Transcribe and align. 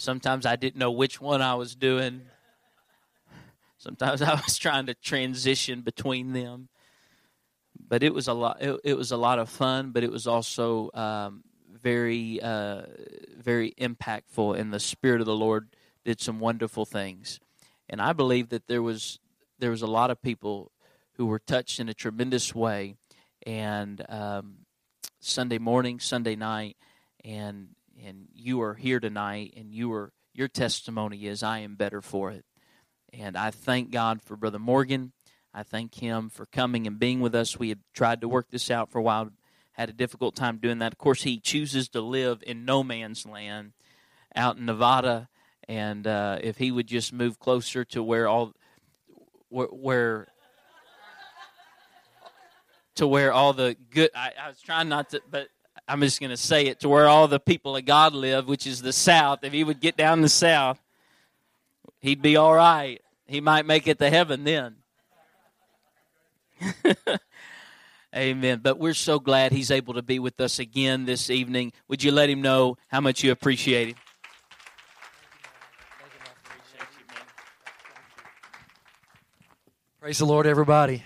Sometimes 0.00 0.46
I 0.46 0.56
didn't 0.56 0.76
know 0.78 0.90
which 0.90 1.20
one 1.20 1.42
I 1.42 1.56
was 1.56 1.74
doing. 1.74 2.22
Sometimes 3.76 4.22
I 4.22 4.34
was 4.34 4.56
trying 4.56 4.86
to 4.86 4.94
transition 4.94 5.82
between 5.82 6.32
them. 6.32 6.70
But 7.78 8.02
it 8.02 8.14
was 8.14 8.26
a 8.26 8.32
lot. 8.32 8.62
It, 8.62 8.80
it 8.82 8.94
was 8.94 9.12
a 9.12 9.18
lot 9.18 9.38
of 9.38 9.50
fun, 9.50 9.90
but 9.90 10.02
it 10.02 10.10
was 10.10 10.26
also 10.26 10.90
um, 10.94 11.44
very, 11.70 12.40
uh, 12.40 12.82
very 13.36 13.72
impactful. 13.72 14.58
And 14.58 14.72
the 14.72 14.80
Spirit 14.80 15.20
of 15.20 15.26
the 15.26 15.36
Lord 15.36 15.68
did 16.02 16.18
some 16.18 16.40
wonderful 16.40 16.86
things. 16.86 17.38
And 17.90 18.00
I 18.00 18.14
believe 18.14 18.48
that 18.48 18.68
there 18.68 18.82
was 18.82 19.18
there 19.58 19.70
was 19.70 19.82
a 19.82 19.86
lot 19.86 20.10
of 20.10 20.22
people 20.22 20.72
who 21.16 21.26
were 21.26 21.38
touched 21.38 21.78
in 21.78 21.90
a 21.90 21.94
tremendous 21.94 22.54
way. 22.54 22.94
And 23.46 24.02
um, 24.08 24.60
Sunday 25.20 25.58
morning, 25.58 26.00
Sunday 26.00 26.36
night, 26.36 26.78
and 27.22 27.68
and 28.04 28.28
you 28.34 28.62
are 28.62 28.74
here 28.74 29.00
tonight, 29.00 29.54
and 29.56 29.72
you 29.72 29.92
are 29.92 30.12
your 30.32 30.48
testimony 30.48 31.26
is 31.26 31.42
I 31.42 31.58
am 31.58 31.74
better 31.74 32.00
for 32.00 32.30
it. 32.30 32.44
And 33.12 33.36
I 33.36 33.50
thank 33.50 33.90
God 33.90 34.22
for 34.22 34.36
Brother 34.36 34.58
Morgan. 34.58 35.12
I 35.52 35.64
thank 35.64 35.96
him 35.96 36.30
for 36.30 36.46
coming 36.46 36.86
and 36.86 36.98
being 36.98 37.20
with 37.20 37.34
us. 37.34 37.58
We 37.58 37.70
had 37.70 37.80
tried 37.92 38.20
to 38.20 38.28
work 38.28 38.50
this 38.50 38.70
out 38.70 38.90
for 38.90 38.98
a 38.98 39.02
while, 39.02 39.30
had 39.72 39.88
a 39.88 39.92
difficult 39.92 40.36
time 40.36 40.58
doing 40.58 40.78
that. 40.78 40.92
Of 40.92 40.98
course, 40.98 41.24
he 41.24 41.40
chooses 41.40 41.88
to 41.90 42.00
live 42.00 42.42
in 42.46 42.64
no 42.64 42.84
man's 42.84 43.26
land 43.26 43.72
out 44.36 44.56
in 44.56 44.66
Nevada. 44.66 45.28
And 45.68 46.06
uh, 46.06 46.38
if 46.40 46.58
he 46.58 46.70
would 46.70 46.86
just 46.86 47.12
move 47.12 47.40
closer 47.40 47.84
to 47.86 48.02
where 48.02 48.28
all, 48.28 48.52
where, 49.48 49.66
where 49.66 50.28
to 52.96 53.06
where 53.06 53.32
all 53.32 53.52
the 53.52 53.76
good, 53.90 54.10
I, 54.14 54.32
I 54.40 54.48
was 54.48 54.60
trying 54.60 54.88
not 54.88 55.10
to, 55.10 55.22
but 55.30 55.48
I'm 55.90 56.00
just 56.02 56.20
going 56.20 56.30
to 56.30 56.36
say 56.36 56.68
it 56.68 56.78
to 56.80 56.88
where 56.88 57.08
all 57.08 57.26
the 57.26 57.40
people 57.40 57.76
of 57.76 57.84
God 57.84 58.14
live, 58.14 58.46
which 58.46 58.64
is 58.64 58.80
the 58.80 58.92
South. 58.92 59.40
If 59.42 59.52
he 59.52 59.64
would 59.64 59.80
get 59.80 59.96
down 59.96 60.20
the 60.20 60.28
South, 60.28 60.78
he'd 61.98 62.22
be 62.22 62.36
all 62.36 62.54
right. 62.54 63.02
He 63.26 63.40
might 63.40 63.66
make 63.66 63.88
it 63.88 63.98
to 63.98 64.08
heaven 64.08 64.44
then. 64.44 64.76
Amen. 68.16 68.60
But 68.62 68.78
we're 68.78 68.94
so 68.94 69.18
glad 69.18 69.50
he's 69.50 69.72
able 69.72 69.94
to 69.94 70.02
be 70.02 70.20
with 70.20 70.40
us 70.40 70.60
again 70.60 71.06
this 71.06 71.28
evening. 71.28 71.72
Would 71.88 72.04
you 72.04 72.12
let 72.12 72.30
him 72.30 72.40
know 72.40 72.76
how 72.86 73.00
much 73.00 73.24
you 73.24 73.32
appreciate 73.32 73.88
him? 73.88 73.96
Praise 80.00 80.18
the 80.18 80.24
Lord, 80.26 80.46
everybody. 80.46 81.02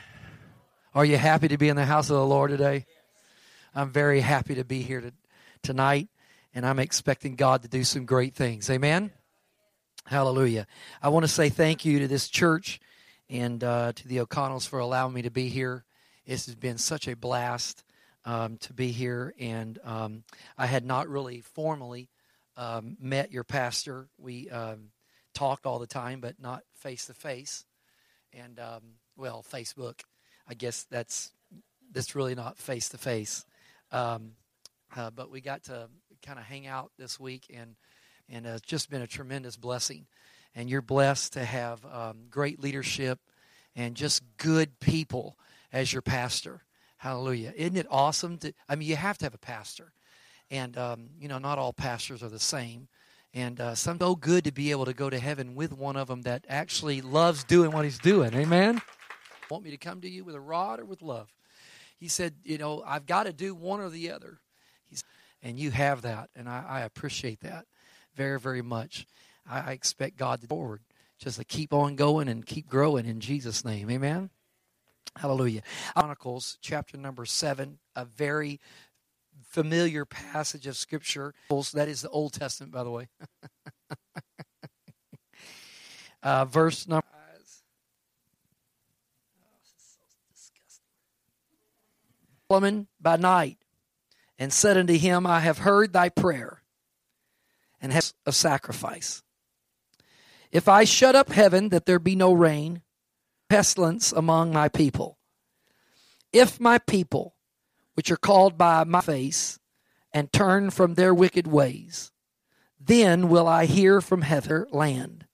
Are 0.95 1.07
you 1.07 1.17
happy 1.17 1.49
to 1.49 1.57
be 1.57 1.71
in 1.71 1.77
the 1.77 1.87
house 1.87 2.11
of 2.11 2.17
the 2.17 2.27
Lord 2.27 2.51
today? 2.51 2.85
I'm 3.75 3.91
very 3.91 4.21
happy 4.21 4.55
to 4.55 4.65
be 4.65 4.83
here 4.83 5.01
to, 5.01 5.13
tonight, 5.63 6.09
and 6.55 6.65
I'm 6.65 6.79
expecting 6.79 7.35
God 7.35 7.63
to 7.63 7.69
do 7.69 7.83
some 7.83 8.05
great 8.07 8.35
things. 8.35 8.71
Amen? 8.71 9.11
Hallelujah. 10.07 10.67
I 11.03 11.09
want 11.09 11.25
to 11.25 11.29
say 11.29 11.49
thank 11.49 11.85
you 11.85 11.99
to 11.99 12.09
this 12.09 12.29
church 12.29 12.79
and 13.29 13.65
uh, 13.65 13.93
to 13.93 14.07
the 14.07 14.21
O'Connells 14.21 14.69
for 14.69 14.79
allowing 14.79 15.13
me 15.13 15.23
to 15.23 15.31
be 15.31 15.49
here. 15.49 15.85
This 16.25 16.47
has 16.47 16.55
been 16.55 16.79
such 16.79 17.09
a 17.09 17.17
blast 17.17 17.83
um, 18.25 18.59
to 18.59 18.73
be 18.73 18.93
here, 18.93 19.35
and 19.41 19.79
um, 19.85 20.25
I 20.57 20.67
had 20.67 20.85
not 20.85 21.09
really 21.09 21.41
formally 21.41 22.09
um, 22.57 22.97
met 23.01 23.33
your 23.33 23.45
pastor. 23.45 24.09
We 24.19 24.49
um, 24.51 24.91
talk 25.35 25.63
all 25.65 25.81
the 25.81 25.87
time, 25.87 26.21
but 26.21 26.41
not 26.41 26.63
face 26.75 27.07
to 27.07 27.15
face. 27.15 27.65
And, 28.33 28.59
um, 28.61 28.83
well, 29.17 29.45
Facebook. 29.51 30.01
I 30.47 30.55
guess 30.55 30.85
that's 30.91 31.33
that's 31.91 32.15
really 32.15 32.35
not 32.35 32.59
face 32.59 32.91
to 32.91 32.99
face. 32.99 33.47
But 35.15 35.31
we 35.31 35.41
got 35.41 35.65
to 35.65 35.89
kind 36.25 36.39
of 36.39 36.45
hang 36.45 36.67
out 36.67 36.91
this 36.99 37.19
week, 37.19 37.47
and 37.55 37.77
and 38.29 38.47
it's 38.47 38.63
just 38.63 38.91
been 38.91 39.03
a 39.03 39.07
tremendous 39.07 39.57
blessing. 39.57 40.07
And 40.55 40.71
you're 40.71 40.83
blessed 40.83 41.33
to 41.33 41.45
have 41.45 41.85
um, 41.85 42.27
great 42.31 42.63
leadership 42.63 43.19
and 43.75 43.97
just 43.97 44.23
good 44.37 44.79
people 44.79 45.37
as 45.73 45.93
your 45.93 46.03
pastor. 46.03 46.63
Hallelujah! 46.99 47.53
Isn't 47.57 47.77
it 47.77 47.87
awesome? 47.91 48.39
To 48.39 48.53
I 48.69 48.77
mean, 48.77 48.89
you 48.89 48.97
have 48.97 49.19
to 49.19 49.27
have 49.27 49.35
a 49.35 49.39
pastor, 49.39 49.93
and 50.51 50.77
um, 50.79 51.11
you 51.19 51.29
know, 51.29 51.39
not 51.39 51.59
all 51.59 51.73
pastors 51.73 52.23
are 52.23 52.29
the 52.29 52.39
same. 52.39 52.89
And 53.37 53.61
uh, 53.61 53.75
some 53.75 53.99
so 53.99 54.15
good 54.15 54.45
to 54.45 54.53
be 54.53 54.71
able 54.71 54.85
to 54.85 54.95
go 54.95 55.11
to 55.11 55.19
heaven 55.19 55.57
with 55.57 55.73
one 55.73 55.97
of 55.97 56.07
them 56.07 56.23
that 56.23 56.45
actually 56.49 57.01
loves 57.01 57.43
doing 57.43 57.73
what 57.73 57.85
he's 57.85 57.99
doing. 57.99 58.33
Amen 58.33 58.81
want 59.51 59.65
me 59.65 59.71
to 59.71 59.77
come 59.77 60.01
to 60.01 60.09
you 60.09 60.25
with 60.25 60.35
a 60.35 60.41
rod 60.41 60.81
or 60.81 60.85
with 60.85 61.03
love? 61.03 61.33
He 62.05 62.09
said, 62.09 62.35
You 62.43 62.59
know, 62.59 62.83
I've 62.87 63.07
got 63.07 63.23
to 63.25 63.33
do 63.33 63.55
one 63.55 63.81
or 63.81 63.89
the 63.89 64.11
other. 64.11 64.39
He's, 64.85 65.03
and 65.43 65.59
you 65.59 65.71
have 65.71 66.03
that, 66.03 66.29
and 66.37 66.51
I, 66.51 66.63
I 66.69 66.81
appreciate 66.83 67.41
that 67.41 67.65
very, 68.15 68.39
very 68.39 68.61
much. 68.61 69.07
I, 69.49 69.71
I 69.71 69.73
expect 69.73 70.19
God 70.19 70.43
to 70.43 70.47
forward 70.47 70.83
just 71.19 71.39
to 71.39 71.47
keep 71.47 71.73
on 71.73 71.97
going 71.97 72.29
and 72.29 72.45
keep 72.45 72.69
growing 72.69 73.07
in 73.07 73.21
Jesus' 73.21 73.65
name. 73.65 73.91
Amen. 73.91 74.29
Hallelujah. 75.17 75.63
Chronicles 75.97 76.59
chapter 76.61 76.99
number 76.99 77.25
seven, 77.25 77.79
a 77.97 78.05
very 78.05 78.61
familiar 79.43 80.05
passage 80.05 80.67
of 80.67 80.77
scripture. 80.77 81.33
That 81.73 81.89
is 81.89 82.03
the 82.03 82.11
Old 82.11 82.35
Testament, 82.35 82.71
by 82.71 82.85
the 82.85 82.91
way. 82.91 83.09
uh, 86.23 86.45
verse 86.45 86.87
number 86.87 87.07
Solomon 92.55 92.87
by 93.01 93.17
night 93.17 93.59
and 94.39 94.53
said 94.53 94.77
unto 94.77 94.97
him, 94.97 95.27
I 95.27 95.41
have 95.41 95.59
heard 95.59 95.93
thy 95.93 96.09
prayer 96.09 96.63
and 97.81 97.93
have 97.93 98.13
a 98.27 98.31
sacrifice. 98.31 99.25
If 100.53 100.69
I 100.69 100.85
shut 100.85 101.17
up 101.17 101.31
heaven 101.31 101.71
that 101.71 101.85
there 101.85 101.99
be 101.99 102.15
no 102.15 102.33
rain, 102.33 102.83
pestilence 103.49 104.13
among 104.13 104.53
my 104.53 104.69
people, 104.69 105.19
if 106.33 106.61
my 106.61 106.79
people, 106.79 107.35
which 107.95 108.13
are 108.13 108.17
called 108.17 108.57
by 108.57 108.85
my 108.85 109.01
face, 109.01 109.59
and 110.13 110.33
turn 110.33 110.71
from 110.71 110.95
their 110.95 111.13
wicked 111.13 111.49
ways, 111.49 112.13
then 112.79 113.29
will 113.29 113.49
I 113.49 113.65
hear 113.65 114.01
from 114.01 114.23
heather 114.23 114.69
land. 114.71 115.27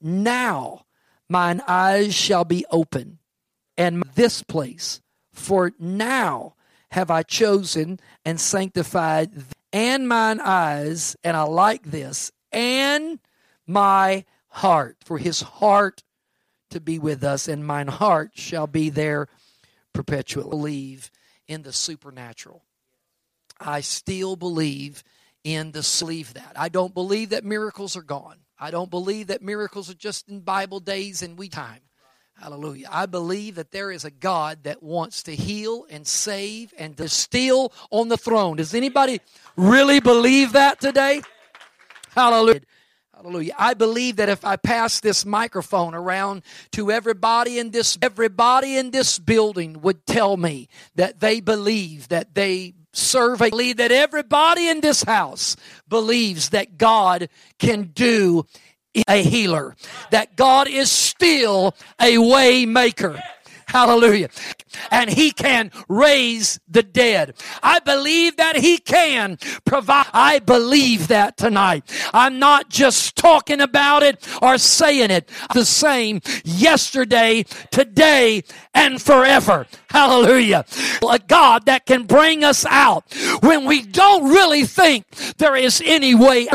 Now 0.00 0.86
mine 1.28 1.60
eyes 1.68 2.14
shall 2.14 2.46
be 2.46 2.64
open, 2.70 3.18
and 3.76 4.02
this 4.14 4.42
place 4.42 5.02
for 5.36 5.72
now 5.78 6.54
have 6.92 7.10
I 7.10 7.22
chosen 7.22 8.00
and 8.24 8.40
sanctified 8.40 9.30
and 9.72 10.08
mine 10.08 10.40
eyes, 10.40 11.16
and 11.22 11.36
I 11.36 11.42
like 11.42 11.82
this, 11.82 12.32
and 12.50 13.18
my 13.66 14.24
heart, 14.48 14.96
for 15.04 15.18
his 15.18 15.42
heart 15.42 16.02
to 16.70 16.80
be 16.80 16.98
with 16.98 17.22
us, 17.22 17.48
and 17.48 17.66
mine 17.66 17.88
heart 17.88 18.30
shall 18.34 18.66
be 18.66 18.88
there 18.88 19.28
perpetually. 19.92 20.48
Believe 20.48 21.10
in 21.46 21.62
the 21.62 21.72
supernatural. 21.72 22.62
I 23.60 23.80
still 23.80 24.36
believe 24.36 25.02
in 25.44 25.72
the 25.72 25.82
sleeve 25.82 26.34
that. 26.34 26.52
I 26.56 26.68
don't 26.68 26.94
believe 26.94 27.30
that 27.30 27.44
miracles 27.44 27.96
are 27.96 28.02
gone. 28.02 28.38
I 28.58 28.70
don't 28.70 28.90
believe 28.90 29.28
that 29.28 29.42
miracles 29.42 29.90
are 29.90 29.94
just 29.94 30.28
in 30.28 30.40
Bible 30.40 30.80
days 30.80 31.22
and 31.22 31.38
we 31.38 31.48
time. 31.48 31.80
Hallelujah. 32.38 32.88
I 32.90 33.06
believe 33.06 33.54
that 33.54 33.70
there 33.72 33.90
is 33.90 34.04
a 34.04 34.10
God 34.10 34.64
that 34.64 34.82
wants 34.82 35.22
to 35.24 35.34
heal 35.34 35.86
and 35.88 36.06
save 36.06 36.74
and 36.78 36.96
to 36.98 37.08
still 37.08 37.72
on 37.90 38.08
the 38.08 38.18
throne. 38.18 38.58
Does 38.58 38.74
anybody 38.74 39.20
really 39.56 40.00
believe 40.00 40.52
that 40.52 40.78
today? 40.78 41.22
Hallelujah. 42.14 42.60
Hallelujah. 43.14 43.54
I 43.58 43.72
believe 43.72 44.16
that 44.16 44.28
if 44.28 44.44
I 44.44 44.56
pass 44.56 45.00
this 45.00 45.24
microphone 45.24 45.94
around 45.94 46.42
to 46.72 46.90
everybody 46.90 47.58
in 47.58 47.70
this 47.70 47.96
everybody 48.02 48.76
in 48.76 48.90
this 48.90 49.18
building 49.18 49.80
would 49.80 50.04
tell 50.06 50.36
me 50.36 50.68
that 50.96 51.20
they 51.20 51.40
believe 51.40 52.08
that 52.08 52.34
they 52.34 52.74
serve 52.92 53.40
a 53.40 53.48
believe 53.48 53.78
that 53.78 53.90
everybody 53.90 54.68
in 54.68 54.82
this 54.82 55.02
house 55.02 55.56
believes 55.88 56.50
that 56.50 56.76
God 56.76 57.30
can 57.58 57.84
do 57.94 58.44
a 59.08 59.22
healer, 59.22 59.74
that 60.10 60.36
God 60.36 60.68
is 60.68 60.90
still 60.90 61.74
a 62.00 62.18
way 62.18 62.66
maker. 62.66 63.20
Hallelujah. 63.68 64.28
And 64.92 65.10
he 65.10 65.32
can 65.32 65.72
raise 65.88 66.60
the 66.68 66.84
dead. 66.84 67.34
I 67.62 67.80
believe 67.80 68.36
that 68.36 68.56
he 68.56 68.78
can 68.78 69.38
provide. 69.64 70.06
I 70.12 70.38
believe 70.38 71.08
that 71.08 71.36
tonight. 71.36 71.82
I'm 72.14 72.38
not 72.38 72.68
just 72.68 73.16
talking 73.16 73.60
about 73.60 74.04
it 74.04 74.26
or 74.40 74.56
saying 74.58 75.10
it. 75.10 75.30
The 75.52 75.64
same 75.64 76.20
yesterday, 76.44 77.44
today, 77.72 78.44
and 78.72 79.02
forever. 79.02 79.66
Hallelujah. 79.96 80.64
A 81.08 81.18
God 81.18 81.66
that 81.66 81.86
can 81.86 82.04
bring 82.04 82.44
us 82.44 82.66
out 82.66 83.04
when 83.40 83.64
we 83.64 83.82
don't 83.82 84.28
really 84.28 84.64
think 84.64 85.06
there 85.38 85.56
is 85.56 85.82
any 85.84 86.14
way. 86.14 86.48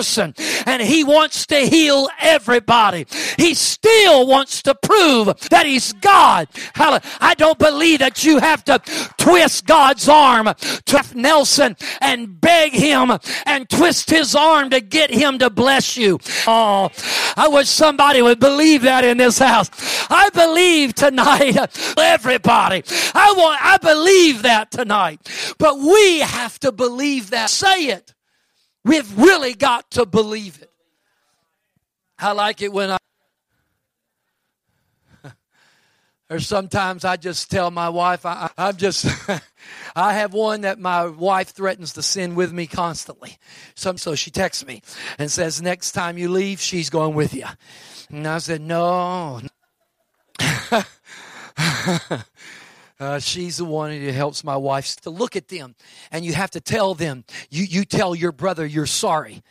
And 0.66 0.82
He 0.82 1.04
wants 1.04 1.48
to 1.48 1.58
heal 1.58 2.08
everybody. 2.20 3.08
He 3.38 3.56
still 3.56 4.28
wants 4.28 4.62
to 4.64 4.76
prove 4.76 5.28
that 5.50 5.66
He's 5.66 5.92
God. 5.94 6.50
Hallelujah. 6.76 7.02
I 7.20 7.34
don't 7.34 7.58
believe 7.58 8.00
that 8.00 8.24
you 8.24 8.40
have 8.40 8.64
to 8.66 8.80
twist 9.18 9.66
God's 9.66 10.08
arm 10.08 10.50
to 10.86 11.02
Nelson 11.16 11.76
and 12.00 12.40
beg 12.40 12.74
him 12.74 13.12
and 13.46 13.70
twist 13.70 14.10
his 14.10 14.36
arm 14.36 14.70
to 14.70 14.82
get 14.82 15.12
him 15.12 15.40
to 15.40 15.50
bless 15.50 15.98
you. 15.98 16.20
Oh, 16.48 16.90
I 17.38 17.48
wish 17.48 17.70
somebody 17.70 18.22
would 18.22 18.40
believe 18.40 18.84
that 18.84 19.04
in 19.04 19.18
this 19.18 19.40
house. 19.40 19.70
I 20.10 20.30
believe 20.30 20.94
tonight, 20.94 21.58
everybody. 21.98 22.84
I 23.14 23.31
want, 23.38 23.60
I 23.64 23.78
believe 23.78 24.44
that 24.44 24.72
tonight. 24.72 25.20
But 25.58 25.80
we 25.80 26.20
have 26.20 26.60
to 26.60 26.72
believe 26.72 27.32
that. 27.32 27.50
Say 27.50 27.88
it. 27.88 28.14
We've 28.84 29.18
really 29.18 29.54
got 29.54 29.92
to 29.92 30.06
believe 30.06 30.62
it. 30.62 30.72
I 32.18 32.32
like 32.34 32.62
it 32.62 32.72
when 32.72 32.92
I 32.92 32.98
or 36.30 36.40
sometimes 36.40 37.04
I 37.04 37.18
just 37.18 37.50
tell 37.50 37.72
my 37.72 37.90
wife, 37.90 38.26
I, 38.26 38.50
am 38.58 38.78
just, 38.78 39.06
I 39.96 40.14
have 40.14 40.34
one 40.34 40.62
that 40.62 40.80
my 40.80 41.06
wife 41.06 41.50
threatens 41.50 41.94
to 41.94 42.04
sin 42.04 42.36
with 42.36 42.54
me 42.54 42.68
constantly. 42.68 43.38
So, 43.76 43.96
so 43.96 44.16
she 44.16 44.32
texts 44.32 44.66
me 44.66 44.82
and 45.18 45.32
says, 45.32 45.62
next 45.62 45.92
time 45.94 46.18
you 46.18 46.30
leave, 46.30 46.60
she's 46.62 46.90
going 46.90 47.16
with 47.16 47.34
you. 47.34 47.46
And 48.10 48.28
I 48.28 48.38
said, 48.40 48.62
no. 48.62 49.42
Uh, 53.02 53.18
she's 53.18 53.58
the 53.58 53.66
one 53.66 53.92
who 53.92 54.12
helps 54.12 54.44
my 54.44 54.56
wife 54.56 54.96
to 54.98 55.10
look 55.10 55.36
at 55.36 55.48
them. 55.48 55.74
And 56.12 56.24
you 56.24 56.34
have 56.34 56.52
to 56.52 56.62
tell 56.62 56.94
them. 56.94 57.26
You, 57.50 57.64
you 57.64 57.84
tell 57.84 58.14
your 58.14 58.32
brother 58.32 58.64
you're 58.64 58.86
sorry. 58.86 59.42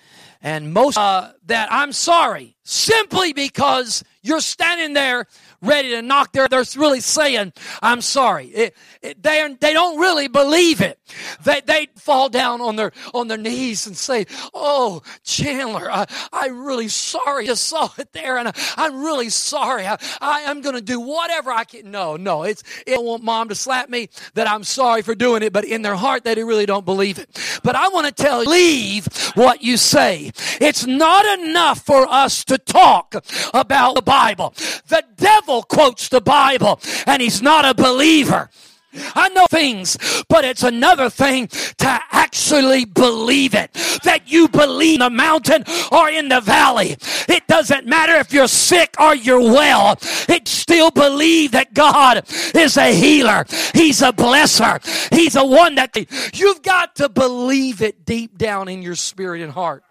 And 0.40 0.72
most 0.72 0.96
uh, 0.96 1.32
that 1.46 1.68
i'm 1.70 1.92
sorry 1.92 2.56
simply 2.62 3.34
because 3.34 4.02
you're 4.22 4.40
standing 4.40 4.94
there 4.94 5.26
ready 5.62 5.90
to 5.90 6.02
knock 6.02 6.32
their, 6.32 6.48
they're 6.48 6.64
really 6.76 7.00
saying, 7.00 7.52
I'm 7.82 8.00
sorry. 8.00 8.46
It, 8.46 8.76
it, 9.02 9.22
they, 9.22 9.56
they 9.60 9.72
don't 9.72 9.98
really 9.98 10.28
believe 10.28 10.80
it. 10.80 10.98
They, 11.44 11.60
they 11.60 11.88
fall 11.96 12.28
down 12.28 12.60
on 12.60 12.76
their, 12.76 12.92
on 13.12 13.28
their 13.28 13.38
knees 13.38 13.86
and 13.86 13.96
say, 13.96 14.26
Oh, 14.54 15.02
Chandler, 15.24 15.90
I, 15.90 16.06
I'm 16.32 16.64
really 16.64 16.88
sorry. 16.88 17.48
I 17.50 17.54
saw 17.54 17.90
it 17.98 18.12
there 18.12 18.38
and 18.38 18.48
I, 18.48 18.86
am 18.86 19.02
really 19.02 19.28
sorry. 19.28 19.86
I, 19.86 19.98
I 20.20 20.40
am 20.42 20.60
going 20.60 20.76
to 20.76 20.80
do 20.80 21.00
whatever 21.00 21.50
I 21.50 21.64
can. 21.64 21.90
No, 21.90 22.16
no, 22.16 22.44
it's, 22.44 22.62
it, 22.86 23.00
don't 23.00 23.06
want 23.06 23.22
mom 23.22 23.48
to 23.48 23.54
slap 23.54 23.88
me 23.88 24.10
that 24.34 24.48
I'm 24.48 24.62
sorry 24.62 25.00
for 25.02 25.14
doing 25.14 25.42
it, 25.42 25.52
but 25.52 25.64
in 25.64 25.82
their 25.82 25.94
heart, 25.94 26.22
they 26.22 26.34
really 26.42 26.66
don't 26.66 26.84
believe 26.84 27.18
it. 27.18 27.60
But 27.62 27.76
I 27.76 27.88
want 27.88 28.06
to 28.06 28.12
tell 28.12 28.40
you, 28.40 28.44
believe 28.44 29.06
what 29.34 29.62
you 29.62 29.76
say. 29.76 30.32
It's 30.60 30.86
not 30.86 31.38
enough 31.38 31.84
for 31.84 32.06
us 32.06 32.44
to 32.44 32.58
talk 32.58 33.14
about 33.54 33.94
the 33.94 34.02
Bible. 34.02 34.52
The 34.88 35.02
devil 35.16 35.49
quotes 35.62 36.08
the 36.08 36.20
Bible 36.20 36.80
and 37.06 37.20
he's 37.20 37.42
not 37.42 37.64
a 37.64 37.74
believer. 37.74 38.50
I 38.92 39.28
know 39.28 39.46
things, 39.46 39.96
but 40.28 40.44
it's 40.44 40.64
another 40.64 41.10
thing 41.10 41.46
to 41.46 42.00
actually 42.10 42.84
believe 42.84 43.54
it. 43.54 43.72
That 44.02 44.22
you 44.26 44.48
believe 44.48 44.94
in 44.94 45.00
the 45.00 45.10
mountain 45.10 45.64
or 45.92 46.10
in 46.10 46.28
the 46.28 46.40
valley. 46.40 46.96
It 47.28 47.46
doesn't 47.46 47.86
matter 47.86 48.14
if 48.16 48.32
you're 48.32 48.48
sick 48.48 48.94
or 48.98 49.14
you're 49.14 49.40
well. 49.40 49.96
It 50.28 50.48
still 50.48 50.90
believe 50.90 51.52
that 51.52 51.72
God 51.72 52.24
is 52.54 52.76
a 52.76 52.92
healer. 52.92 53.44
He's 53.74 54.02
a 54.02 54.12
blesser. 54.12 54.80
He's 55.14 55.36
a 55.36 55.44
one 55.44 55.76
that 55.76 55.96
you've 56.34 56.62
got 56.62 56.96
to 56.96 57.08
believe 57.08 57.82
it 57.82 58.04
deep 58.04 58.38
down 58.38 58.68
in 58.68 58.82
your 58.82 58.96
spirit 58.96 59.40
and 59.40 59.52
heart. 59.52 59.84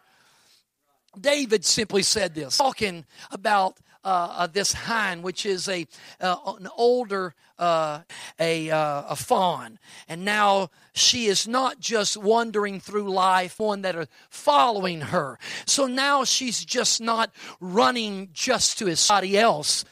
David 1.19 1.63
simply 1.65 2.03
said 2.03 2.35
this, 2.35 2.57
talking 2.57 3.05
about 3.31 3.77
uh, 4.03 4.33
uh, 4.37 4.47
this 4.47 4.73
hind, 4.73 5.23
which 5.23 5.45
is 5.45 5.67
a 5.67 5.85
uh, 6.21 6.35
an 6.59 6.67
older 6.77 7.33
uh, 7.57 8.01
a 8.39 8.69
a 8.69 9.15
fawn, 9.15 9.79
and 10.07 10.23
now 10.23 10.69
she 10.93 11.25
is 11.25 11.47
not 11.47 11.79
just 11.79 12.15
wandering 12.15 12.79
through 12.79 13.11
life, 13.11 13.59
one 13.59 13.81
that 13.81 13.95
are 13.95 14.07
following 14.29 15.01
her. 15.01 15.37
So 15.65 15.87
now 15.87 16.23
she's 16.23 16.63
just 16.63 17.01
not 17.01 17.31
running 17.59 18.29
just 18.33 18.77
to 18.79 18.95
somebody 18.95 19.37
else, 19.37 19.83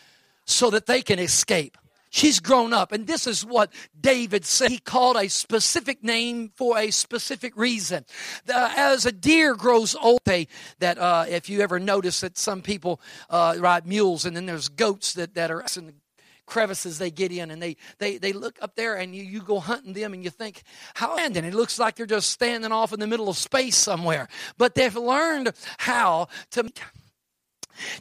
so 0.46 0.70
that 0.70 0.86
they 0.86 1.02
can 1.02 1.20
escape. 1.20 1.78
She's 2.10 2.40
grown 2.40 2.74
up. 2.74 2.92
And 2.92 3.06
this 3.06 3.28
is 3.28 3.46
what 3.46 3.72
David 4.00 4.46
said. 4.46 4.72
He 4.72 4.80
called 4.80 5.18
a 5.18 5.28
specific 5.28 6.04
name 6.04 6.52
for 6.56 6.78
a 6.78 6.92
specific 6.92 7.56
reason. 7.56 8.06
as 8.48 9.06
a 9.06 9.12
deer 9.12 9.56
grows 9.56 9.96
old, 9.96 10.22
they, 10.26 10.48
that 10.80 10.98
uh, 10.98 11.26
if 11.28 11.50
you 11.50 11.62
ever 11.62 11.80
notice 11.80 12.22
that 12.22 12.38
some 12.38 12.62
people 12.62 13.02
uh, 13.30 13.56
ride 13.60 13.86
mules 13.86 14.26
and 14.26 14.36
then 14.36 14.46
there's 14.46 14.70
goats 14.70 15.14
that, 15.14 15.36
that 15.36 15.52
are 15.52 15.64
in 15.76 15.88
the 15.88 15.94
crevices 16.48 16.98
they 16.98 17.12
get 17.12 17.32
in 17.32 17.52
and 17.52 17.62
they, 17.62 17.76
they, 18.00 18.18
they 18.18 18.34
look 18.34 18.58
up 18.62 18.76
there 18.76 18.96
and 18.96 19.14
you, 19.14 19.22
you 19.22 19.42
go 19.42 19.60
hunting 19.60 19.94
them 19.94 20.14
and 20.14 20.24
you 20.24 20.30
think, 20.30 20.64
how 20.96 21.18
and 21.18 21.36
it 21.36 21.54
looks 21.54 21.78
like 21.78 21.96
they're 21.96 22.06
just 22.06 22.30
standing 22.30 22.72
off 22.72 22.94
in 22.94 23.00
the 23.00 23.08
middle 23.08 23.30
of 23.30 23.38
space 23.38 23.76
somewhere. 23.76 24.28
But 24.58 24.74
they've 24.74 24.96
learned 24.96 25.52
how 25.78 26.30
to 26.52 26.72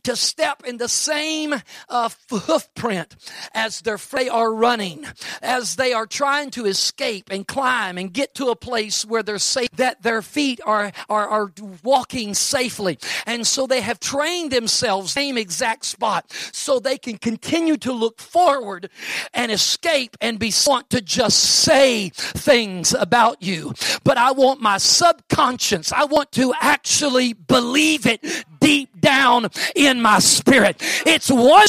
to 0.03 0.17
step 0.17 0.65
in 0.67 0.79
the 0.79 0.89
same 0.89 1.55
uh, 1.89 2.09
footprint 2.09 3.17
as 3.55 3.81
their 3.83 3.99
they 4.27 4.29
are 4.29 4.53
running, 4.53 5.07
as 5.41 5.77
they 5.77 5.93
are 5.93 6.07
trying 6.07 6.51
to 6.51 6.67
escape 6.67 7.29
and 7.31 7.47
climb 7.47 7.97
and 7.97 8.13
get 8.13 8.35
to 8.35 8.49
a 8.49 8.57
place 8.57 9.05
where 9.05 9.23
they're 9.23 9.39
safe, 9.39 9.71
that 9.77 10.03
their 10.03 10.21
feet 10.21 10.61
are, 10.67 10.91
are, 11.09 11.29
are 11.29 11.53
walking 11.85 12.35
safely. 12.35 12.99
And 13.25 13.47
so 13.47 13.69
they 13.69 13.83
have 13.83 14.01
trained 14.01 14.51
themselves 14.51 15.13
same 15.13 15.39
exact 15.39 15.85
spot 15.85 16.33
so 16.53 16.81
they 16.81 16.99
can 16.99 17.19
continue 17.19 17.77
to 17.77 17.93
look 17.93 18.21
forward 18.21 18.91
and 19.33 19.53
escape 19.53 20.17
and 20.21 20.39
be 20.39 20.51
want 20.51 20.91
to 20.91 21.01
just 21.01 21.39
say 21.39 22.11
things 22.11 22.93
about 22.95 23.43
you. 23.43 23.73
But 24.03 24.19
I 24.19 24.33
want 24.33 24.61
my 24.61 24.79
subconscious, 24.79 25.93
I 25.93 26.05
want 26.05 26.33
to 26.33 26.53
actually 26.61 27.33
believe 27.33 28.07
it 28.07 28.21
deep 28.61 29.01
down 29.01 29.49
in 29.75 30.01
my 30.01 30.19
spirit. 30.19 30.77
It's 31.07 31.31
one, 31.31 31.67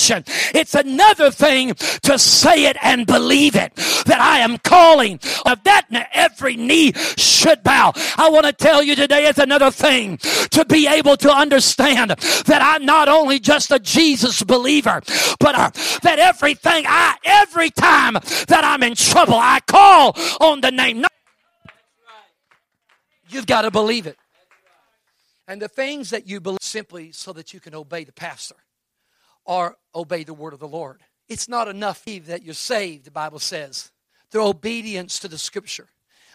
it's 0.54 0.76
another 0.76 1.32
thing 1.32 1.74
to 1.76 2.20
say 2.20 2.66
it 2.66 2.78
and 2.82 3.06
believe 3.06 3.56
it 3.56 3.76
that 4.06 4.20
I 4.20 4.40
am 4.40 4.58
calling 4.60 5.20
of 5.46 5.64
that 5.64 5.86
every 6.14 6.56
knee 6.56 6.94
should 7.18 7.64
bow. 7.64 7.94
I 8.18 8.30
want 8.30 8.46
to 8.46 8.54
tell 8.54 8.84
you 8.84 8.96
today 8.96 9.28
it's 9.28 9.40
another 9.40 9.72
thing 9.72 10.18
to 10.18 10.66
be 10.66 10.88
able 10.88 11.18
to 11.18 11.32
understand 11.32 12.12
that 12.12 12.62
I'm 12.62 12.86
not 12.86 13.08
only 13.08 13.40
just 13.40 13.72
a 13.72 13.80
Jesus 13.80 14.44
believer, 14.44 15.02
but 15.40 15.56
uh, 15.56 15.72
that 16.04 16.20
everything 16.20 16.86
I, 16.88 17.16
every 17.24 17.70
time 17.70 18.14
that 18.14 18.64
I'm 18.64 18.84
in 18.84 18.96
trouble, 18.96 19.36
I 19.36 19.60
call 19.62 20.16
on 20.40 20.62
the 20.62 20.72
name. 20.72 21.06
You've 23.30 23.48
got 23.48 23.64
to 23.64 23.72
believe 23.72 24.08
it. 24.08 24.18
And 25.48 25.62
the 25.62 25.70
things 25.70 26.10
that 26.10 26.28
you 26.28 26.42
believe 26.42 26.60
simply 26.62 27.12
so 27.12 27.32
that 27.34 27.54
you 27.54 27.60
can 27.60 27.74
obey 27.74 28.04
the 28.04 28.12
pastor 28.12 28.56
or 29.46 29.78
obey 29.96 30.24
the 30.24 30.34
word 30.34 30.54
of 30.54 30.60
the 30.60 30.68
Lord. 30.68 31.02
It's 31.30 31.48
not 31.48 31.68
enough 31.68 32.04
that 32.06 32.44
you're 32.44 32.54
saved, 32.54 33.06
the 33.06 33.12
Bible 33.12 33.40
says, 33.40 33.92
through 34.30 34.48
obedience 34.48 35.20
to 35.20 35.28
the 35.28 35.38
scripture. 35.38 35.88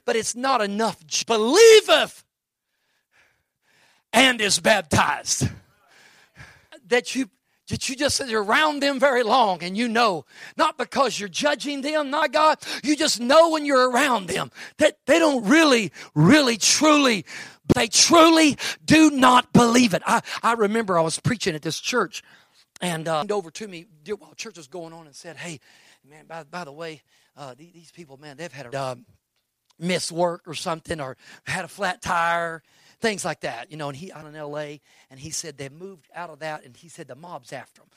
But 0.04 0.16
it's 0.16 0.34
not 0.34 0.60
enough. 0.60 0.98
Believeth 1.26 2.24
and 4.12 4.40
is 4.40 4.58
baptized. 4.60 5.48
That 6.88 7.14
you 7.14 7.30
that 7.68 7.88
you 7.88 7.96
just 7.96 8.20
you're 8.28 8.42
around 8.42 8.80
them 8.80 9.00
very 9.00 9.22
long 9.22 9.62
and 9.62 9.76
you 9.76 9.88
know, 9.88 10.26
not 10.58 10.76
because 10.76 11.18
you're 11.18 11.28
judging 11.28 11.80
them, 11.80 12.10
not 12.10 12.30
God, 12.30 12.58
you 12.82 12.94
just 12.96 13.18
know 13.18 13.50
when 13.50 13.64
you're 13.64 13.90
around 13.90 14.26
them 14.26 14.50
that 14.76 14.98
they 15.06 15.18
don't 15.18 15.46
really, 15.46 15.90
really, 16.14 16.58
truly 16.58 17.24
they 17.74 17.88
truly 17.88 18.56
do 18.84 19.10
not 19.10 19.52
believe 19.52 19.94
it. 19.94 20.02
I, 20.06 20.20
I 20.42 20.54
remember 20.54 20.98
I 20.98 21.02
was 21.02 21.18
preaching 21.18 21.54
at 21.54 21.62
this 21.62 21.80
church 21.80 22.22
and 22.80 23.06
uh, 23.06 23.24
over 23.30 23.50
to 23.50 23.68
me 23.68 23.86
while 24.18 24.34
church 24.34 24.56
was 24.56 24.66
going 24.66 24.92
on 24.92 25.06
and 25.06 25.14
said, 25.14 25.36
Hey, 25.36 25.60
man, 26.08 26.26
by, 26.26 26.42
by 26.42 26.64
the 26.64 26.72
way, 26.72 27.02
uh, 27.36 27.54
these, 27.56 27.72
these, 27.72 27.90
people, 27.92 28.16
man, 28.16 28.36
they've 28.36 28.52
had 28.52 28.66
a 28.66 28.78
uh, 28.78 28.94
miss 29.78 30.12
work 30.12 30.42
or 30.46 30.54
something 30.54 31.00
or 31.00 31.16
had 31.44 31.64
a 31.64 31.68
flat 31.68 32.02
tire, 32.02 32.62
things 33.00 33.24
like 33.24 33.40
that, 33.40 33.70
you 33.70 33.76
know. 33.76 33.88
And 33.88 33.96
he 33.96 34.12
out 34.12 34.26
in 34.26 34.34
L.A. 34.34 34.80
and 35.10 35.18
he 35.18 35.30
said 35.30 35.56
they 35.56 35.68
moved 35.68 36.08
out 36.14 36.30
of 36.30 36.40
that, 36.40 36.64
and 36.64 36.76
he 36.76 36.88
said 36.88 37.08
the 37.08 37.14
mob's 37.14 37.52
after 37.52 37.80
them. 37.80 37.90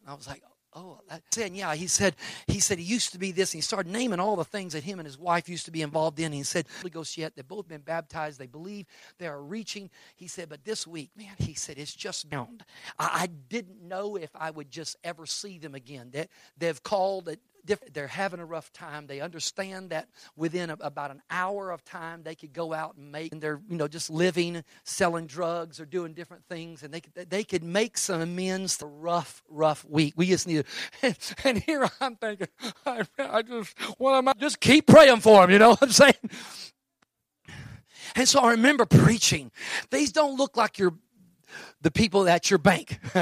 And 0.00 0.10
I 0.10 0.14
was 0.14 0.26
like, 0.26 0.42
Oh, 0.74 1.00
saying, 1.30 1.54
yeah, 1.54 1.74
he 1.74 1.86
said, 1.86 2.16
he 2.46 2.58
said 2.58 2.78
he 2.78 2.84
used 2.84 3.12
to 3.12 3.18
be 3.18 3.30
this, 3.30 3.52
and 3.52 3.58
he 3.58 3.62
started 3.62 3.92
naming 3.92 4.20
all 4.20 4.36
the 4.36 4.44
things 4.44 4.72
that 4.72 4.82
him 4.82 4.98
and 4.98 5.06
his 5.06 5.18
wife 5.18 5.46
used 5.46 5.66
to 5.66 5.70
be 5.70 5.82
involved 5.82 6.18
in. 6.18 6.26
And 6.26 6.34
He 6.34 6.42
said, 6.44 6.66
Holy 6.78 6.90
Ghost 6.90 7.18
yet, 7.18 7.36
they've 7.36 7.46
both 7.46 7.68
been 7.68 7.82
baptized, 7.82 8.38
they 8.38 8.46
believe 8.46 8.86
they 9.18 9.26
are 9.26 9.42
reaching. 9.42 9.90
He 10.16 10.28
said, 10.28 10.48
but 10.48 10.64
this 10.64 10.86
week, 10.86 11.10
man, 11.14 11.34
he 11.38 11.52
said, 11.52 11.76
it's 11.76 11.94
just 11.94 12.30
bound. 12.30 12.64
I, 12.98 13.22
I 13.22 13.26
didn't 13.26 13.82
know 13.82 14.16
if 14.16 14.30
I 14.34 14.50
would 14.50 14.70
just 14.70 14.96
ever 15.04 15.26
see 15.26 15.58
them 15.58 15.74
again. 15.74 16.10
That 16.12 16.28
they've 16.56 16.82
called 16.82 17.28
they're 17.64 18.06
having 18.06 18.40
a 18.40 18.44
rough 18.44 18.72
time. 18.72 19.06
They 19.06 19.20
understand 19.20 19.90
that 19.90 20.08
within 20.36 20.70
a, 20.70 20.76
about 20.80 21.10
an 21.10 21.22
hour 21.30 21.70
of 21.70 21.84
time 21.84 22.22
they 22.22 22.34
could 22.34 22.52
go 22.52 22.72
out 22.72 22.96
and 22.96 23.12
make, 23.12 23.32
and 23.32 23.40
they're 23.40 23.60
you 23.68 23.76
know 23.76 23.88
just 23.88 24.10
living, 24.10 24.64
selling 24.84 25.26
drugs, 25.26 25.80
or 25.80 25.84
doing 25.84 26.12
different 26.14 26.44
things, 26.48 26.82
and 26.82 26.92
they 26.92 27.00
could, 27.00 27.30
they 27.30 27.44
could 27.44 27.62
make 27.62 27.96
some 27.98 28.20
amends 28.20 28.76
for 28.76 28.88
rough, 28.88 29.42
rough 29.48 29.84
week. 29.88 30.14
We 30.16 30.26
just 30.26 30.46
need 30.46 30.64
to, 31.02 31.16
and 31.44 31.58
here 31.62 31.88
I'm 32.00 32.16
thinking, 32.16 32.48
I, 32.86 33.02
I 33.18 33.42
just, 33.42 33.78
what 33.98 34.14
am 34.14 34.28
I? 34.28 34.32
Just 34.38 34.60
keep 34.60 34.86
praying 34.86 35.20
for 35.20 35.42
them. 35.42 35.50
You 35.50 35.58
know 35.58 35.70
what 35.70 35.82
I'm 35.82 35.90
saying? 35.90 36.14
And 38.14 38.28
so 38.28 38.40
I 38.40 38.50
remember 38.52 38.84
preaching. 38.84 39.50
These 39.90 40.12
don't 40.12 40.36
look 40.36 40.56
like 40.56 40.78
your 40.78 40.94
the 41.82 41.90
people 41.90 42.28
at 42.28 42.50
your 42.50 42.58
bank. 42.58 42.98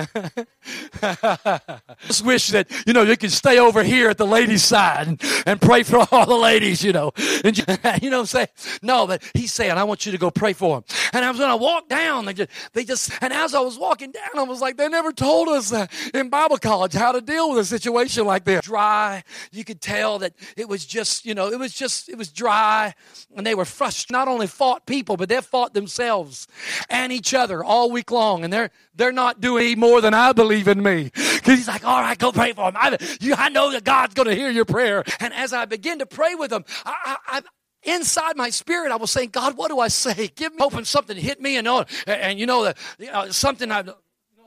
Just 2.06 2.24
wish 2.24 2.48
that, 2.48 2.70
you 2.86 2.92
know, 2.92 3.02
you 3.02 3.16
could 3.16 3.32
stay 3.32 3.58
over 3.58 3.82
here 3.82 4.10
at 4.10 4.18
the 4.18 4.26
ladies' 4.26 4.62
side 4.64 5.08
and, 5.08 5.22
and 5.46 5.60
pray 5.60 5.82
for 5.82 6.06
all 6.12 6.26
the 6.26 6.36
ladies, 6.36 6.84
you 6.84 6.92
know. 6.92 7.12
And 7.42 7.56
you, 7.56 7.64
you 8.02 8.10
know, 8.10 8.24
say, 8.24 8.46
no, 8.82 9.06
but 9.06 9.22
he's 9.34 9.52
saying, 9.52 9.72
I 9.72 9.84
want 9.84 10.04
you 10.04 10.12
to 10.12 10.18
go 10.18 10.30
pray 10.30 10.52
for 10.52 10.76
them. 10.76 10.84
And 11.12 11.24
I 11.24 11.30
was 11.30 11.38
going 11.38 11.50
to 11.50 11.56
walk 11.56 11.88
down. 11.88 12.26
They 12.26 12.34
just, 12.34 12.50
they 12.74 12.84
just, 12.84 13.10
and 13.22 13.32
as 13.32 13.54
I 13.54 13.60
was 13.60 13.78
walking 13.78 14.12
down, 14.12 14.30
I 14.36 14.42
was 14.42 14.60
like, 14.60 14.76
they 14.76 14.88
never 14.88 15.12
told 15.12 15.48
us 15.48 15.72
uh, 15.72 15.86
in 16.12 16.28
Bible 16.28 16.58
college 16.58 16.92
how 16.92 17.12
to 17.12 17.20
deal 17.20 17.50
with 17.50 17.60
a 17.60 17.64
situation 17.64 18.26
like 18.26 18.44
this. 18.44 18.60
Dry. 18.62 19.24
You 19.52 19.64
could 19.64 19.80
tell 19.80 20.18
that 20.18 20.34
it 20.56 20.68
was 20.68 20.84
just, 20.84 21.24
you 21.24 21.34
know, 21.34 21.48
it 21.48 21.58
was 21.58 21.72
just, 21.72 22.08
it 22.08 22.18
was 22.18 22.30
dry. 22.30 22.94
And 23.34 23.46
they 23.46 23.54
were 23.54 23.64
frustrated. 23.64 24.12
Not 24.12 24.28
only 24.28 24.46
fought 24.46 24.86
people, 24.86 25.16
but 25.16 25.28
they 25.28 25.40
fought 25.40 25.72
themselves 25.72 26.46
and 26.88 27.12
each 27.12 27.32
other 27.32 27.64
all 27.64 27.90
week 27.90 28.10
long. 28.10 28.19
And 28.20 28.52
they're, 28.52 28.70
they're 28.94 29.12
not 29.12 29.40
doing 29.40 29.78
more 29.78 30.00
than 30.00 30.14
I 30.14 30.32
believe 30.32 30.68
in 30.68 30.82
me. 30.82 31.04
Because 31.04 31.58
he's 31.58 31.68
like, 31.68 31.84
all 31.84 32.00
right, 32.00 32.18
go 32.18 32.32
pray 32.32 32.52
for 32.52 32.70
them. 32.70 32.80
I, 32.80 32.96
you, 33.20 33.34
I 33.34 33.48
know 33.48 33.72
that 33.72 33.84
God's 33.84 34.14
going 34.14 34.28
to 34.28 34.34
hear 34.34 34.50
your 34.50 34.64
prayer. 34.64 35.04
And 35.20 35.32
as 35.34 35.52
I 35.52 35.64
begin 35.64 35.98
to 36.00 36.06
pray 36.06 36.34
with 36.34 36.50
them, 36.50 36.64
I, 36.84 37.16
I, 37.26 37.42
inside 37.82 38.36
my 38.36 38.50
spirit, 38.50 38.92
I 38.92 38.96
was 38.96 39.10
saying, 39.10 39.30
God, 39.30 39.56
what 39.56 39.68
do 39.68 39.78
I 39.78 39.88
say? 39.88 40.28
Give 40.34 40.52
me 40.52 40.58
hoping 40.60 40.84
something 40.84 41.16
hit 41.16 41.40
me 41.40 41.56
and, 41.56 41.66
and, 41.66 41.86
and 42.06 42.38
you 42.38 42.46
know, 42.46 42.64
the, 42.64 42.74
you 42.98 43.10
know 43.10 43.30
something 43.30 43.70
I, 43.70 43.80
you 43.80 43.86
know, 43.86 43.96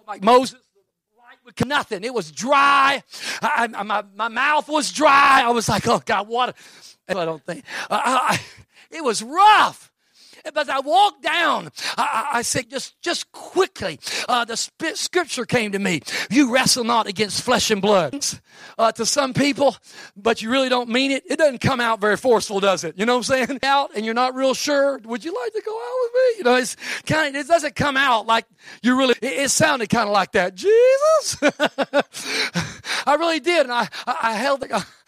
like 0.08 0.24
Moses 0.24 0.60
nothing. 1.65 2.03
It 2.03 2.13
was 2.13 2.32
dry. 2.32 3.03
I, 3.42 3.70
I, 3.74 3.84
my, 3.84 4.03
my 4.15 4.27
mouth 4.27 4.68
was 4.70 4.92
dry. 4.92 5.42
I 5.44 5.50
was 5.50 5.68
like, 5.70 5.88
oh 5.88 6.01
God, 6.06 6.27
what? 6.27 6.56
I 7.08 7.25
don't 7.25 7.44
think. 7.46 7.63
I, 7.89 8.39
it 8.92 9.03
was 9.03 9.22
rough. 9.22 9.92
But 10.44 10.58
as 10.58 10.70
I 10.70 10.80
walked 10.80 11.24
down, 11.24 11.70
I, 11.98 12.30
I 12.34 12.42
said, 12.42 12.70
just, 12.70 13.02
just 13.02 13.32
quickly, 13.32 14.00
uh, 14.28 14.46
the 14.46 14.58
sp- 14.58 14.96
scripture 14.96 15.46
came 15.46 15.72
to 15.72 15.80
me. 15.80 16.02
You 16.30 16.54
wrestle 16.54 16.84
not 16.84 17.08
against 17.08 17.42
flesh 17.42 17.72
and 17.72 17.82
blood. 17.82 18.26
Uh, 18.78 18.92
to 18.92 19.06
some 19.06 19.34
people, 19.34 19.76
but 20.16 20.42
you 20.42 20.50
really 20.50 20.70
don't 20.70 20.90
mean 20.90 21.12
it. 21.12 21.24
It 21.28 21.38
doesn't 21.38 21.60
come 21.60 21.80
out 21.80 22.00
very 22.00 22.18
forceful, 22.18 22.60
does 22.60 22.84
it? 22.84 22.98
You 22.98 23.06
know 23.06 23.14
what 23.18 23.30
I'm 23.30 23.48
saying? 23.48 23.60
Out 23.64 23.92
and 23.96 24.06
you're 24.06 24.14
not 24.14 24.36
real 24.36 24.54
sure. 24.54 25.00
Would 25.06 25.24
you 25.24 25.34
like 25.34 25.54
to 25.54 25.62
go 25.62 25.76
out 25.76 25.98
with 26.02 26.12
me? 26.14 26.38
You 26.38 26.44
know, 26.44 26.56
it's 26.56 26.76
kind 27.06 27.36
of, 27.36 27.40
it 27.40 27.48
doesn't 27.48 27.76
come 27.76 27.98
out 27.98 28.26
like 28.26 28.46
you 28.82 28.98
really, 28.98 29.16
it, 29.22 29.34
it 29.34 29.52
sounded 29.52 29.90
kind 29.90 30.08
of 30.08 30.14
like 30.14 30.32
that. 30.34 30.56
Jesus. 30.56 31.38
I 33.06 33.16
really 33.16 33.40
did. 33.40 33.64
And 33.64 33.72
I, 33.72 33.88
I, 34.06 34.18
I 34.22 34.34
held 34.34 34.62
the, 34.62 34.86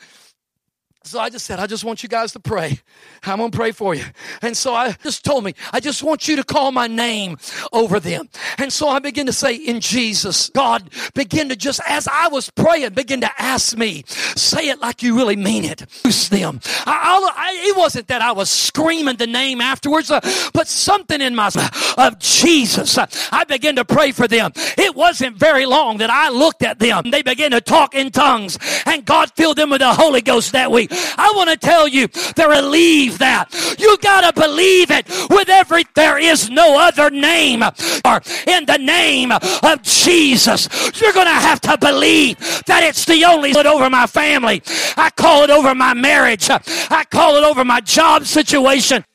so 1.08 1.20
I 1.20 1.30
just 1.30 1.46
said, 1.46 1.60
I 1.60 1.68
just 1.68 1.84
want 1.84 2.04
you 2.04 2.10
guys 2.10 2.32
to 2.34 2.40
pray. 2.40 2.80
I'm 3.24 3.38
going 3.38 3.52
to 3.52 3.58
pray 3.58 3.72
for 3.72 3.94
you. 3.94 4.04
And 4.42 4.56
so 4.58 4.74
I 4.74 4.94
just 5.04 5.24
told 5.24 5.44
me, 5.44 5.54
I 5.72 5.80
just 5.80 6.04
want 6.04 6.28
you 6.28 6.36
to 6.38 6.44
call 6.44 6.72
my 6.72 6.88
name 6.88 7.38
over 7.72 8.00
them. 8.00 8.30
And 8.58 8.72
so 8.72 8.88
I 8.88 9.00
begin 9.00 9.26
to 9.28 9.34
say, 9.34 9.56
in 9.56 9.82
Jesus, 9.82 10.50
God, 10.50 10.90
begin 11.14 11.50
to 11.50 11.56
just, 11.56 11.80
as 11.88 12.08
I 12.08 12.28
was 12.30 12.50
praying, 12.50 12.94
begin 12.94 13.22
to 13.22 13.30
ask 13.42 13.78
me, 13.78 14.04
say 14.08 14.70
it 14.70 14.80
like 14.80 15.04
you 15.04 15.16
really 15.16 15.36
mean 15.36 15.64
it. 15.64 15.86
Use 16.04 16.30
them. 16.30 16.60
I, 16.86 17.32
I, 17.36 17.70
it 17.70 17.78
wasn't 17.78 18.08
that 18.08 18.22
I 18.22 18.32
was 18.32 18.50
screaming 18.50 19.18
the 19.18 19.28
name 19.28 19.62
afterwards, 19.62 20.10
uh, 20.10 20.22
but 20.54 20.68
something 20.68 21.22
in 21.22 21.36
my, 21.36 21.52
of 21.98 22.20
Jesus. 22.20 22.98
Uh, 22.98 23.06
I 23.32 23.44
began 23.44 23.76
to 23.76 23.86
pray 23.86 24.12
for 24.12 24.28
them. 24.28 24.52
It 24.56 24.96
wasn't 24.96 25.38
very 25.38 25.66
long 25.66 25.98
that 25.98 26.10
I 26.10 26.30
looked 26.30 26.64
at 26.64 26.80
them. 26.80 27.12
They 27.12 27.22
began 27.22 27.52
to 27.52 27.62
talk 27.62 27.94
in 27.96 28.12
tongues 28.12 28.58
and 28.86 29.06
God 29.06 29.32
filled 29.32 29.58
them 29.58 29.70
with 29.70 29.82
the 29.82 29.94
Holy 29.94 30.22
Ghost 30.22 30.52
that 30.54 30.72
week. 30.72 30.92
I 31.18 31.32
want 31.36 31.50
to 31.50 31.58
tell 31.58 31.88
you, 31.88 32.08
they 32.08 32.46
believe 32.46 33.20
that. 33.20 33.54
You 33.80 33.98
got 33.98 34.34
to 34.34 34.40
believe 34.40 34.92
it 34.92 35.08
with 35.30 35.50
every, 35.50 35.86
there 35.96 36.18
is 36.18 36.50
no 36.50 36.80
other 36.80 37.10
name 37.10 37.64
or 37.64 38.22
in 38.48 38.66
the 38.66 38.78
name 38.78 39.32
of 39.32 39.82
Jesus. 39.82 40.70
You're 41.00 41.14
going 41.14 41.26
to 41.28 41.32
have 41.32 41.62
to 41.62 41.78
believe 41.78 42.38
that 42.66 42.84
it's 42.84 43.06
the 43.06 43.26
only 43.26 43.52
it 43.52 43.66
over 43.66 43.90
my 43.90 44.08
family. 44.08 44.62
I 44.98 45.10
call 45.16 45.44
it 45.44 45.50
over 45.50 45.74
my 45.76 45.94
marriage. 45.94 46.50
I 46.50 47.06
call 47.10 47.36
it 47.36 47.44
over 47.44 47.64
my 47.64 47.82
job 47.82 48.26
situation. 48.26 49.06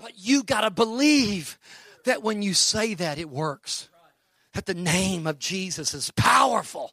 But 0.00 0.12
you 0.16 0.42
got 0.42 0.62
to 0.62 0.70
believe 0.70 1.58
that 2.04 2.22
when 2.22 2.42
you 2.42 2.54
say 2.54 2.94
that, 2.94 3.18
it 3.18 3.28
works. 3.28 3.88
That 4.54 4.66
the 4.66 4.74
name 4.74 5.26
of 5.26 5.38
Jesus 5.38 5.92
is 5.92 6.10
powerful. 6.12 6.92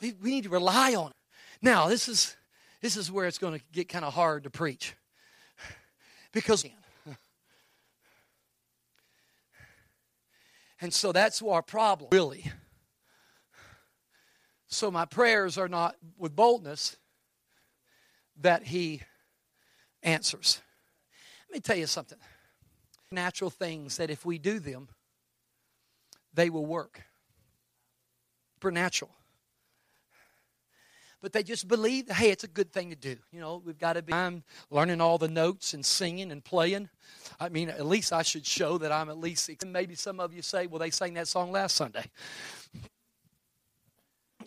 We, 0.00 0.14
we 0.22 0.30
need 0.30 0.44
to 0.44 0.50
rely 0.50 0.94
on 0.94 1.10
it. 1.10 1.16
Now, 1.62 1.86
this 1.88 2.08
is 2.08 2.36
this 2.80 2.96
is 2.96 3.10
where 3.10 3.26
it's 3.26 3.38
going 3.38 3.58
to 3.58 3.64
get 3.72 3.88
kind 3.88 4.04
of 4.04 4.12
hard 4.12 4.42
to 4.42 4.50
preach. 4.50 4.94
Because 6.32 6.66
and 10.80 10.92
so 10.92 11.12
that's 11.12 11.40
our 11.40 11.62
problem, 11.62 12.10
really. 12.10 12.50
So 14.66 14.90
my 14.90 15.04
prayers 15.04 15.56
are 15.58 15.68
not 15.68 15.94
with 16.18 16.34
boldness 16.34 16.96
that 18.40 18.64
he 18.64 19.02
answers. 20.02 20.60
Let 21.48 21.54
me 21.56 21.60
tell 21.60 21.76
you 21.76 21.86
something. 21.86 22.18
Natural 23.10 23.50
things 23.50 23.98
that 23.98 24.10
if 24.10 24.24
we 24.24 24.38
do 24.38 24.58
them, 24.58 24.88
they 26.32 26.48
will 26.50 26.66
work. 26.66 27.02
Supernatural 28.56 29.12
but 31.22 31.32
they 31.32 31.44
just 31.44 31.68
believe, 31.68 32.10
hey, 32.10 32.30
it's 32.30 32.42
a 32.42 32.48
good 32.48 32.72
thing 32.72 32.90
to 32.90 32.96
do. 32.96 33.16
You 33.30 33.40
know, 33.40 33.62
we've 33.64 33.78
got 33.78 33.92
to 33.92 34.02
be 34.02 34.12
I'm 34.12 34.42
learning 34.70 35.00
all 35.00 35.18
the 35.18 35.28
notes 35.28 35.72
and 35.72 35.86
singing 35.86 36.32
and 36.32 36.44
playing. 36.44 36.88
I 37.38 37.48
mean, 37.48 37.70
at 37.70 37.86
least 37.86 38.12
I 38.12 38.22
should 38.22 38.44
show 38.44 38.76
that 38.78 38.90
I'm 38.90 39.08
at 39.08 39.18
least. 39.18 39.48
Maybe 39.64 39.94
some 39.94 40.18
of 40.18 40.34
you 40.34 40.42
say, 40.42 40.66
well, 40.66 40.80
they 40.80 40.90
sang 40.90 41.14
that 41.14 41.28
song 41.28 41.52
last 41.52 41.76
Sunday. 41.76 42.04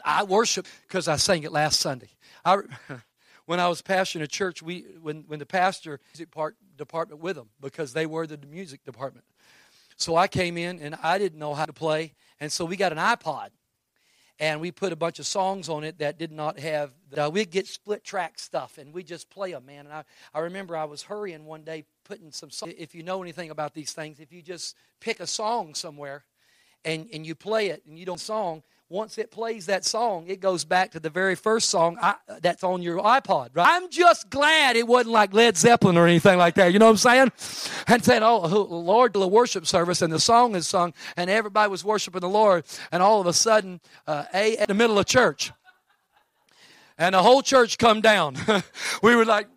I 0.04 0.24
worship 0.24 0.68
because 0.88 1.08
I 1.08 1.16
sang 1.16 1.44
it 1.44 1.54
last 1.54 1.80
Sunday. 1.80 2.10
I, 2.44 2.58
when 3.46 3.62
I 3.62 3.70
was 3.70 3.82
pastoring 3.82 4.22
a 4.22 4.28
church, 4.28 4.62
we 4.62 4.86
when 5.02 5.24
when 5.28 5.40
the 5.40 5.46
pastor 5.46 6.02
music 6.14 6.30
part 6.30 6.58
department 6.78 7.22
with 7.22 7.38
them 7.38 7.50
because 7.62 7.94
they 7.94 8.06
were 8.06 8.28
the 8.28 8.38
music 8.46 8.84
department. 8.84 9.26
So 9.96 10.18
I 10.18 10.28
came 10.28 10.58
in 10.58 10.80
and 10.80 10.96
I 11.02 11.18
didn't 11.18 11.40
know 11.40 11.54
how 11.54 11.66
to 11.66 11.72
play, 11.72 12.14
and 12.42 12.52
so 12.52 12.66
we 12.66 12.76
got 12.76 12.92
an 12.92 12.98
iPod 12.98 13.52
and 14.40 14.60
we 14.60 14.72
put 14.72 14.92
a 14.92 14.96
bunch 14.96 15.20
of 15.20 15.26
songs 15.26 15.70
on 15.70 15.84
it 15.84 16.00
that 16.00 16.18
did 16.18 16.32
not 16.32 16.60
have 16.60 16.92
uh, 17.18 17.30
we'd 17.32 17.52
get 17.52 17.68
split 17.68 18.04
track 18.04 18.38
stuff 18.38 18.78
and 18.78 18.94
we 18.94 19.04
just 19.04 19.30
play 19.30 19.52
them 19.52 19.66
man. 19.66 19.86
And 19.86 19.94
I, 19.94 20.04
I 20.34 20.40
remember 20.40 20.76
i 20.76 20.84
was 20.84 21.04
hurrying 21.04 21.46
one 21.46 21.64
day 21.64 21.86
putting 22.04 22.32
some 22.32 22.50
if 22.78 22.94
you 22.94 23.04
know 23.04 23.22
anything 23.22 23.50
about 23.50 23.74
these 23.74 23.94
things 23.94 24.20
if 24.20 24.32
you 24.32 24.42
just 24.42 24.76
pick 25.00 25.20
a 25.20 25.28
song 25.28 25.74
somewhere 25.74 26.24
and, 26.84 27.08
and 27.14 27.26
you 27.26 27.36
play 27.36 27.68
it 27.68 27.84
and 27.88 27.98
you 27.98 28.06
don't 28.06 28.20
song 28.20 28.64
once 28.90 29.18
it 29.18 29.32
plays 29.32 29.66
that 29.66 29.84
song, 29.84 30.26
it 30.28 30.40
goes 30.40 30.64
back 30.64 30.92
to 30.92 31.00
the 31.00 31.10
very 31.10 31.34
first 31.36 31.70
song 31.70 31.98
I, 32.02 32.16
that's 32.42 32.64
on 32.64 32.84
your 32.84 33.00
iPod, 33.00 33.50
right? 33.56 33.68
I'm 33.68 33.90
just 33.90 34.30
glad 34.30 34.76
it 34.76 34.88
wasn't 34.88 35.14
like 35.14 35.34
Led 35.34 35.58
Zeppelin 35.58 35.98
or 35.98 36.06
anything 36.06 36.38
like 36.38 36.54
that. 36.56 36.72
You 36.72 36.78
know 36.78 36.86
what 36.86 37.06
I'm 37.06 37.32
saying? 37.32 37.32
And 37.88 38.04
saying, 38.04 38.22
oh, 38.24 38.40
Lord, 38.40 39.14
the 39.14 39.28
worship 39.28 39.66
service, 39.66 40.02
and 40.02 40.14
the 40.14 40.20
song 40.20 40.56
is 40.56 40.68
sung, 40.68 40.94
and 41.18 41.30
everybody 41.30 41.70
was 41.70 41.84
worshiping 41.84 42.22
the 42.22 42.30
Lord, 42.30 42.66
and 42.92 43.02
all 43.02 43.20
of 43.20 43.28
a 43.28 43.34
sudden, 43.34 43.80
uh, 44.06 44.26
A, 44.34 44.58
in 44.58 44.66
the 44.68 44.74
middle 44.74 45.00
of 45.00 45.06
church, 45.06 45.52
and 46.98 47.16
the 47.16 47.24
whole 47.24 47.42
church 47.42 47.78
come 47.78 48.02
down. 48.02 48.36
we 49.04 49.16
were 49.16 49.26
like, 49.26 49.48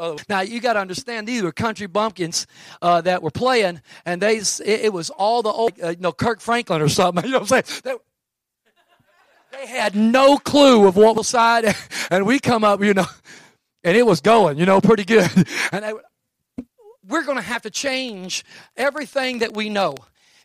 Oh. 0.00 0.16
Now 0.28 0.42
you 0.42 0.60
got 0.60 0.74
to 0.74 0.78
understand 0.78 1.26
these 1.26 1.42
were 1.42 1.50
country 1.50 1.88
bumpkins 1.88 2.46
uh, 2.80 3.00
that 3.00 3.20
were 3.20 3.32
playing, 3.32 3.82
and 4.06 4.22
they 4.22 4.36
it, 4.36 4.60
it 4.64 4.92
was 4.92 5.10
all 5.10 5.42
the 5.42 5.48
old, 5.48 5.72
uh, 5.82 5.88
you 5.88 5.96
know, 5.98 6.12
Kirk 6.12 6.40
Franklin 6.40 6.80
or 6.80 6.88
something. 6.88 7.24
You 7.28 7.32
know 7.32 7.40
what 7.40 7.52
I'm 7.52 7.64
saying? 7.64 7.80
They, 7.82 7.94
they 9.52 9.66
had 9.66 9.94
no 9.94 10.38
clue 10.38 10.86
of 10.86 10.96
what 10.96 11.16
was 11.16 11.28
side, 11.28 11.74
and 12.10 12.26
we 12.26 12.38
come 12.38 12.64
up, 12.64 12.82
you 12.82 12.94
know, 12.94 13.06
and 13.84 13.96
it 13.96 14.04
was 14.06 14.20
going, 14.20 14.58
you 14.58 14.66
know, 14.66 14.80
pretty 14.80 15.04
good. 15.04 15.30
And 15.72 15.84
they, 15.84 15.92
we're 17.06 17.24
going 17.24 17.38
to 17.38 17.42
have 17.42 17.62
to 17.62 17.70
change 17.70 18.44
everything 18.76 19.38
that 19.38 19.54
we 19.54 19.68
know 19.68 19.94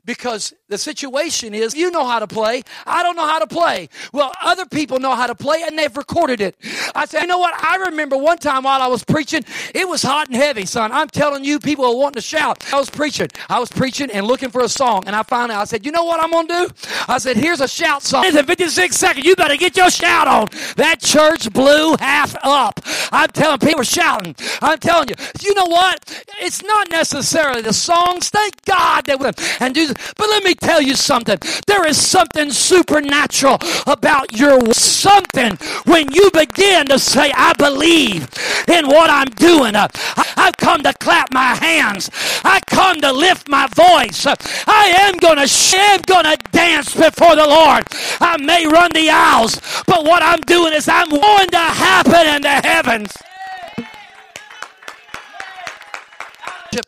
because 0.06 0.54
the 0.70 0.78
situation 0.78 1.54
is 1.54 1.76
you 1.76 1.92
know 1.92 2.06
how 2.06 2.20
to 2.20 2.28
play. 2.28 2.64
I 2.86 3.04
don't 3.04 3.16
know 3.16 3.28
how 3.28 3.40
to 3.40 3.48
play. 3.48 3.90
Well, 4.12 4.32
other 4.42 4.66
people 4.66 5.00
know 5.00 5.16
how 5.16 5.28
to 5.28 5.36
play 5.36 5.64
and 5.66 5.78
they've 5.78 5.96
recorded 5.96 6.42
it. 6.42 6.56
I 6.96 7.06
said, 7.06 7.22
you 7.22 7.28
know 7.28 7.38
what? 7.38 7.54
I 7.64 7.78
remember 7.78 8.18
one 8.18 8.38
time 8.38 8.64
while 8.64 8.82
I 8.82 8.88
was 8.88 9.04
preaching, 9.04 9.44
it 9.74 9.88
was 9.88 10.02
hot 10.02 10.28
and 10.28 10.36
heavy, 10.36 10.66
son. 10.66 10.92
I'm 10.92 11.08
telling 11.08 11.44
you, 11.44 11.60
people 11.60 11.86
are 11.86 11.96
wanting 11.96 12.16
to 12.16 12.22
shout. 12.22 12.64
I 12.74 12.80
was 12.80 12.90
preaching. 12.90 13.28
I 13.50 13.60
was 13.60 13.72
preaching 13.72 14.12
and 14.12 14.26
looking 14.26 14.50
for 14.50 14.62
a 14.62 14.70
song. 14.70 15.04
And 15.06 15.16
I 15.16 15.24
finally, 15.24 15.56
I 15.56 15.66
said, 15.66 15.86
you 15.86 15.92
know 15.92 16.04
what 16.04 16.22
I'm 16.22 16.32
going 16.32 16.48
to 16.48 16.54
do? 16.54 16.70
I 17.08 17.18
said, 17.18 17.38
here's 17.38 17.62
a 17.62 17.68
shout 17.68 18.04
song. 18.04 18.26
It's 18.26 18.38
in 18.38 18.46
56 18.46 18.96
seconds. 18.96 19.26
You 19.26 19.36
better 19.36 19.58
get 19.58 19.78
your 19.78 19.90
shout 19.90 20.28
on. 20.28 20.48
That 20.76 21.00
church 21.02 21.52
blew 21.52 21.96
half 22.00 22.36
up. 22.44 22.80
I'm 23.12 23.30
telling 23.30 23.60
people 23.60 23.80
were 23.80 23.84
shouting. 23.84 24.36
I'm 24.62 24.80
telling 24.80 25.10
you, 25.10 25.16
you 25.42 25.54
know 25.56 25.66
what? 25.66 26.26
It's 26.40 26.64
not 26.64 26.90
necessarily 26.90 27.62
the 27.62 27.74
songs. 27.74 28.30
Thank 28.30 28.64
God 28.66 29.06
that 29.06 29.20
we 29.20 29.30
and 29.60 29.74
do 29.74 29.93
but 30.18 30.28
let 30.28 30.44
me 30.44 30.56
tell 30.56 30.82
you 30.82 30.96
something. 30.96 31.38
There 31.68 31.86
is 31.88 31.98
something 31.98 32.52
supernatural 32.52 33.58
about 33.88 34.38
your 34.38 34.74
something 34.74 35.58
when 35.86 36.12
you 36.12 36.32
begin 36.32 36.88
to 36.88 37.00
say, 37.00 37.32
I 37.36 37.54
believe 37.54 38.30
in 38.68 38.88
what 38.88 39.10
I'm 39.10 39.30
doing. 39.36 39.76
I've 39.76 40.58
come 40.58 40.84
to 40.84 40.94
clap 40.94 41.34
my 41.34 41.56
hands. 41.56 42.10
I 42.44 42.60
come 42.68 43.02
to 43.02 43.12
lift 43.12 43.48
my 43.50 43.68
voice. 43.68 44.26
I 44.26 44.94
am 45.00 45.20
to 45.20 45.34
I 45.34 45.96
am 45.96 46.02
to 46.02 46.38
dance 46.52 46.96
before 46.96 47.36
the 47.36 47.48
Lord. 47.48 47.84
I 48.20 48.38
may 48.38 48.68
run 48.68 48.92
the 48.94 49.10
aisles, 49.10 49.60
but 49.86 50.04
what 50.06 50.22
I'm 50.24 50.42
doing 50.42 50.74
is 50.74 50.88
I'm 50.88 51.10
going 51.10 51.50
to 51.50 51.58
happen 51.58 52.36
in 52.36 52.42
the 52.42 52.68
heavens. 52.68 53.12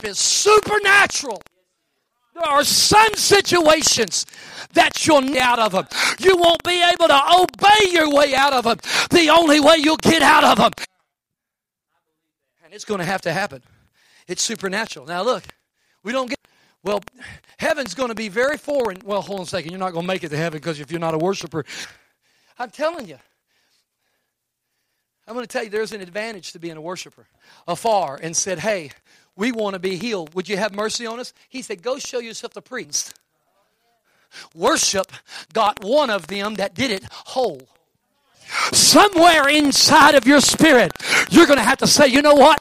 is 0.05 0.19
supernatural. 0.19 1.41
There 2.35 2.45
are 2.45 2.65
some 2.65 3.13
situations 3.15 4.25
that 4.73 5.07
you'll 5.07 5.21
get 5.21 5.37
out 5.37 5.57
of 5.57 5.71
them. 5.71 5.87
You 6.19 6.35
won't 6.35 6.61
be 6.63 6.83
able 6.83 7.07
to 7.07 7.21
obey 7.39 7.91
your 7.91 8.13
way 8.13 8.35
out 8.35 8.51
of 8.51 8.65
them. 8.65 8.77
The 9.09 9.29
only 9.29 9.61
way 9.61 9.75
you'll 9.77 9.95
get 9.95 10.21
out 10.21 10.43
of 10.43 10.57
them. 10.57 10.71
And 12.65 12.73
it's 12.73 12.83
going 12.83 12.99
to 12.99 13.05
have 13.05 13.21
to 13.21 13.31
happen. 13.31 13.63
It's 14.27 14.43
supernatural. 14.43 15.05
Now, 15.05 15.23
look, 15.23 15.43
we 16.03 16.11
don't 16.11 16.27
get. 16.27 16.39
Well, 16.83 16.99
heaven's 17.57 17.95
going 17.95 18.09
to 18.09 18.15
be 18.15 18.27
very 18.27 18.57
foreign. 18.57 18.97
Well, 19.05 19.21
hold 19.21 19.39
on 19.39 19.43
a 19.45 19.47
second. 19.47 19.71
You're 19.71 19.79
not 19.79 19.93
going 19.93 20.03
to 20.03 20.07
make 20.07 20.25
it 20.25 20.29
to 20.29 20.37
heaven 20.37 20.59
because 20.59 20.81
if 20.81 20.91
you're 20.91 20.99
not 20.99 21.13
a 21.13 21.17
worshiper. 21.17 21.63
I'm 22.59 22.69
telling 22.69 23.07
you. 23.07 23.17
I'm 25.27 25.33
going 25.33 25.45
to 25.45 25.51
tell 25.51 25.63
you 25.63 25.69
there's 25.69 25.93
an 25.93 26.01
advantage 26.01 26.51
to 26.51 26.59
being 26.59 26.77
a 26.77 26.81
worshiper 26.81 27.27
afar 27.67 28.19
and 28.21 28.35
said, 28.35 28.59
hey, 28.59 28.91
we 29.35 29.51
want 29.51 29.73
to 29.73 29.79
be 29.79 29.97
healed. 29.97 30.33
Would 30.33 30.49
you 30.49 30.57
have 30.57 30.73
mercy 30.73 31.05
on 31.05 31.19
us? 31.19 31.33
He 31.49 31.61
said, 31.61 31.81
Go 31.81 31.99
show 31.99 32.19
yourself 32.19 32.53
the 32.53 32.61
priest. 32.61 33.13
Worship 34.53 35.11
got 35.53 35.83
one 35.83 36.09
of 36.09 36.27
them 36.27 36.55
that 36.55 36.73
did 36.73 36.91
it 36.91 37.03
whole. 37.09 37.67
Somewhere 38.71 39.47
inside 39.47 40.15
of 40.15 40.27
your 40.27 40.39
spirit, 40.39 40.91
you're 41.29 41.47
going 41.47 41.57
to 41.57 41.63
have 41.63 41.79
to 41.79 41.87
say, 41.87 42.07
you 42.07 42.21
know 42.21 42.35
what? 42.35 42.59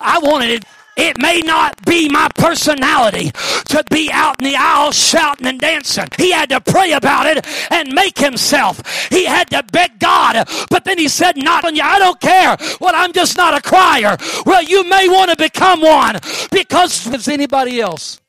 I 0.00 0.18
wanted 0.18 0.50
it 0.50 0.64
it 0.96 1.18
may 1.20 1.40
not 1.40 1.84
be 1.84 2.08
my 2.08 2.28
personality 2.34 3.30
to 3.68 3.84
be 3.90 4.10
out 4.12 4.40
in 4.40 4.44
the 4.44 4.56
aisle 4.56 4.92
shouting 4.92 5.46
and 5.46 5.60
dancing. 5.60 6.06
He 6.16 6.30
had 6.32 6.50
to 6.50 6.60
pray 6.60 6.92
about 6.92 7.26
it 7.26 7.46
and 7.70 7.92
make 7.92 8.18
himself. 8.18 9.08
He 9.08 9.24
had 9.24 9.50
to 9.50 9.62
beg 9.72 9.98
God. 9.98 10.48
But 10.70 10.84
then 10.84 10.98
he 10.98 11.08
said, 11.08 11.36
Not 11.36 11.64
on 11.64 11.74
you. 11.74 11.82
I 11.82 11.98
don't 11.98 12.20
care. 12.20 12.56
Well, 12.80 12.94
I'm 12.94 13.12
just 13.12 13.36
not 13.36 13.56
a 13.56 13.60
crier. 13.60 14.16
Well, 14.46 14.62
you 14.62 14.88
may 14.88 15.08
want 15.08 15.30
to 15.30 15.36
become 15.36 15.80
one 15.80 16.18
because 16.50 17.06
if 17.06 17.28
anybody 17.28 17.80
else. 17.80 18.20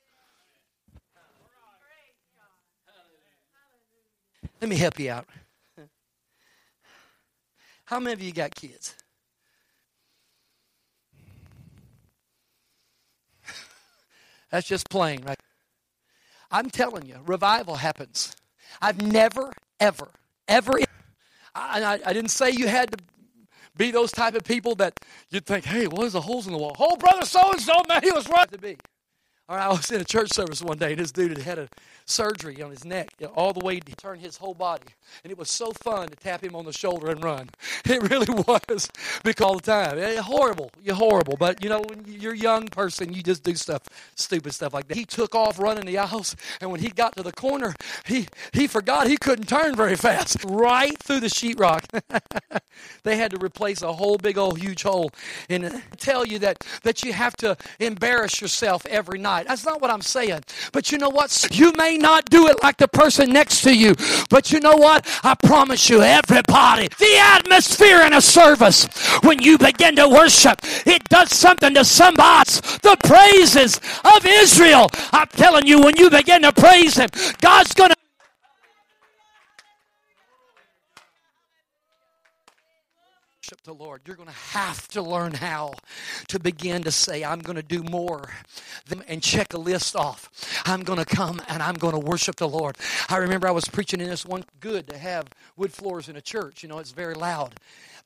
Let 4.61 4.69
me 4.69 4.77
help 4.77 4.99
you 4.99 5.11
out. 5.11 5.27
How 7.85 7.99
many 7.99 8.13
of 8.13 8.21
you 8.21 8.31
got 8.31 8.55
kids? 8.55 8.95
That's 14.55 14.69
just 14.69 14.89
plain, 14.89 15.21
right? 15.23 15.37
I'm 16.49 16.69
telling 16.69 17.05
you, 17.05 17.17
revival 17.25 17.75
happens. 17.75 18.33
I've 18.81 19.01
never, 19.01 19.51
ever, 19.81 20.07
ever. 20.47 20.79
I, 21.53 21.83
I, 21.83 21.99
I 22.05 22.13
didn't 22.13 22.31
say 22.31 22.51
you 22.51 22.69
had 22.69 22.89
to 22.93 22.97
be 23.75 23.91
those 23.91 24.13
type 24.13 24.33
of 24.33 24.45
people 24.45 24.73
that 24.75 24.97
you'd 25.29 25.45
think, 25.45 25.65
hey, 25.65 25.87
what 25.87 26.05
is 26.05 26.13
the 26.13 26.21
holes 26.21 26.47
in 26.47 26.53
the 26.53 26.57
wall? 26.57 26.73
Oh, 26.79 26.95
brother 26.95 27.25
so 27.25 27.51
and 27.51 27.59
so, 27.59 27.73
man, 27.89 28.01
he 28.01 28.13
was 28.13 28.29
right 28.29 28.49
to 28.49 28.57
be. 28.57 28.77
All 29.47 29.55
right, 29.55 29.65
I 29.65 29.69
was 29.69 29.91
in 29.91 30.01
a 30.01 30.05
church 30.05 30.31
service 30.33 30.63
one 30.63 30.79
day, 30.79 30.93
and 30.93 30.99
this 30.99 31.11
dude 31.11 31.37
had 31.37 31.45
had 31.45 31.59
a 31.59 31.69
surgery 32.05 32.63
on 32.63 32.71
his 32.71 32.83
neck, 32.83 33.09
you 33.19 33.27
know, 33.27 33.33
all 33.35 33.53
the 33.53 33.63
way 33.63 33.79
to 33.79 33.95
turn 33.95 34.17
his 34.17 34.37
whole 34.37 34.55
body. 34.55 34.87
And 35.23 35.29
it 35.29 35.37
was 35.37 35.51
so 35.51 35.71
fun 35.71 36.07
to 36.07 36.15
tap 36.15 36.43
him 36.43 36.55
on 36.55 36.65
the 36.65 36.73
shoulder 36.73 37.11
and 37.11 37.23
run. 37.23 37.49
It 37.87 38.09
really 38.09 38.25
was 38.47 38.89
because 39.23 39.45
all 39.45 39.55
the 39.55 39.61
time. 39.61 39.99
It, 39.99 40.17
horrible. 40.17 40.71
You're 40.83 40.95
horrible. 40.95 41.37
But, 41.37 41.63
you 41.63 41.69
know, 41.69 41.81
when 41.81 42.03
you're 42.07 42.33
a 42.33 42.37
young 42.37 42.67
person, 42.67 43.13
you 43.13 43.21
just 43.21 43.43
do 43.43 43.53
stuff, 43.53 43.83
stupid 44.15 44.53
stuff 44.53 44.73
like 44.73 44.87
that. 44.87 44.97
He 44.97 45.05
took 45.05 45.35
off 45.35 45.59
running 45.59 45.85
the 45.85 45.99
aisles, 45.99 46.35
and 46.59 46.71
when 46.71 46.81
he 46.81 46.89
got 46.89 47.15
to 47.17 47.23
the 47.23 47.31
corner, 47.31 47.75
he, 48.05 48.27
he 48.53 48.65
forgot 48.65 49.07
he 49.07 49.17
couldn't 49.17 49.47
turn 49.47 49.75
very 49.75 49.95
fast. 49.95 50.43
Right 50.45 50.97
through 50.97 51.19
the 51.19 51.27
sheetrock. 51.27 51.83
they 53.03 53.17
had 53.17 53.31
to 53.31 53.37
replace 53.37 53.83
a 53.83 53.93
whole 53.93 54.17
big 54.17 54.37
old 54.37 54.59
huge 54.59 54.81
hole. 54.81 55.11
And 55.47 55.83
tell 55.97 56.25
you 56.25 56.39
that, 56.39 56.57
that 56.81 57.03
you 57.03 57.13
have 57.13 57.35
to 57.37 57.55
embarrass 57.79 58.41
yourself 58.41 58.85
every 58.87 59.19
night. 59.19 59.34
That's 59.43 59.65
not 59.65 59.81
what 59.81 59.89
I'm 59.89 60.01
saying. 60.01 60.41
But 60.71 60.91
you 60.91 60.97
know 60.97 61.09
what? 61.09 61.47
You 61.51 61.71
may 61.73 61.85
may 61.85 61.97
not 61.97 62.25
do 62.31 62.47
it 62.47 62.57
like 62.63 62.77
the 62.77 62.87
person 62.87 63.31
next 63.31 63.61
to 63.61 63.75
you, 63.75 63.93
but 64.31 64.51
you 64.51 64.59
know 64.59 64.75
what? 64.75 65.05
I 65.23 65.35
promise 65.35 65.87
you, 65.87 66.01
everybody, 66.01 66.87
the 66.87 67.17
atmosphere 67.19 68.01
in 68.01 68.13
a 68.13 68.21
service, 68.21 68.87
when 69.21 69.39
you 69.39 69.57
begin 69.59 69.95
to 69.97 70.09
worship, 70.09 70.59
it 70.85 71.03
does 71.09 71.29
something 71.29 71.73
to 71.75 71.85
somebody. 71.85 72.49
The 72.81 72.97
praises 73.03 73.79
of 74.15 74.25
Israel. 74.25 74.89
I'm 75.13 75.27
telling 75.27 75.67
you, 75.67 75.79
when 75.79 75.95
you 75.95 76.09
begin 76.09 76.41
to 76.41 76.51
praise 76.51 76.97
Him, 76.97 77.09
God's 77.39 77.73
going 77.73 77.91
to 77.91 77.94
worship 83.45 83.61
the 83.61 83.73
Lord, 83.73 84.01
you're 84.07 84.15
going 84.15 84.27
to 84.27 84.33
have 84.33 84.87
to 84.87 85.03
learn 85.03 85.35
how 85.35 85.75
to 86.29 86.39
begin 86.39 86.81
to 86.81 86.89
say, 86.91 87.23
I'm 87.23 87.41
going 87.41 87.57
to 87.57 87.61
do 87.61 87.83
more 87.83 88.31
and 89.07 89.21
check 89.21 89.53
a 89.53 89.57
list 89.59 89.95
off. 89.95 90.31
I'm 90.65 90.81
going 90.81 90.97
to 90.97 91.05
come 91.05 91.39
and 91.47 91.61
I'm 91.61 91.75
going 91.75 91.93
to 91.93 91.99
worship 91.99 92.37
the 92.37 92.49
Lord. 92.49 92.75
I 93.07 93.17
remember 93.17 93.47
I 93.47 93.51
was 93.51 93.65
preaching 93.65 94.01
in 94.01 94.09
this 94.09 94.25
one, 94.25 94.45
good 94.61 94.87
to 94.87 94.97
have 94.97 95.27
wood 95.57 95.71
floors 95.71 96.09
in 96.09 96.15
a 96.15 96.21
church. 96.21 96.63
You 96.63 96.69
know, 96.69 96.79
it's 96.79 96.89
very 96.89 97.13
loud. 97.13 97.53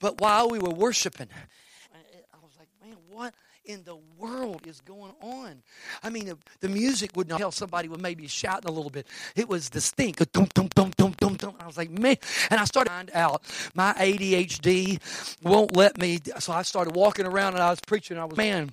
But 0.02 0.20
while 0.20 0.50
we 0.50 0.60
were 0.60 0.72
worshiping, 0.72 1.30
I 1.94 2.38
was 2.44 2.52
like, 2.60 2.68
man, 2.84 2.98
what? 3.10 3.34
In 3.70 3.84
the 3.84 3.98
world 4.18 4.66
is 4.66 4.82
going 4.82 5.14
on? 5.22 5.62
I 6.04 6.10
mean, 6.10 6.26
the, 6.26 6.38
the 6.60 6.70
music 6.70 7.12
would 7.16 7.30
not 7.30 7.38
tell 7.38 7.52
somebody 7.52 7.88
would 7.88 8.02
maybe 8.02 8.28
shouting 8.28 8.68
a 8.68 8.74
little 8.74 8.90
bit. 8.90 9.08
It 9.36 9.48
was 9.48 9.70
dum, 9.70 11.34
dum. 11.36 11.56
I 11.60 11.68
was 11.68 11.78
like, 11.78 11.92
man. 11.92 12.18
And 12.50 12.60
I 12.60 12.66
started 12.66 12.90
to 12.90 12.96
find 12.96 13.12
out 13.14 13.44
my 13.76 13.94
ADHD 13.94 15.00
won't 15.44 15.76
let 15.76 15.98
me. 16.00 16.20
So 16.40 16.52
I 16.52 16.64
started 16.64 16.96
walking 16.96 17.26
around 17.26 17.54
and 17.54 17.64
I 17.64 17.70
was 17.70 17.80
preaching. 17.80 18.18
I 18.18 18.26
was, 18.26 18.36
man, 18.36 18.72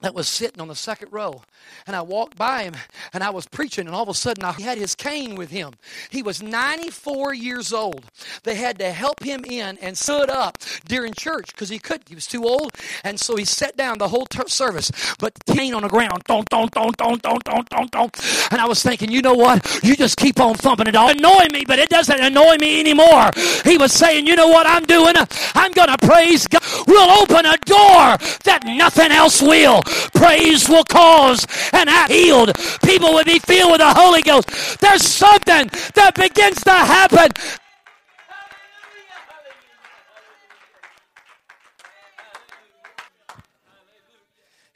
that 0.00 0.14
was 0.14 0.28
sitting 0.28 0.60
on 0.60 0.68
the 0.68 0.74
second 0.74 1.12
row. 1.12 1.42
And 1.86 1.94
I 1.94 2.02
walked 2.02 2.36
by 2.36 2.62
him 2.64 2.74
and 3.12 3.22
I 3.22 3.30
was 3.30 3.46
preaching, 3.46 3.86
and 3.86 3.94
all 3.94 4.02
of 4.02 4.08
a 4.08 4.14
sudden 4.14 4.44
I 4.44 4.52
had 4.52 4.78
his 4.78 4.94
cane 4.94 5.34
with 5.34 5.50
him. 5.50 5.74
He 6.10 6.22
was 6.22 6.42
94 6.42 7.34
years 7.34 7.72
old. 7.72 8.04
They 8.44 8.54
had 8.54 8.78
to 8.78 8.90
help 8.92 9.22
him 9.22 9.44
in 9.44 9.78
and 9.78 9.96
stood 9.96 10.30
up 10.30 10.58
during 10.86 11.12
church 11.14 11.48
because 11.52 11.68
he 11.68 11.78
couldn't. 11.78 12.08
He 12.08 12.14
was 12.14 12.26
too 12.26 12.44
old. 12.44 12.74
And 13.04 13.20
so 13.20 13.36
he 13.36 13.44
sat 13.44 13.76
down 13.76 13.98
the 13.98 14.08
whole 14.08 14.26
ter- 14.26 14.48
service, 14.48 14.90
but 15.18 15.32
cane 15.46 15.74
on 15.74 15.82
the 15.82 15.88
ground. 15.88 16.22
Don't, 16.26 16.48
don't, 16.48 16.70
don't, 16.70 16.96
don't, 16.96 17.22
don't, 17.22 17.44
don't, 17.44 17.68
don't, 17.68 17.90
don't. 17.90 18.50
And 18.50 18.60
I 18.60 18.66
was 18.66 18.82
thinking, 18.82 19.10
you 19.10 19.22
know 19.22 19.34
what? 19.34 19.80
You 19.82 19.96
just 19.96 20.16
keep 20.16 20.40
on 20.40 20.54
thumping 20.54 20.86
it 20.86 20.96
all. 20.96 21.10
Annoy 21.10 21.46
me, 21.52 21.64
but 21.66 21.78
it 21.78 21.88
doesn't 21.88 22.20
annoy 22.20 22.56
me 22.56 22.80
anymore. 22.80 23.30
He 23.64 23.76
was 23.76 23.92
saying, 23.92 24.26
you 24.26 24.36
know 24.36 24.48
what 24.48 24.66
I'm 24.66 24.84
doing? 24.84 25.14
I'm 25.54 25.72
going 25.72 25.88
to 25.88 25.98
praise 26.06 26.46
God. 26.46 26.62
We'll 26.86 27.10
open 27.22 27.46
a 27.46 27.56
door 27.58 28.16
that 28.44 28.62
nothing 28.64 29.10
else 29.12 29.42
will. 29.42 29.82
Praise 30.14 30.68
will 30.68 30.84
cause 30.84 31.46
and 31.72 31.88
act 31.88 32.12
healed. 32.12 32.52
People 32.84 33.14
will 33.14 33.24
be 33.24 33.38
filled 33.38 33.72
with 33.72 33.80
the 33.80 33.94
Holy 33.94 34.22
Ghost. 34.22 34.80
There's 34.80 35.02
something 35.02 35.68
that 35.94 36.14
begins 36.14 36.62
to 36.64 36.70
happen. 36.70 37.28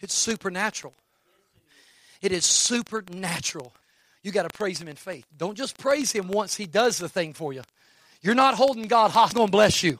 It's 0.00 0.14
supernatural. 0.14 0.92
It 2.20 2.30
is 2.30 2.44
supernatural. 2.44 3.72
You 4.22 4.32
got 4.32 4.42
to 4.42 4.50
praise 4.50 4.80
Him 4.80 4.88
in 4.88 4.96
faith. 4.96 5.26
Don't 5.36 5.56
just 5.56 5.78
praise 5.78 6.12
Him 6.12 6.28
once 6.28 6.54
He 6.54 6.66
does 6.66 6.98
the 6.98 7.08
thing 7.08 7.32
for 7.32 7.52
you. 7.54 7.62
You're 8.24 8.34
not 8.34 8.54
holding 8.54 8.88
God. 8.88 9.12
I'm 9.14 9.28
going 9.32 9.48
to 9.48 9.52
bless 9.52 9.82
you. 9.82 9.98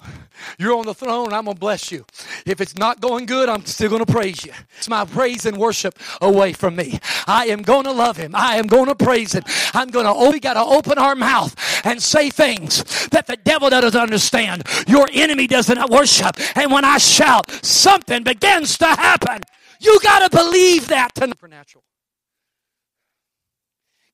You're 0.59 0.77
on 0.77 0.87
the 0.87 0.95
throne, 0.95 1.33
I'm 1.33 1.45
going 1.45 1.57
to 1.57 1.61
bless 1.61 1.93
you. 1.93 2.07
If 2.47 2.61
it's 2.61 2.77
not 2.77 3.01
going 3.01 3.27
good, 3.27 3.49
I'm 3.49 3.65
still 3.67 3.91
going 3.91 4.05
to 4.05 4.11
praise 4.11 4.45
you. 4.45 4.53
It's 4.79 4.89
my 4.89 5.05
praise 5.05 5.45
and 5.45 5.59
worship 5.59 5.99
away 6.21 6.55
from 6.55 6.75
me. 6.75 6.99
I 7.27 7.47
am 7.47 7.63
going 7.63 7.85
to 7.85 7.93
love 7.93 8.17
Him. 8.17 8.35
I 8.35 8.57
am 8.57 8.67
going 8.67 8.87
to 8.87 8.95
praise 8.95 9.33
Him. 9.33 9.45
I'm 9.75 9.89
going 9.89 10.07
to, 10.07 10.13
oh, 10.13 10.33
we 10.33 10.41
got 10.41 10.55
to 10.55 10.65
open 10.65 10.99
our 10.99 11.15
mouth 11.15 11.55
and 11.85 12.03
say 12.03 12.31
things 12.31 13.09
that 13.09 13.27
the 13.27 13.37
devil 13.37 13.69
doesn't 13.71 14.01
understand. 14.01 14.63
Your 14.89 15.07
enemy 15.13 15.47
doesn't 15.47 15.91
worship. 15.91 16.37
And 16.57 16.73
when 16.73 16.85
I 16.85 16.99
shout, 16.99 17.51
something 17.65 18.23
begins 18.25 18.79
to 18.79 18.87
happen. 18.87 19.43
You 19.81 20.01
got 20.03 20.31
to 20.31 20.37
believe 20.37 20.89
that. 20.89 21.11
Supernatural. 21.19 21.85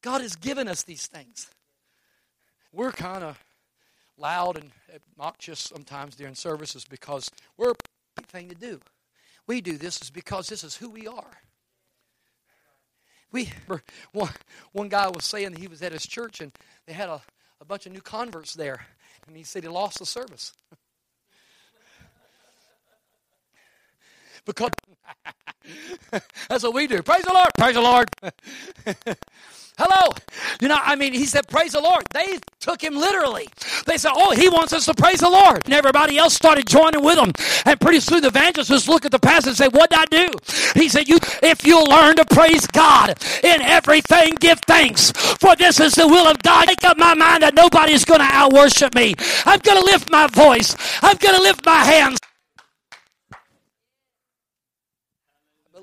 God 0.02 0.20
has 0.20 0.34
given 0.34 0.66
us 0.66 0.82
these 0.82 1.06
things. 1.06 1.48
We're 2.72 2.92
kind 2.92 3.22
of 3.22 3.38
loud 4.20 4.56
and 4.56 4.70
obnoxious 4.94 5.58
sometimes 5.58 6.14
during 6.14 6.34
services 6.34 6.84
because 6.84 7.30
we're 7.56 7.72
a 7.72 8.22
thing 8.28 8.48
to 8.48 8.54
do. 8.54 8.80
We 9.46 9.60
do 9.60 9.76
this 9.78 10.00
is 10.02 10.10
because 10.10 10.48
this 10.48 10.62
is 10.62 10.76
who 10.76 10.90
we 10.90 11.06
are. 11.06 11.40
We 13.32 13.50
one, 14.12 14.30
one 14.72 14.88
guy 14.88 15.08
was 15.08 15.24
saying 15.24 15.56
he 15.56 15.68
was 15.68 15.82
at 15.82 15.92
his 15.92 16.06
church 16.06 16.40
and 16.40 16.52
they 16.86 16.92
had 16.92 17.08
a, 17.08 17.22
a 17.60 17.64
bunch 17.64 17.86
of 17.86 17.92
new 17.92 18.00
converts 18.00 18.54
there, 18.54 18.86
and 19.26 19.36
he 19.36 19.42
said 19.42 19.62
he 19.62 19.68
lost 19.68 19.98
the 19.98 20.06
service. 20.06 20.52
because 24.44 24.70
that's 26.48 26.62
what 26.62 26.74
we 26.74 26.86
do. 26.86 27.02
Praise 27.02 27.24
the 27.24 27.32
Lord. 27.32 27.50
Praise 27.58 27.74
the 27.74 27.80
Lord. 27.80 28.08
Hello. 29.78 30.12
You 30.60 30.68
know, 30.68 30.78
I 30.78 30.94
mean, 30.94 31.14
he 31.14 31.24
said, 31.24 31.48
Praise 31.48 31.72
the 31.72 31.80
Lord. 31.80 32.04
They 32.12 32.38
took 32.60 32.82
him 32.82 32.96
literally. 32.96 33.48
They 33.86 33.96
said, 33.96 34.12
Oh, 34.14 34.32
he 34.32 34.50
wants 34.50 34.74
us 34.74 34.84
to 34.84 34.94
praise 34.94 35.20
the 35.20 35.30
Lord. 35.30 35.64
And 35.64 35.72
everybody 35.72 36.18
else 36.18 36.34
started 36.34 36.66
joining 36.66 37.02
with 37.02 37.18
him. 37.18 37.32
And 37.64 37.80
pretty 37.80 38.00
soon 38.00 38.20
the 38.20 38.28
evangelist 38.28 38.70
just 38.70 38.88
look 38.88 39.06
at 39.06 39.10
the 39.10 39.18
pastor 39.18 39.50
and 39.50 39.56
say, 39.56 39.68
What 39.68 39.88
did 39.88 40.00
I 40.00 40.04
do? 40.06 40.34
He 40.78 40.90
said, 40.90 41.08
You 41.08 41.18
if 41.42 41.66
you'll 41.66 41.86
learn 41.86 42.16
to 42.16 42.26
praise 42.26 42.66
God 42.66 43.14
in 43.42 43.62
everything, 43.62 44.34
give 44.34 44.60
thanks. 44.66 45.12
For 45.12 45.56
this 45.56 45.80
is 45.80 45.94
the 45.94 46.06
will 46.06 46.26
of 46.26 46.38
God. 46.42 46.66
Make 46.66 46.84
up 46.84 46.98
my 46.98 47.14
mind 47.14 47.42
that 47.42 47.54
nobody's 47.54 48.04
gonna 48.04 48.28
out 48.28 48.52
worship 48.52 48.94
me. 48.94 49.14
I'm 49.46 49.60
gonna 49.60 49.80
lift 49.84 50.10
my 50.10 50.26
voice. 50.26 50.76
I'm 51.02 51.16
gonna 51.16 51.40
lift 51.40 51.64
my 51.64 51.84
hands. 51.84 52.18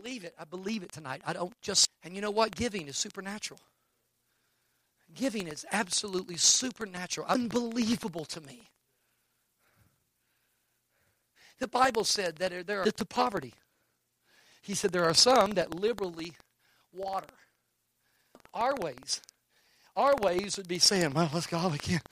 Believe 0.07 0.23
it. 0.23 0.33
I 0.39 0.45
believe 0.45 0.83
it 0.83 0.91
tonight. 0.91 1.21
I 1.25 1.33
don't 1.33 1.53
just 1.61 1.89
and 2.03 2.15
you 2.15 2.21
know 2.21 2.31
what? 2.31 2.55
Giving 2.55 2.87
is 2.87 2.97
supernatural. 2.97 3.59
Giving 5.13 5.47
is 5.47 5.65
absolutely 5.71 6.37
supernatural, 6.37 7.27
unbelievable 7.27 8.23
to 8.25 8.39
me. 8.41 8.61
The 11.59 11.67
Bible 11.67 12.05
said 12.05 12.37
that 12.37 12.67
there 12.67 12.81
are 12.83 12.91
to 12.91 13.05
poverty. 13.05 13.53
He 14.61 14.75
said 14.75 14.91
there 14.91 15.05
are 15.05 15.13
some 15.13 15.51
that 15.51 15.75
liberally 15.75 16.33
water. 16.93 17.33
Our 18.53 18.75
ways, 18.75 19.21
our 19.95 20.15
ways 20.21 20.55
would 20.55 20.69
be 20.69 20.79
saying, 20.79 21.13
"Well, 21.13 21.29
let's 21.33 21.47
go. 21.47 21.67
We 21.67 21.79
can't. 21.79 22.07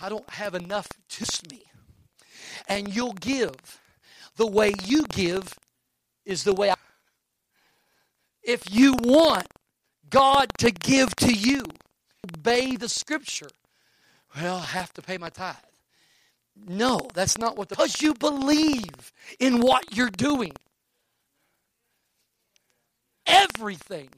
I 0.00 0.08
don't 0.08 0.28
have 0.30 0.56
enough 0.56 0.88
to 0.88 1.26
me." 1.50 1.62
And 2.66 2.92
you'll 2.92 3.12
give. 3.12 3.54
The 4.36 4.46
way 4.46 4.74
you 4.84 5.04
give 5.06 5.54
is 6.24 6.42
the 6.42 6.52
way. 6.52 6.72
If 8.46 8.72
you 8.72 8.94
want 9.02 9.48
God 10.08 10.48
to 10.58 10.70
give 10.70 11.14
to 11.16 11.32
you, 11.32 11.64
obey 12.24 12.76
the 12.76 12.88
scripture. 12.88 13.48
Well, 14.36 14.58
I 14.58 14.66
have 14.66 14.92
to 14.94 15.02
pay 15.02 15.18
my 15.18 15.30
tithe. 15.30 15.56
No, 16.56 17.00
that's 17.12 17.38
not 17.38 17.56
what 17.56 17.68
the 17.68 17.74
because 17.74 18.00
you 18.00 18.14
believe 18.14 19.12
in 19.40 19.60
what 19.60 19.96
you're 19.96 20.10
doing. 20.10 20.52
Everything. 23.26 24.10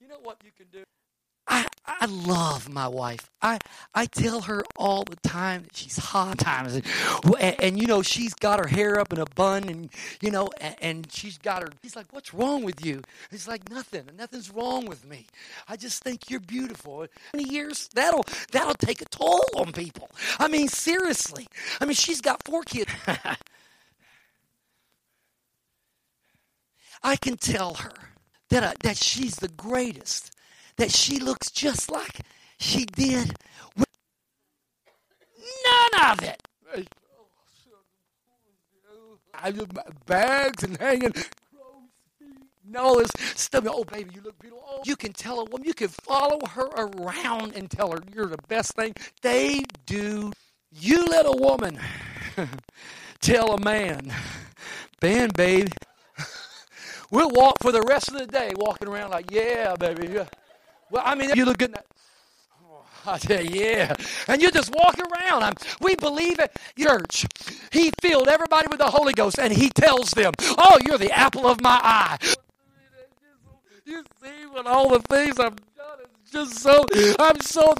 You 0.00 0.08
know 0.08 0.18
what 0.22 0.38
you 0.42 0.50
can 0.56 0.66
do? 0.72 0.84
I, 1.86 2.06
love 2.06 2.68
my 2.68 2.88
wife. 2.88 3.30
I, 3.40 3.58
I 3.94 4.06
tell 4.06 4.42
her 4.42 4.64
all 4.76 5.04
the 5.04 5.16
time 5.16 5.62
that 5.62 5.76
she's 5.76 5.96
hot 5.96 6.38
times. 6.38 6.74
And, 6.74 6.84
and, 7.40 7.56
and, 7.60 7.80
you 7.80 7.86
know, 7.86 8.02
she's 8.02 8.34
got 8.34 8.58
her 8.58 8.66
hair 8.66 8.98
up 8.98 9.12
in 9.12 9.18
a 9.18 9.24
bun 9.34 9.68
and, 9.68 9.90
you 10.20 10.30
know, 10.30 10.50
and, 10.60 10.76
and 10.80 11.12
she's 11.12 11.38
got 11.38 11.62
her, 11.62 11.68
he's 11.82 11.96
like, 11.96 12.06
what's 12.12 12.34
wrong 12.34 12.64
with 12.64 12.84
you? 12.84 13.02
He's 13.30 13.46
like, 13.48 13.70
nothing. 13.70 14.04
Nothing's 14.16 14.50
wrong 14.50 14.86
with 14.86 15.06
me. 15.06 15.26
I 15.68 15.76
just 15.76 16.02
think 16.02 16.30
you're 16.30 16.40
beautiful. 16.40 17.06
Many 17.34 17.48
years, 17.48 17.88
that'll, 17.94 18.24
that'll 18.52 18.74
take 18.74 19.00
a 19.02 19.06
toll 19.06 19.44
on 19.56 19.72
people. 19.72 20.10
I 20.38 20.48
mean, 20.48 20.68
seriously. 20.68 21.46
I 21.80 21.84
mean, 21.84 21.94
she's 21.94 22.20
got 22.20 22.42
four 22.44 22.62
kids. 22.62 22.90
I 27.02 27.16
can 27.16 27.36
tell 27.36 27.74
her 27.74 27.92
that, 28.50 28.64
I, 28.64 28.74
that 28.82 28.96
she's 28.96 29.36
the 29.36 29.48
greatest 29.48 30.35
that 30.76 30.90
she 30.90 31.18
looks 31.18 31.50
just 31.50 31.90
like 31.90 32.20
she 32.58 32.84
did. 32.84 33.34
None 35.64 36.12
of 36.12 36.22
it. 36.22 36.42
Bags 40.06 40.62
and 40.62 40.76
hanging. 40.78 41.12
No, 42.68 42.98
it's 42.98 43.40
stuff. 43.40 43.64
Oh, 43.68 43.84
baby, 43.84 44.10
you 44.14 44.22
look 44.22 44.38
beautiful. 44.38 44.64
Oh, 44.66 44.82
you 44.84 44.96
can 44.96 45.12
tell 45.12 45.40
a 45.40 45.44
woman, 45.44 45.66
you 45.66 45.74
can 45.74 45.88
follow 45.88 46.40
her 46.46 46.66
around 46.66 47.54
and 47.54 47.70
tell 47.70 47.92
her 47.92 47.98
you're 48.12 48.26
the 48.26 48.38
best 48.48 48.74
thing. 48.74 48.92
They 49.22 49.62
do. 49.86 50.32
You 50.72 51.04
let 51.04 51.26
a 51.26 51.32
woman 51.32 51.78
tell 53.20 53.52
a 53.54 53.60
man, 53.60 54.12
Ben, 55.00 55.30
babe, 55.30 55.68
we'll 57.10 57.30
walk 57.30 57.56
for 57.62 57.70
the 57.70 57.82
rest 57.82 58.08
of 58.08 58.18
the 58.18 58.26
day 58.26 58.52
walking 58.56 58.88
around 58.88 59.10
like, 59.10 59.30
yeah, 59.30 59.76
baby. 59.76 60.18
Well, 60.90 61.02
I 61.06 61.14
mean, 61.14 61.30
you 61.34 61.44
look 61.44 61.58
good. 61.58 61.76
Oh, 62.64 62.84
I 63.06 63.18
tell 63.18 63.44
you, 63.44 63.60
yeah. 63.62 63.94
And 64.28 64.42
you 64.42 64.50
just 64.52 64.72
walk 64.74 64.98
around. 64.98 65.42
I'm, 65.44 65.54
we 65.80 65.96
believe 65.96 66.38
it. 66.40 66.56
Church, 66.78 67.26
he 67.72 67.92
filled 68.02 68.28
everybody 68.28 68.68
with 68.70 68.78
the 68.80 68.90
Holy 68.90 69.12
Ghost, 69.14 69.38
and 69.38 69.52
he 69.52 69.70
tells 69.70 70.12
them, 70.12 70.32
Oh, 70.58 70.78
you're 70.86 70.98
the 70.98 71.12
apple 71.12 71.46
of 71.46 71.60
my 71.62 71.80
eye. 71.82 72.18
You 73.86 74.04
see 74.22 74.46
what 74.50 74.66
all 74.66 74.90
the 74.90 75.00
things 75.00 75.38
I've 75.40 75.56
done 75.76 75.98
just 76.32 76.58
so, 76.60 76.84
I'm 77.18 77.40
so. 77.40 77.74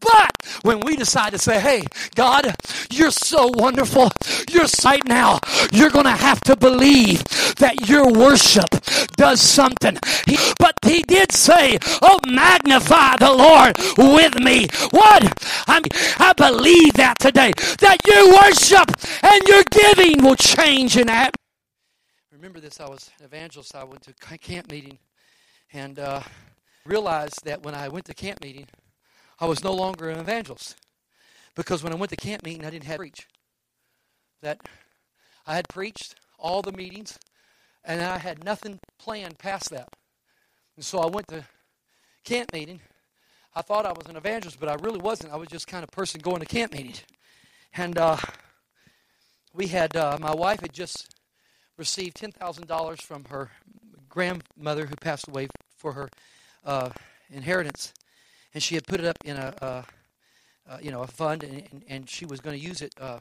But 0.00 0.30
when 0.62 0.80
we 0.80 0.96
decide 0.96 1.32
to 1.32 1.38
say, 1.38 1.60
hey, 1.60 1.82
God, 2.14 2.54
you're 2.90 3.10
so 3.10 3.50
wonderful, 3.54 4.10
you're 4.50 4.66
right 4.84 5.06
now, 5.06 5.38
you're 5.72 5.90
going 5.90 6.04
to 6.04 6.10
have 6.10 6.40
to 6.42 6.56
believe 6.56 7.22
that 7.56 7.88
your 7.88 8.10
worship 8.12 8.68
does 9.16 9.40
something. 9.40 9.98
He, 10.26 10.38
but 10.58 10.74
he 10.84 11.02
did 11.02 11.32
say, 11.32 11.78
oh, 12.02 12.18
magnify 12.26 13.16
the 13.16 13.32
Lord 13.32 13.76
with 13.98 14.40
me. 14.40 14.66
What? 14.90 15.22
I'm, 15.66 15.82
I 16.18 16.32
believe 16.36 16.94
that 16.94 17.18
today, 17.18 17.52
that 17.80 17.98
your 18.06 18.32
worship 18.32 18.88
and 19.22 19.42
your 19.46 19.62
giving 19.70 20.22
will 20.22 20.36
change 20.36 20.96
in 20.96 21.08
that. 21.08 21.34
Remember 22.32 22.60
this, 22.60 22.80
I 22.80 22.88
was 22.88 23.10
an 23.18 23.24
evangelist. 23.24 23.74
I 23.74 23.84
went 23.84 24.02
to 24.02 24.38
camp 24.38 24.70
meeting 24.70 24.98
and 25.72 25.98
uh, 25.98 26.20
realized 26.86 27.44
that 27.44 27.62
when 27.62 27.74
I 27.74 27.88
went 27.88 28.06
to 28.06 28.14
camp 28.14 28.42
meeting, 28.42 28.66
I 29.40 29.46
was 29.46 29.62
no 29.62 29.72
longer 29.72 30.08
an 30.08 30.18
evangelist. 30.18 30.76
Because 31.54 31.82
when 31.82 31.92
I 31.92 31.96
went 31.96 32.10
to 32.10 32.16
camp 32.16 32.44
meeting, 32.44 32.64
I 32.64 32.70
didn't 32.70 32.84
have 32.84 32.96
to 32.96 32.98
preach. 32.98 33.26
That 34.42 34.60
I 35.46 35.56
had 35.56 35.68
preached 35.68 36.14
all 36.38 36.62
the 36.62 36.72
meetings, 36.72 37.18
and 37.84 38.00
I 38.00 38.18
had 38.18 38.44
nothing 38.44 38.78
planned 38.98 39.38
past 39.38 39.70
that. 39.70 39.88
And 40.76 40.84
so 40.84 41.00
I 41.00 41.06
went 41.06 41.26
to 41.28 41.44
camp 42.24 42.52
meeting. 42.52 42.80
I 43.54 43.62
thought 43.62 43.86
I 43.86 43.92
was 43.92 44.06
an 44.08 44.16
evangelist, 44.16 44.60
but 44.60 44.68
I 44.68 44.74
really 44.74 45.00
wasn't. 45.00 45.32
I 45.32 45.36
was 45.36 45.48
just 45.48 45.66
kind 45.66 45.82
of 45.82 45.90
person 45.90 46.20
going 46.20 46.40
to 46.40 46.46
camp 46.46 46.72
meeting. 46.72 46.94
And 47.74 47.98
uh, 47.98 48.16
we 49.52 49.66
had, 49.66 49.96
uh, 49.96 50.16
my 50.20 50.34
wife 50.34 50.60
had 50.60 50.72
just 50.72 51.12
received 51.76 52.16
$10,000 52.18 53.02
from 53.02 53.24
her 53.24 53.50
grandmother 54.08 54.86
who 54.86 54.94
passed 54.96 55.26
away 55.28 55.48
for 55.76 55.92
her 55.92 56.08
uh, 56.64 56.90
inheritance 57.30 57.92
and 58.54 58.62
she 58.62 58.74
had 58.74 58.86
put 58.86 59.00
it 59.00 59.06
up 59.06 59.18
in 59.24 59.36
a, 59.36 59.54
uh, 59.60 59.82
uh, 60.68 60.78
you 60.80 60.90
know, 60.90 61.02
a 61.02 61.06
fund, 61.06 61.42
and, 61.42 61.62
and, 61.72 61.84
and 61.88 62.10
she 62.10 62.26
was 62.26 62.40
going 62.40 62.58
to 62.58 62.64
use 62.64 62.82
it. 62.82 62.94
Uh, 63.00 63.18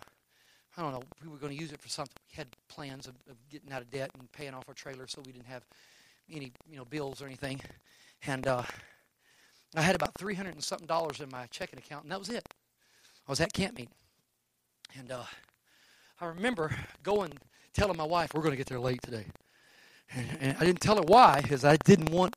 I 0.78 0.82
don't 0.82 0.92
know. 0.92 1.04
We 1.24 1.30
were 1.30 1.38
going 1.38 1.56
to 1.56 1.60
use 1.60 1.72
it 1.72 1.82
for 1.82 1.90
something. 1.90 2.16
We 2.32 2.36
had 2.38 2.48
plans 2.68 3.08
of, 3.08 3.16
of, 3.30 3.36
getting 3.50 3.72
out 3.72 3.82
of 3.82 3.90
debt 3.90 4.12
and 4.18 4.32
paying 4.32 4.54
off 4.54 4.66
our 4.68 4.74
trailer, 4.74 5.08
so 5.08 5.22
we 5.26 5.32
didn't 5.32 5.48
have 5.48 5.64
any, 6.32 6.52
you 6.70 6.78
know, 6.78 6.86
bills 6.86 7.22
or 7.22 7.26
anything. 7.26 7.60
And 8.26 8.46
uh, 8.48 8.64
I 9.76 9.82
had 9.82 9.96
about 9.96 10.14
three 10.18 10.36
hundred 10.36 10.54
and 10.56 10.64
something 10.64 10.88
dollars 10.88 11.20
in 11.20 11.30
my 11.32 11.48
checking 11.48 11.80
account, 11.80 12.04
and 12.04 12.12
that 12.12 12.20
was 12.20 12.30
it. 12.30 12.46
I 13.28 13.32
was 13.32 13.42
at 13.42 13.54
camp 13.54 13.78
meeting, 13.78 13.94
and 14.98 15.12
uh, 15.12 15.24
I 16.22 16.26
remember 16.26 16.76
going, 17.04 17.34
telling 17.74 17.98
my 17.98 18.04
wife, 18.06 18.34
"We're 18.34 18.42
going 18.42 18.54
to 18.54 18.58
get 18.58 18.68
there 18.68 18.80
late 18.80 19.02
today," 19.02 19.26
and, 20.14 20.38
and 20.40 20.58
I 20.60 20.66
didn't 20.66 20.82
tell 20.82 20.96
her 20.96 21.04
why, 21.04 21.42
because 21.42 21.66
I 21.66 21.78
didn't 21.78 22.12
want 22.12 22.36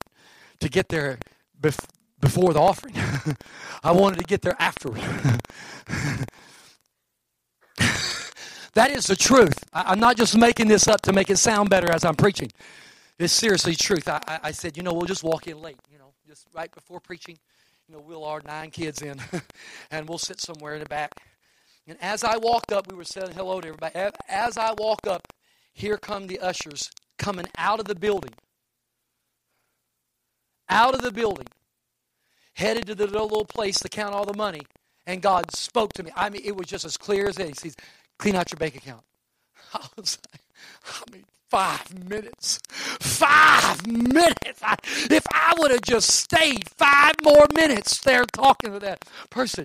to 0.60 0.68
get 0.68 0.88
there 0.88 1.18
bef- 1.60 1.86
before 2.20 2.52
the 2.52 2.60
offering. 2.60 2.94
I 3.82 3.92
wanted 3.92 4.18
to 4.18 4.24
get 4.24 4.42
there 4.42 4.56
afterward. 4.58 5.00
that 8.74 8.90
is 8.90 9.06
the 9.06 9.16
truth. 9.16 9.64
I, 9.72 9.92
am 9.92 10.00
not 10.00 10.16
just 10.16 10.36
making 10.36 10.68
this 10.68 10.86
up 10.86 11.00
to 11.02 11.12
make 11.12 11.30
it 11.30 11.38
sound 11.38 11.70
better 11.70 11.90
as 11.90 12.04
I'm 12.04 12.16
preaching. 12.16 12.50
It's 13.18 13.32
seriously 13.32 13.74
truth. 13.74 14.08
I, 14.08 14.20
I, 14.26 14.40
I 14.44 14.50
said, 14.52 14.76
you 14.76 14.82
know, 14.82 14.92
we'll 14.92 15.06
just 15.06 15.24
walk 15.24 15.46
in 15.46 15.60
late, 15.60 15.78
you 15.90 15.98
know, 15.98 16.12
just 16.26 16.46
right 16.54 16.72
before 16.72 17.00
preaching. 17.00 17.38
You 17.88 17.96
know, 17.96 18.02
we'll 18.06 18.24
our 18.24 18.40
nine 18.46 18.70
kids 18.70 19.02
in, 19.02 19.20
and 19.90 20.08
we'll 20.08 20.18
sit 20.18 20.40
somewhere 20.40 20.74
in 20.74 20.80
the 20.80 20.88
back. 20.88 21.10
And 21.86 21.98
as 22.00 22.22
I 22.22 22.36
walked 22.36 22.72
up, 22.72 22.90
we 22.90 22.96
were 22.96 23.04
saying 23.04 23.32
hello 23.34 23.60
to 23.60 23.68
everybody. 23.68 23.94
As 24.28 24.56
I 24.56 24.72
walk 24.78 25.06
up, 25.08 25.26
here 25.72 25.96
come 25.96 26.26
the 26.26 26.38
ushers 26.38 26.90
coming 27.18 27.46
out 27.58 27.80
of 27.80 27.86
the 27.86 27.94
building. 27.94 28.32
Out 30.68 30.94
of 30.94 31.02
the 31.02 31.10
building 31.10 31.46
headed 32.54 32.86
to 32.86 32.94
the 32.94 33.06
little 33.06 33.44
place 33.44 33.78
to 33.80 33.88
count 33.88 34.14
all 34.14 34.24
the 34.24 34.36
money, 34.36 34.62
and 35.06 35.22
God 35.22 35.54
spoke 35.54 35.92
to 35.94 36.02
me. 36.02 36.10
I 36.16 36.30
mean, 36.30 36.42
it 36.44 36.56
was 36.56 36.66
just 36.66 36.84
as 36.84 36.96
clear 36.96 37.28
as 37.28 37.36
day. 37.36 37.48
He 37.48 37.54
says, 37.54 37.76
clean 38.18 38.36
out 38.36 38.50
your 38.52 38.58
bank 38.58 38.76
account. 38.76 39.02
I 39.74 39.86
was 39.96 40.18
like, 40.32 40.42
I 40.86 41.12
mean, 41.12 41.24
five 41.48 42.08
minutes. 42.08 42.60
Five 42.68 43.86
minutes. 43.86 44.60
I, 44.62 44.76
if 45.10 45.24
I 45.32 45.54
would 45.58 45.70
have 45.70 45.82
just 45.82 46.10
stayed 46.10 46.68
five 46.70 47.14
more 47.22 47.46
minutes 47.54 47.98
there 48.00 48.24
talking 48.24 48.72
to 48.72 48.78
that 48.80 49.04
person. 49.30 49.64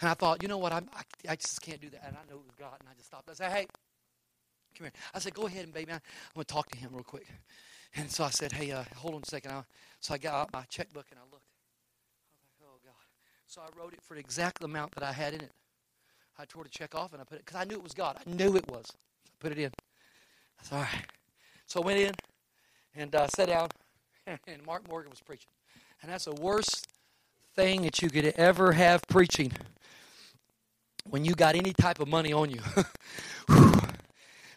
And 0.00 0.10
I 0.10 0.14
thought, 0.14 0.42
you 0.42 0.48
know 0.48 0.58
what? 0.58 0.72
I'm, 0.72 0.88
I, 0.94 1.02
I 1.30 1.36
just 1.36 1.62
can't 1.62 1.80
do 1.80 1.88
that. 1.90 2.02
And 2.06 2.16
I 2.16 2.20
know 2.30 2.38
it 2.38 2.44
was 2.44 2.56
God. 2.58 2.74
And 2.80 2.88
I 2.88 2.94
just 2.94 3.06
stopped. 3.06 3.30
I 3.30 3.34
said, 3.34 3.52
hey, 3.52 3.66
come 4.76 4.86
here. 4.86 4.92
I 5.14 5.18
said, 5.20 5.34
go 5.34 5.46
ahead 5.46 5.64
and 5.64 5.72
baby, 5.72 5.92
I'm 5.92 6.00
going 6.34 6.44
to 6.44 6.52
talk 6.52 6.68
to 6.70 6.78
him 6.78 6.90
real 6.92 7.04
quick. 7.04 7.26
And 7.94 8.10
so 8.10 8.24
I 8.24 8.30
said, 8.30 8.52
hey, 8.52 8.70
uh, 8.70 8.84
hold 8.96 9.14
on 9.14 9.22
a 9.22 9.26
second. 9.26 9.52
I, 9.52 9.62
so 10.00 10.14
I 10.14 10.18
got 10.18 10.34
out 10.34 10.52
my 10.52 10.62
checkbook 10.68 11.06
and 11.10 11.18
I 11.18 11.24
looked. 11.30 11.44
I 11.44 12.40
was 12.48 12.60
like, 12.60 12.68
oh, 12.70 12.78
God. 12.84 12.94
So 13.46 13.60
I 13.60 13.78
wrote 13.78 13.92
it 13.92 14.00
for 14.02 14.14
the 14.14 14.20
exact 14.20 14.64
amount 14.64 14.92
that 14.94 15.04
I 15.04 15.12
had 15.12 15.34
in 15.34 15.40
it. 15.42 15.50
I 16.38 16.44
tore 16.46 16.64
the 16.64 16.70
check 16.70 16.94
off 16.94 17.12
and 17.12 17.20
I 17.20 17.24
put 17.24 17.38
it, 17.38 17.44
because 17.44 17.60
I 17.60 17.64
knew 17.64 17.74
it 17.74 17.82
was 17.82 17.92
God. 17.92 18.16
I 18.26 18.30
knew 18.30 18.56
it 18.56 18.66
was. 18.70 18.86
I 19.26 19.30
put 19.40 19.52
it 19.52 19.58
in. 19.58 19.70
I 20.60 20.64
said, 20.64 20.76
all 20.76 20.82
right. 20.82 21.06
So 21.66 21.82
I 21.82 21.86
went 21.86 22.00
in 22.00 22.12
and 22.96 23.14
uh, 23.14 23.26
sat 23.28 23.48
down, 23.48 23.68
and 24.26 24.64
Mark 24.66 24.88
Morgan 24.88 25.10
was 25.10 25.20
preaching. 25.20 25.50
And 26.02 26.10
that's 26.10 26.24
the 26.24 26.34
worst 26.34 26.86
thing 27.54 27.82
that 27.82 28.00
you 28.00 28.08
could 28.08 28.24
ever 28.36 28.72
have 28.72 29.02
preaching 29.08 29.52
when 31.08 31.24
you 31.24 31.34
got 31.34 31.54
any 31.54 31.72
type 31.74 32.00
of 32.00 32.08
money 32.08 32.32
on 32.32 32.50
you. 32.50 32.60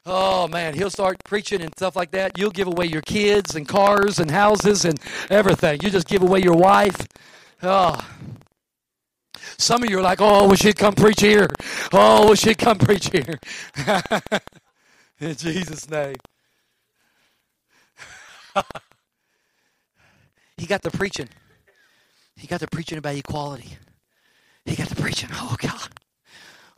Oh 0.05 0.47
man, 0.47 0.75
he'll 0.75 0.91
start 0.91 1.17
preaching 1.23 1.61
and 1.61 1.73
stuff 1.75 1.95
like 1.95 2.11
that. 2.11 2.37
You'll 2.37 2.51
give 2.51 2.67
away 2.67 2.85
your 2.85 3.01
kids 3.01 3.55
and 3.55 3.67
cars 3.67 4.19
and 4.19 4.29
houses 4.29 4.85
and 4.85 4.99
everything. 5.31 5.79
You 5.81 5.89
just 5.89 6.07
give 6.07 6.21
away 6.21 6.41
your 6.41 6.55
wife. 6.55 7.07
Oh. 7.63 7.99
Some 9.57 9.83
of 9.83 9.89
you 9.89 9.99
are 9.99 10.03
like, 10.03 10.21
oh, 10.21 10.47
we 10.49 10.57
should 10.57 10.75
come 10.77 10.93
preach 10.93 11.21
here. 11.21 11.47
Oh, 11.93 12.29
we 12.29 12.35
should 12.35 12.57
come 12.57 12.77
preach 12.77 13.09
here. 13.09 13.39
In 15.19 15.35
Jesus' 15.35 15.89
name. 15.89 16.15
he 20.57 20.65
got 20.67 20.81
the 20.83 20.91
preaching. 20.91 21.29
He 22.35 22.47
got 22.47 22.59
the 22.59 22.67
preaching 22.67 22.97
about 22.97 23.15
equality. 23.15 23.77
He 24.65 24.75
got 24.75 24.89
the 24.89 25.01
preaching. 25.01 25.29
Oh, 25.33 25.55
God. 25.59 25.89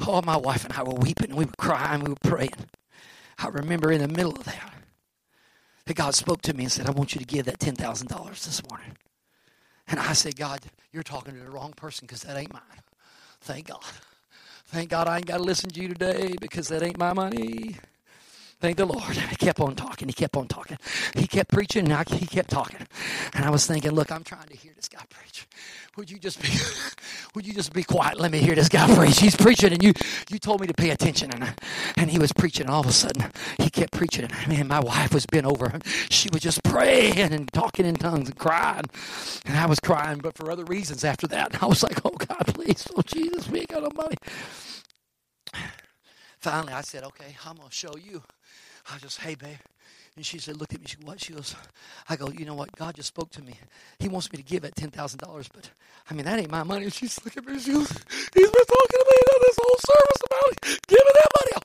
Oh, 0.08 0.22
my 0.22 0.38
wife 0.38 0.64
and 0.66 0.74
I 0.74 0.84
were 0.84 0.94
weeping. 0.94 1.30
and 1.32 1.38
We 1.38 1.46
were 1.46 1.52
crying. 1.58 2.04
We 2.04 2.10
were 2.12 2.16
praying. 2.24 2.52
I 3.38 3.48
remember 3.50 3.92
in 3.92 4.02
the 4.02 4.08
middle 4.08 4.36
of 4.36 4.44
that, 4.46 4.74
that 5.86 5.94
God 5.96 6.16
spoke 6.16 6.42
to 6.44 6.54
me 6.54 6.64
and 6.64 6.72
said, 6.72 6.88
I 6.88 6.92
want 6.92 7.14
you 7.14 7.20
to 7.20 7.26
give 7.26 7.46
that 7.46 7.60
$10,000 7.60 8.44
this 8.44 8.68
morning. 8.70 8.98
And 9.88 10.00
I 10.00 10.14
said, 10.14 10.36
God, 10.36 10.62
you're 10.92 11.04
talking 11.04 11.34
to 11.36 11.40
the 11.40 11.50
wrong 11.50 11.74
person 11.74 12.08
because 12.08 12.24
that 12.24 12.36
ain't 12.38 12.52
mine. 12.52 12.62
Thank 13.42 13.68
God. 13.68 13.84
Thank 14.66 14.90
God 14.90 15.08
I 15.08 15.18
ain't 15.18 15.26
got 15.26 15.38
to 15.38 15.44
listen 15.44 15.70
to 15.70 15.82
you 15.82 15.88
today 15.88 16.36
because 16.42 16.68
that 16.68 16.84
ain't 16.84 16.98
my 16.98 17.14
money. 17.14 17.78
Thank 18.60 18.78
the 18.78 18.86
Lord. 18.86 19.04
He 19.16 19.36
kept 19.36 19.60
on 19.60 19.76
talking. 19.76 20.08
He 20.08 20.14
kept 20.16 20.36
on 20.36 20.48
talking. 20.48 20.78
He 21.16 21.28
kept 21.28 21.52
preaching, 21.52 21.86
and 21.86 21.94
I, 21.94 22.04
he 22.16 22.26
kept 22.26 22.50
talking. 22.50 22.88
And 23.34 23.46
I 23.46 23.52
was 23.52 23.68
thinking, 23.68 23.92
look, 23.92 24.12
I'm 24.12 24.24
trying 24.24 24.48
to 24.48 24.58
hear 24.58 24.72
this 24.76 24.90
guy 24.90 25.04
preach. 25.12 25.48
Would 25.96 26.10
you 26.10 26.18
just 26.18 26.42
be, 26.42 26.50
would 27.36 27.46
you 27.46 27.54
just 27.54 27.72
be 27.72 27.84
quiet? 27.84 28.20
Let 28.20 28.32
me 28.32 28.40
hear 28.40 28.56
this 28.56 28.68
guy 28.68 28.94
preach. 28.96 29.20
He's 29.20 29.36
preaching, 29.36 29.74
and 29.74 29.84
you, 29.84 29.94
you 30.32 30.40
told 30.40 30.62
me 30.62 30.66
to 30.68 30.74
pay 30.74 30.90
attention, 30.90 31.32
and 31.34 31.54
and 31.98 32.10
he 32.10 32.18
was 32.18 32.34
preaching. 32.34 32.66
And 32.66 32.74
all 32.74 32.82
of 32.82 32.88
a 32.88 32.92
sudden, 32.92 33.32
he 33.60 33.70
kept 33.70 33.94
preaching, 33.94 34.26
and 34.26 34.48
man, 34.48 34.68
my 34.68 34.80
wife 34.80 35.14
was 35.14 35.28
bent 35.28 35.46
over. 35.46 35.80
She 36.10 36.30
was 36.34 36.42
just 36.42 36.64
praying 36.64 37.20
and 37.20 37.52
talking 37.54 37.86
in 37.86 37.96
tongues 37.96 38.30
and 38.30 38.40
crying, 38.40 38.86
and 39.46 39.56
I 39.56 39.68
was 39.68 39.80
crying, 39.80 40.18
but 40.18 40.36
for 40.36 40.50
other 40.50 40.66
reasons. 40.66 41.04
After 41.04 41.28
that, 41.28 41.62
I 41.62 41.68
was 41.68 41.84
like, 41.84 42.00
oh 42.04 42.10
God, 42.12 42.56
please, 42.56 42.88
oh 42.96 43.04
Jesus, 43.04 43.48
we 43.50 43.60
ain't 43.60 43.70
got 43.70 43.84
no 43.84 43.90
money. 43.96 44.18
Finally, 46.40 46.74
I 46.74 46.82
said, 46.82 47.04
okay, 47.04 47.36
I'm 47.46 47.58
gonna 47.58 47.72
show 47.72 47.96
you. 47.98 48.24
I 48.92 48.98
just, 49.00 49.20
hey, 49.22 49.36
babe. 49.36 49.58
And 50.16 50.26
she 50.26 50.40
said, 50.40 50.58
looked 50.58 50.74
at 50.74 50.80
me. 50.82 50.88
She 50.88 50.98
what? 51.04 51.22
She 51.22 51.34
goes, 51.34 51.56
I 52.10 52.16
go, 52.16 52.30
you 52.30 52.46
know 52.46 52.56
what? 52.56 52.76
God 52.76 52.96
just 52.96 53.10
spoke 53.10 53.32
to 53.32 53.44
me. 53.44 53.56
He 54.00 54.08
wants 54.08 54.32
me 54.32 54.38
to 54.38 54.44
give 54.44 54.66
at 54.66 54.76
ten 54.76 54.90
thousand 54.92 55.20
dollars, 55.20 55.48
but 55.54 55.70
I 56.10 56.14
mean 56.16 56.26
that 56.26 56.40
ain't 56.40 56.52
my 56.52 56.64
money. 56.64 56.86
And 56.86 56.94
she's 56.94 57.24
looking 57.24 57.44
at 57.46 57.50
me. 57.54 57.60
She 57.60 57.72
goes, 57.74 57.90
He's 57.90 58.52
been 58.52 58.66
talking 58.66 59.00
to 59.00 59.06
me 59.10 59.18
about 59.26 59.42
this 59.48 59.58
whole 59.62 59.78
service 59.86 60.22
about 60.26 60.62
giving 60.88 61.14
that 61.16 61.30
money. 61.40 61.64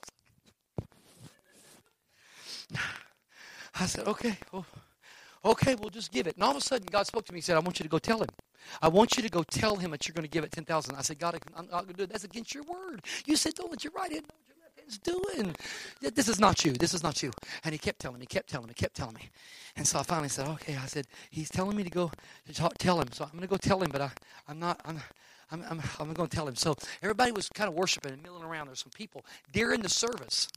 I 3.79 3.85
said, 3.87 4.07
okay, 4.07 4.37
well, 4.51 4.65
okay, 5.45 5.75
we'll 5.75 5.89
just 5.89 6.11
give 6.11 6.27
it. 6.27 6.35
And 6.35 6.43
all 6.43 6.51
of 6.51 6.57
a 6.57 6.61
sudden, 6.61 6.87
God 6.91 7.07
spoke 7.07 7.25
to 7.25 7.33
me. 7.33 7.39
He 7.39 7.41
said, 7.43 7.57
I 7.57 7.59
want 7.59 7.79
you 7.79 7.83
to 7.83 7.89
go 7.89 7.99
tell 7.99 8.19
him. 8.21 8.29
I 8.81 8.87
want 8.87 9.17
you 9.17 9.23
to 9.23 9.29
go 9.29 9.43
tell 9.43 9.75
him 9.75 9.91
that 9.91 10.07
you're 10.07 10.13
going 10.13 10.25
to 10.25 10.29
give 10.29 10.43
it 10.43 10.51
10000 10.51 10.95
I 10.95 11.01
said, 11.01 11.19
God, 11.19 11.39
I'm 11.55 11.65
not 11.67 11.83
going 11.83 11.87
to 11.87 11.93
do 11.93 12.03
it. 12.03 12.11
That's 12.11 12.23
against 12.23 12.53
your 12.53 12.63
word. 12.63 13.03
You 13.25 13.35
said, 13.35 13.55
don't 13.55 13.71
let 13.71 13.83
your 13.83 13.93
right 13.95 14.11
hand 14.11 14.23
know 14.23 14.52
doing? 14.97 15.55
This 16.01 16.27
is 16.27 16.39
not 16.39 16.63
you. 16.65 16.73
This 16.73 16.93
is 16.93 17.03
not 17.03 17.21
you. 17.23 17.31
And 17.63 17.73
he 17.73 17.77
kept 17.77 17.99
telling 17.99 18.19
me, 18.19 18.25
kept 18.25 18.49
telling 18.49 18.67
me, 18.67 18.73
kept 18.73 18.95
telling 18.95 19.15
me. 19.15 19.29
And 19.75 19.87
so 19.87 19.99
I 19.99 20.03
finally 20.03 20.29
said, 20.29 20.47
okay. 20.49 20.75
I 20.75 20.85
said, 20.85 21.07
he's 21.29 21.49
telling 21.49 21.75
me 21.75 21.83
to 21.83 21.89
go 21.89 22.11
to 22.47 22.53
talk, 22.53 22.77
tell 22.77 22.99
him. 22.99 23.11
So 23.11 23.23
I'm 23.23 23.31
going 23.31 23.41
to 23.41 23.47
go 23.47 23.57
tell 23.57 23.81
him, 23.81 23.89
but 23.91 24.01
I, 24.01 24.11
I'm 24.47 24.59
not, 24.59 24.79
I'm, 24.85 25.01
I'm, 25.51 25.63
I'm, 25.69 25.81
I'm 25.99 26.13
going 26.13 26.29
to 26.29 26.35
tell 26.35 26.47
him. 26.47 26.55
So 26.55 26.75
everybody 27.01 27.31
was 27.31 27.49
kind 27.49 27.67
of 27.67 27.73
worshiping 27.75 28.13
and 28.13 28.23
milling 28.23 28.43
around. 28.43 28.67
There's 28.67 28.79
some 28.79 28.91
people 28.93 29.25
during 29.51 29.81
the 29.81 29.89
service. 29.89 30.47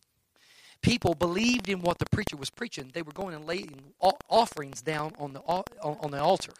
People 0.82 1.14
believed 1.14 1.68
in 1.68 1.80
what 1.80 1.98
the 1.98 2.06
preacher 2.10 2.36
was 2.36 2.50
preaching. 2.50 2.90
They 2.92 3.02
were 3.02 3.12
going 3.12 3.34
and 3.34 3.46
laying 3.46 3.92
offerings 4.28 4.82
down 4.82 5.12
on 5.18 5.32
the, 5.32 5.40
on 5.40 6.10
the 6.10 6.20
altar, 6.20 6.52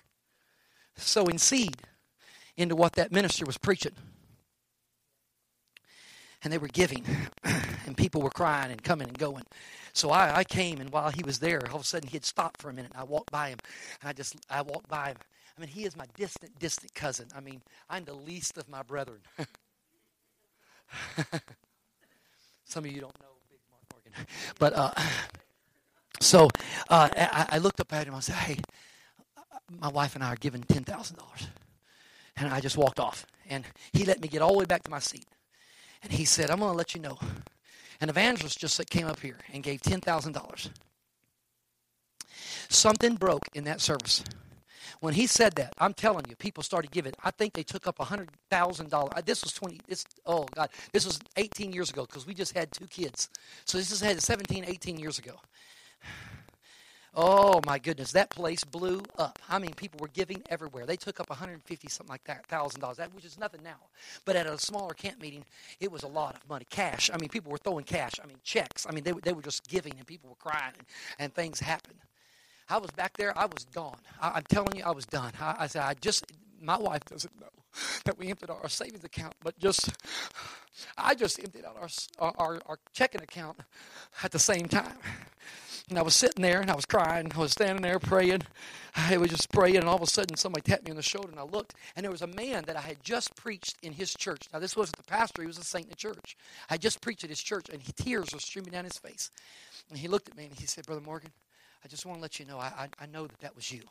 sowing 0.97 1.39
seed 1.39 1.77
into 2.57 2.75
what 2.75 2.95
that 2.95 3.12
minister 3.12 3.45
was 3.45 3.59
preaching 3.59 3.93
and 6.46 6.52
they 6.52 6.59
were 6.59 6.68
giving, 6.68 7.04
and 7.87 7.96
people 7.96 8.22
were 8.22 8.30
crying 8.30 8.70
and 8.70 8.80
coming 8.80 9.09
and 9.09 9.18
going. 9.18 9.42
So 9.92 10.11
I, 10.11 10.37
I 10.37 10.44
came, 10.44 10.80
and 10.80 10.90
while 10.90 11.11
he 11.11 11.24
was 11.24 11.40
there, 11.40 11.61
all 11.70 11.78
of 11.78 11.82
a 11.82 11.85
sudden 11.85 12.09
he'd 12.09 12.24
stop 12.24 12.56
for 12.59 12.70
a 12.70 12.72
minute. 12.72 12.92
And 12.94 13.00
I 13.00 13.04
walked 13.04 13.32
by 13.32 13.48
him, 13.48 13.59
and 14.00 14.09
I 14.09 14.12
just 14.12 14.37
I 14.48 14.62
walked 14.62 14.88
by 14.88 15.09
him. 15.09 15.16
I 15.59 15.61
mean, 15.61 15.70
he 15.70 15.85
is 15.87 15.96
my 15.96 16.04
distant, 16.16 16.56
distant 16.61 16.94
cousin. 16.94 17.26
I 17.35 17.40
mean, 17.40 17.62
I'm 17.90 18.04
the 18.04 18.14
least 18.14 18.59
of 18.59 18.68
my 18.68 18.85
brethren. 18.85 19.18
Some 22.64 22.85
of 22.85 22.92
you 22.92 23.00
don't 23.00 23.20
know 23.20 23.26
Big 23.50 23.59
Mark 23.68 23.82
Morgan, 23.92 24.12
but 24.61 24.72
uh, 24.72 24.92
so 26.20 26.48
uh, 26.88 27.09
I, 27.12 27.46
I 27.52 27.59
looked 27.59 27.80
up 27.80 27.92
at 27.92 28.06
him. 28.06 28.14
I 28.14 28.20
said, 28.20 28.37
"Hey, 28.37 28.59
my 29.68 29.88
wife 29.88 30.14
and 30.14 30.22
I 30.22 30.28
are 30.28 30.37
giving 30.37 30.62
ten 30.62 30.85
thousand 30.85 31.16
dollars," 31.16 31.48
and 32.37 32.48
I 32.54 32.61
just 32.61 32.76
walked 32.76 33.00
off. 33.00 33.26
And 33.50 33.64
he 33.92 34.04
let 34.04 34.20
me 34.20 34.28
get 34.28 34.42
all 34.42 34.52
the 34.52 34.59
way 34.61 34.64
back 34.64 34.85
to 34.85 34.92
my 34.92 35.00
seat. 35.00 35.26
And 36.07 36.14
he 36.14 36.25
said, 36.25 36.53
I'm 36.53 36.61
going 36.61 36.71
to 36.71 36.77
let 36.77 36.95
you 36.95 37.01
know. 37.01 37.19
An 38.01 38.09
evangelist 38.09 38.61
just 38.61 38.81
came 38.90 39.09
up 39.09 39.19
here 39.19 39.38
and 39.53 39.61
gave 39.61 39.83
$10,000. 39.83 40.71
Something 42.69 43.16
broke 43.16 43.42
in 43.55 43.64
that 43.64 43.81
service. 43.81 44.23
When 45.01 45.14
he 45.14 45.27
said 45.27 45.57
that, 45.57 45.75
I'm 45.79 45.95
telling 45.95 46.25
you, 46.29 46.37
people 46.37 46.62
started 46.62 46.92
giving. 46.92 47.12
I 47.25 47.33
think 47.33 47.55
they 47.55 47.64
took 47.64 47.88
up 47.88 47.99
$100,000. 47.99 49.25
This 49.25 49.42
was 49.42 49.53
20, 49.53 49.81
this, 49.88 50.05
oh 50.27 50.47
God, 50.55 50.69
this 50.92 51.05
was 51.05 51.19
18 51.37 51.73
years 51.73 51.90
ago 51.90 52.07
because 52.07 52.25
we 52.25 52.35
just 52.35 52.57
had 52.57 52.71
two 52.71 52.87
kids. 52.87 53.29
So 53.64 53.77
this 53.77 53.90
is 53.90 54.25
17, 54.25 54.64
18 54.64 54.99
years 54.99 55.19
ago. 55.19 55.33
Oh 57.18 57.61
my 57.64 57.79
goodness, 57.79 58.12
that 58.12 58.29
place 58.29 58.62
blew 58.62 59.00
up. 59.18 59.38
I 59.48 59.59
mean, 59.59 59.72
people 59.72 59.98
were 60.02 60.09
giving 60.09 60.42
everywhere. 60.50 60.85
They 60.85 60.96
took 60.96 61.18
up 61.18 61.31
150 61.31 61.88
something 61.88 62.12
like 62.12 62.24
that 62.24 62.46
thousand 62.46 62.83
dollars, 62.83 62.98
that 62.98 63.14
which 63.14 63.24
is 63.24 63.38
nothing 63.38 63.62
now. 63.64 63.79
But 64.26 64.37
at 64.37 64.46
a 64.46 64.59
smaller 64.59 64.92
camp 64.92 65.22
meeting, 65.22 65.42
it 65.81 65.90
was 65.90 66.02
a 66.02 66.09
lot 66.09 66.37
of 66.37 66.46
money, 66.48 66.66
cash. 66.68 67.11
I 67.12 67.16
mean, 67.16 67.31
people 67.31 67.50
were 67.50 67.57
throwing 67.59 67.85
cash. 67.85 68.12
I 68.22 68.26
mean, 68.26 68.37
checks. 68.44 68.87
I 68.87 68.92
mean, 68.92 69.02
they 69.02 69.12
they 69.12 69.33
were 69.33 69.40
just 69.40 69.66
giving, 69.66 69.94
and 69.96 70.07
people 70.07 70.29
were 70.29 70.37
crying, 70.37 70.74
and, 70.76 70.87
and 71.18 71.35
things 71.35 71.59
happened. 71.59 71.98
I 72.68 72.79
was 72.79 72.90
back 72.90 73.16
there. 73.16 73.37
I 73.38 73.46
was 73.46 73.64
gone. 73.72 73.98
I, 74.20 74.37
am 74.37 74.44
telling 74.50 74.76
you, 74.76 74.85
I 74.85 74.90
was 74.90 75.07
done. 75.07 75.33
I, 75.40 75.55
I 75.61 75.66
said, 75.68 75.83
I 75.83 75.94
just 75.94 76.24
my 76.61 76.79
wife 76.79 77.05
doesn't 77.05 77.40
know. 77.40 77.49
that 78.05 78.19
we 78.19 78.29
emptied 78.29 78.51
our 78.51 78.69
savings 78.69 79.05
account, 79.05 79.35
but 79.42 79.59
just 79.59 79.90
I 80.97 81.14
just 81.14 81.38
emptied 81.38 81.64
out 81.64 81.77
our, 82.19 82.33
our, 82.38 82.61
our 82.66 82.79
checking 82.92 83.23
account 83.23 83.59
at 84.23 84.33
the 84.33 84.38
same 84.38 84.66
time. 84.69 84.99
And 85.88 85.99
I 85.99 86.03
was 86.03 86.16
sitting 86.16 86.42
there 86.42 86.61
and 86.61 86.71
I 86.71 86.75
was 86.75 86.85
crying. 86.85 87.31
I 87.33 87.38
was 87.38 87.53
standing 87.53 87.83
there 87.83 88.01
praying. 88.01 88.42
I 88.97 89.16
was 89.19 89.31
just 89.31 89.53
praying, 89.53 89.77
and 89.77 89.85
all 89.88 89.95
of 89.95 90.03
a 90.03 90.07
sudden 90.07 90.37
somebody 90.37 90.62
tapped 90.62 90.85
me 90.85 90.90
on 90.90 90.97
the 90.97 91.03
shoulder, 91.03 91.31
and 91.31 91.38
I 91.38 91.45
looked, 91.45 91.75
and 91.95 92.03
there 92.03 92.11
was 92.11 92.23
a 92.23 92.27
man 92.27 92.64
that 92.66 92.77
I 92.77 92.81
had 92.81 93.03
just 93.05 93.37
preached 93.37 93.77
in 93.83 93.92
his 93.92 94.12
church. 94.12 94.49
Now, 94.53 94.59
this 94.59 94.77
wasn't 94.77 94.97
the 94.97 95.05
pastor, 95.05 95.42
he 95.42 95.47
was 95.47 95.59
a 95.59 95.64
saint 95.64 95.85
in 95.85 95.90
the 95.90 95.97
church. 95.97 96.37
I 96.71 96.77
just 96.77 97.01
preached 97.01 97.23
at 97.23 97.31
his 97.31 97.40
church, 97.40 97.66
and 97.71 97.81
he, 97.81 97.92
tears 97.92 98.33
were 98.33 98.40
streaming 98.40 98.73
down 98.73 98.85
his 98.85 98.99
face. 98.99 99.31
And 99.90 99.99
he 99.99 100.09
looked 100.09 100.29
at 100.29 100.37
me 100.37 100.47
and 100.47 100.55
he 100.55 100.66
said, 100.66 100.87
Brother 100.87 101.03
Morgan, 101.03 101.31
I 101.85 101.88
just 101.88 102.05
want 102.05 102.19
to 102.19 102.23
let 102.23 102.40
you 102.40 102.47
know, 102.47 102.59
I, 102.59 102.73
I, 102.77 103.05
I 103.05 103.07
know 103.07 103.27
that 103.27 103.38
that 103.40 103.55
was 103.55 103.71
you. 103.71 103.83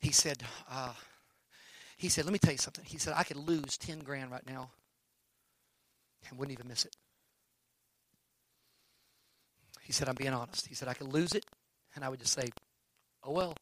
He 0.00 0.12
said, 0.12 0.42
uh, 0.70 0.92
he 1.96 2.08
said, 2.08 2.24
let 2.24 2.32
me 2.32 2.38
tell 2.38 2.52
you 2.52 2.58
something. 2.58 2.84
He 2.84 2.98
said, 2.98 3.14
I 3.16 3.24
could 3.24 3.36
lose 3.36 3.76
10 3.76 4.00
grand 4.00 4.30
right 4.30 4.46
now 4.46 4.70
and 6.28 6.38
wouldn't 6.38 6.56
even 6.56 6.68
miss 6.68 6.84
it. 6.84 6.96
He 9.82 9.92
said, 9.92 10.08
I'm 10.08 10.14
being 10.14 10.32
honest. 10.32 10.66
He 10.66 10.74
said, 10.74 10.86
I 10.86 10.94
could 10.94 11.12
lose 11.12 11.32
it 11.32 11.44
and 11.94 12.04
I 12.04 12.08
would 12.08 12.20
just 12.20 12.34
say, 12.34 12.48
oh 13.24 13.32
well. 13.32 13.54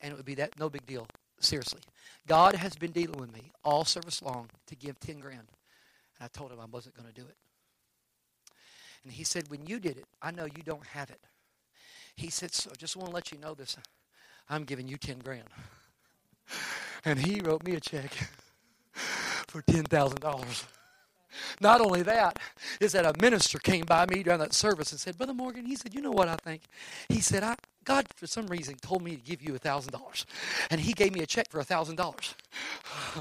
And 0.00 0.12
it 0.12 0.16
would 0.16 0.26
be 0.26 0.36
that 0.36 0.58
no 0.58 0.68
big 0.68 0.86
deal. 0.86 1.06
Seriously. 1.40 1.80
God 2.26 2.54
has 2.54 2.74
been 2.76 2.92
dealing 2.92 3.18
with 3.18 3.32
me 3.32 3.50
all 3.64 3.84
service 3.84 4.22
long 4.22 4.48
to 4.66 4.76
give 4.76 4.98
10 5.00 5.18
grand. 5.18 5.40
And 5.40 5.48
I 6.20 6.28
told 6.28 6.52
him 6.52 6.60
I 6.60 6.66
wasn't 6.66 6.96
going 6.96 7.08
to 7.08 7.14
do 7.14 7.26
it. 7.26 7.36
And 9.04 9.12
he 9.12 9.24
said, 9.24 9.48
when 9.48 9.66
you 9.66 9.80
did 9.80 9.96
it, 9.96 10.04
I 10.20 10.30
know 10.30 10.44
you 10.44 10.62
don't 10.64 10.86
have 10.88 11.10
it. 11.10 11.20
He 12.16 12.30
said, 12.30 12.52
so 12.52 12.70
just 12.76 12.96
want 12.96 13.08
to 13.08 13.14
let 13.14 13.32
you 13.32 13.38
know 13.38 13.54
this. 13.54 13.76
I'm 14.48 14.64
giving 14.64 14.88
you 14.88 14.96
10 14.96 15.18
grand. 15.18 15.48
And 17.04 17.18
he 17.18 17.40
wrote 17.40 17.64
me 17.64 17.74
a 17.74 17.80
check 17.80 18.10
for 18.92 19.62
$10,000. 19.62 20.64
Not 21.60 21.80
only 21.80 22.02
that, 22.02 22.38
is 22.80 22.92
that 22.92 23.04
a 23.04 23.12
minister 23.20 23.58
came 23.58 23.84
by 23.84 24.06
me 24.06 24.22
during 24.22 24.40
that 24.40 24.54
service 24.54 24.92
and 24.92 25.00
said, 25.00 25.16
Brother 25.16 25.34
Morgan, 25.34 25.66
he 25.66 25.76
said, 25.76 25.94
You 25.94 26.00
know 26.00 26.10
what 26.10 26.28
I 26.28 26.36
think? 26.36 26.62
He 27.08 27.20
said, 27.20 27.42
I, 27.42 27.56
God, 27.84 28.06
for 28.16 28.26
some 28.26 28.46
reason, 28.46 28.76
told 28.76 29.02
me 29.02 29.16
to 29.16 29.22
give 29.22 29.42
you 29.42 29.54
a 29.54 29.58
$1,000. 29.58 30.24
And 30.70 30.80
he 30.80 30.92
gave 30.92 31.14
me 31.14 31.20
a 31.22 31.26
check 31.26 31.50
for 31.50 31.60
a 31.60 31.64
$1,000. 31.64 32.34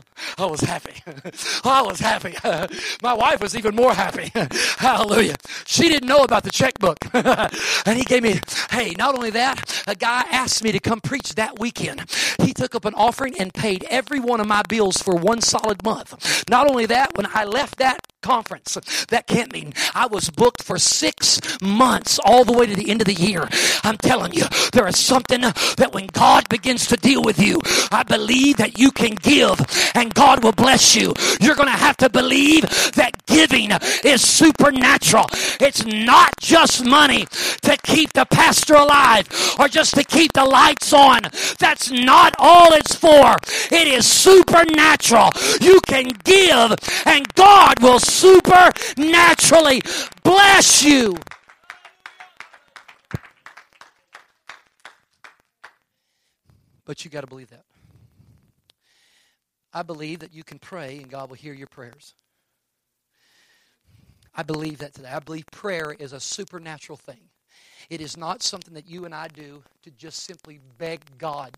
I 0.38 0.46
was 0.46 0.62
happy. 0.62 0.94
I 1.64 1.82
was 1.82 2.00
happy. 2.00 2.36
My 3.02 3.14
wife 3.14 3.42
was 3.42 3.56
even 3.56 3.76
more 3.76 3.94
happy. 3.94 4.32
Hallelujah. 4.78 5.36
She 5.66 5.90
didn't 5.90 6.08
know 6.08 6.24
about 6.24 6.44
the 6.44 6.52
checkbook. 6.52 6.98
and 7.14 7.98
he 7.98 8.04
gave 8.04 8.24
me, 8.24 8.40
hey, 8.72 8.94
not 8.98 9.16
only 9.16 9.32
that, 9.32 9.84
a 9.88 9.96
guy 9.96 10.26
asked 10.32 10.64
me 10.64 10.72
to 10.72 10.80
come 10.80 11.02
preach 11.02 11.36
that 11.36 11.60
weekend. 11.60 12.06
He 12.42 12.54
took 12.54 12.76
up 12.76 12.86
an 12.86 12.94
offering 12.94 13.40
and 13.40 13.54
paid 13.54 13.86
every 13.90 14.20
one 14.20 14.40
of 14.40 14.48
my 14.48 14.62
bills 14.68 14.98
for 15.02 15.16
one 15.16 15.42
solid 15.42 15.84
month. 15.84 16.44
Not 16.50 16.70
only 16.70 16.86
that, 16.88 17.16
when 17.16 17.28
I 17.34 17.44
left 17.46 17.78
that 17.78 18.00
conference, 18.22 18.78
that 19.10 19.28
can't 19.28 19.52
meeting, 19.54 19.74
I 19.94 20.08
was 20.08 20.30
booked 20.30 20.64
for 20.64 20.78
six 20.78 21.40
months 21.62 22.20
all 22.24 22.44
the 22.44 22.52
way 22.54 22.66
to 22.66 22.76
the 22.76 22.90
end 22.90 23.02
of 23.02 23.08
the 23.08 23.14
year. 23.14 23.48
I'm 23.84 23.98
telling 23.98 24.34
you, 24.34 24.44
there 24.74 24.88
is 24.88 24.98
something 24.98 25.42
that 25.42 25.90
when 25.94 26.08
God 26.08 26.48
begins 26.50 26.88
to 26.88 26.98
deal 26.98 27.24
with 27.24 27.40
you, 27.40 27.60
I 27.92 28.04
believe 28.04 28.58
that 28.58 28.78
you 28.78 28.92
can 28.92 29.16
give 29.16 29.60
and 29.96 30.14
God 30.14 30.44
will 30.44 30.52
bless 30.52 30.96
you. 30.96 31.14
You're 31.42 31.56
going 31.56 31.72
to 31.72 31.78
have 31.78 31.98
to 31.98 32.10
believe 32.10 32.64
that 32.94 33.26
giving 33.26 33.72
is 34.04 34.22
supernatural. 34.22 35.26
It's 35.60 35.86
not 35.86 36.34
just 36.40 36.86
money 36.86 37.26
to 37.62 37.78
keep 37.84 38.14
the 38.14 38.26
pastor 38.26 38.76
alive 38.76 39.28
or 39.60 39.68
just 39.68 39.96
to 39.96 40.04
keep 40.04 40.34
the 40.34 40.46
lights 40.46 40.94
on. 40.94 41.22
That's 41.60 41.92
not 41.92 42.36
all 42.40 42.74
it's 42.74 42.96
for. 42.96 43.36
It 43.72 43.88
is 43.88 44.06
supernatural. 44.06 45.32
You 45.62 45.80
can 45.86 46.10
give 46.24 46.76
and 47.06 47.28
God 47.36 47.80
will 47.82 48.00
supernaturally 48.08 49.82
bless 50.24 50.84
you. 50.84 51.16
But 56.86 57.04
you 57.04 57.12
got 57.12 57.22
to 57.22 57.28
believe 57.28 57.50
that. 57.50 57.66
I 59.74 59.84
believe 59.84 60.20
that 60.20 60.34
you 60.34 60.44
can 60.44 60.58
pray 60.58 60.98
and 60.98 61.10
God 61.10 61.30
will 61.30 61.36
hear 61.36 61.54
your 61.54 61.68
prayers. 61.68 62.14
I 64.34 64.44
believe 64.44 64.78
that 64.80 64.94
today. 64.94 65.10
I 65.10 65.20
believe 65.20 65.46
prayer 65.52 65.96
is 66.00 66.14
a 66.14 66.20
supernatural 66.20 66.98
thing. 66.98 67.30
It 67.90 68.02
is 68.02 68.16
not 68.18 68.42
something 68.44 68.74
that 68.76 68.88
you 68.88 69.06
and 69.06 69.14
I 69.14 69.28
do 69.28 69.64
to 69.84 69.92
just 69.92 70.24
simply 70.24 70.60
beg 70.78 71.02
God 71.18 71.58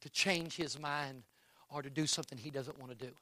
to 0.00 0.10
change 0.10 0.56
his 0.56 0.78
mind 0.78 1.22
or 1.68 1.82
to 1.82 1.90
do 1.90 2.06
something 2.06 2.38
he 2.38 2.50
doesn't 2.50 2.78
want 2.78 2.96
to 2.96 3.06
do. 3.06 3.12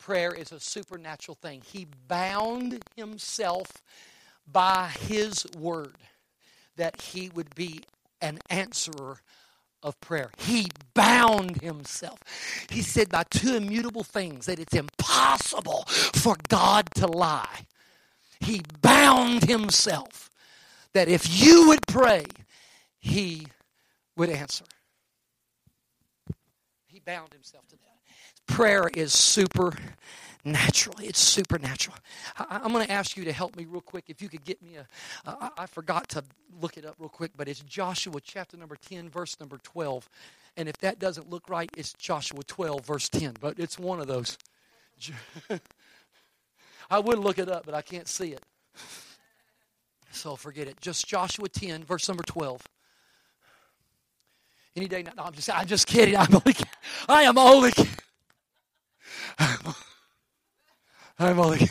Prayer 0.00 0.32
is 0.32 0.50
a 0.50 0.58
supernatural 0.58 1.36
thing. 1.40 1.62
He 1.64 1.86
bound 2.08 2.82
himself 2.96 3.66
by 4.50 4.88
his 4.88 5.46
word 5.56 5.96
that 6.76 7.00
he 7.02 7.28
would 7.28 7.54
be 7.54 7.82
an 8.22 8.38
answerer 8.48 9.20
of 9.82 10.00
prayer. 10.00 10.30
He 10.38 10.68
bound 10.94 11.60
himself. 11.60 12.18
He 12.70 12.82
said 12.82 13.10
by 13.10 13.24
two 13.30 13.56
immutable 13.56 14.02
things 14.02 14.46
that 14.46 14.58
it's 14.58 14.74
impossible 14.74 15.84
for 15.86 16.36
God 16.48 16.88
to 16.96 17.06
lie. 17.06 17.66
He 18.40 18.62
bound 18.80 19.44
himself 19.44 20.30
that 20.94 21.08
if 21.08 21.42
you 21.42 21.68
would 21.68 21.86
pray, 21.86 22.24
he 22.98 23.46
would 24.16 24.30
answer. 24.30 24.64
He 26.86 27.00
bound 27.00 27.32
himself 27.32 27.68
to 27.68 27.76
that. 27.76 27.89
Prayer 28.50 28.90
is 28.94 29.12
super 29.12 29.72
natural. 30.44 30.96
It's 31.00 31.20
supernatural. 31.20 31.96
I, 32.36 32.60
am 32.64 32.72
going 32.72 32.84
to 32.84 32.92
ask 32.92 33.16
you 33.16 33.24
to 33.24 33.32
help 33.32 33.56
me 33.56 33.64
real 33.64 33.80
quick. 33.80 34.04
If 34.08 34.20
you 34.20 34.28
could 34.28 34.44
get 34.44 34.60
me 34.60 34.76
a, 34.76 34.86
I, 35.24 35.50
I 35.58 35.66
forgot 35.66 36.08
to 36.10 36.24
look 36.60 36.76
it 36.76 36.84
up 36.84 36.96
real 36.98 37.08
quick, 37.08 37.30
but 37.36 37.48
it's 37.48 37.60
Joshua 37.60 38.20
chapter 38.20 38.56
number 38.56 38.76
10, 38.76 39.08
verse 39.08 39.38
number 39.38 39.58
12. 39.62 40.08
And 40.56 40.68
if 40.68 40.76
that 40.78 40.98
doesn't 40.98 41.30
look 41.30 41.48
right, 41.48 41.70
it's 41.76 41.92
Joshua 41.92 42.42
12, 42.42 42.84
verse 42.84 43.08
10. 43.08 43.34
But 43.40 43.58
it's 43.58 43.78
one 43.78 44.00
of 44.00 44.08
those. 44.08 44.36
I 46.90 46.98
would 46.98 47.18
look 47.18 47.38
it 47.38 47.48
up, 47.48 47.64
but 47.64 47.74
I 47.74 47.82
can't 47.82 48.08
see 48.08 48.32
it. 48.32 48.42
So 50.10 50.34
forget 50.34 50.66
it. 50.66 50.80
Just 50.80 51.06
Joshua 51.06 51.48
10, 51.48 51.84
verse 51.84 52.08
number 52.08 52.24
12. 52.24 52.60
Any 54.76 54.86
day 54.86 55.02
now. 55.02 55.12
No, 55.16 55.24
I'm 55.24 55.32
just, 55.32 55.50
I'm 55.54 55.66
just 55.66 55.86
kidding. 55.86 56.16
I'm 56.18 56.34
only, 56.34 56.54
I 57.08 57.22
am 57.22 57.38
only. 57.38 57.72
I'm 61.18 61.38
only 61.38 61.68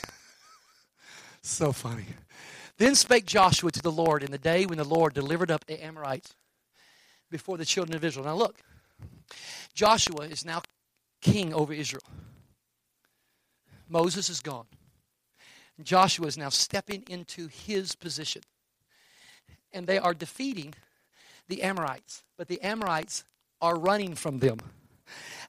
so 1.42 1.72
funny. 1.72 2.06
Then 2.78 2.96
spake 2.96 3.26
Joshua 3.26 3.72
to 3.72 3.82
the 3.82 3.92
Lord 3.92 4.24
in 4.24 4.32
the 4.32 4.38
day 4.38 4.66
when 4.66 4.78
the 4.78 4.84
Lord 4.84 5.14
delivered 5.14 5.52
up 5.52 5.66
the 5.66 5.84
Amorites 5.84 6.34
before 7.30 7.58
the 7.58 7.66
children 7.66 7.96
of 7.96 8.04
Israel. 8.04 8.26
Now 8.26 8.36
look, 8.36 8.58
Joshua 9.74 10.26
is 10.26 10.46
now 10.46 10.62
king 11.22 11.54
over 11.54 11.74
Israel. 11.74 12.04
Moses 13.90 14.30
is 14.30 14.40
gone. 14.40 14.68
Joshua 15.82 16.28
is 16.28 16.38
now 16.38 16.50
stepping 16.50 17.04
into 17.10 17.48
his 17.48 17.96
position. 17.96 18.42
And 19.72 19.88
they 19.88 19.98
are 19.98 20.14
defeating 20.14 20.74
the 21.48 21.64
Amorites. 21.64 22.24
But 22.38 22.48
the 22.48 22.62
Amorites 22.62 23.24
are 23.62 23.78
running 23.78 24.16
from 24.16 24.40
them. 24.40 24.60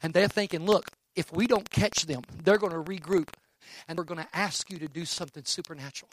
And 0.02 0.14
they're 0.14 0.28
thinking, 0.28 0.64
look, 0.64 0.90
if 1.16 1.32
we 1.32 1.46
don't 1.46 1.68
catch 1.70 2.06
them, 2.06 2.22
they're 2.44 2.58
going 2.58 2.72
to 2.72 2.90
regroup 2.90 3.28
and 3.88 3.98
we're 3.98 4.04
going 4.04 4.20
to 4.20 4.28
ask 4.36 4.70
you 4.70 4.78
to 4.78 4.88
do 4.88 5.04
something 5.04 5.44
supernatural. 5.44 6.10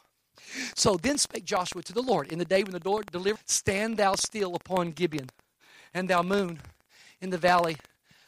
So 0.74 0.96
then 0.96 1.18
spake 1.18 1.44
Joshua 1.44 1.82
to 1.82 1.92
the 1.92 2.02
Lord 2.02 2.32
in 2.32 2.38
the 2.38 2.44
day 2.44 2.62
when 2.62 2.72
the 2.72 2.88
Lord 2.88 3.06
delivered, 3.10 3.48
Stand 3.48 3.96
thou 3.96 4.14
still 4.14 4.54
upon 4.54 4.92
Gibeon, 4.92 5.28
and 5.94 6.08
thou 6.08 6.22
moon 6.22 6.60
in 7.20 7.30
the 7.30 7.38
valley 7.38 7.76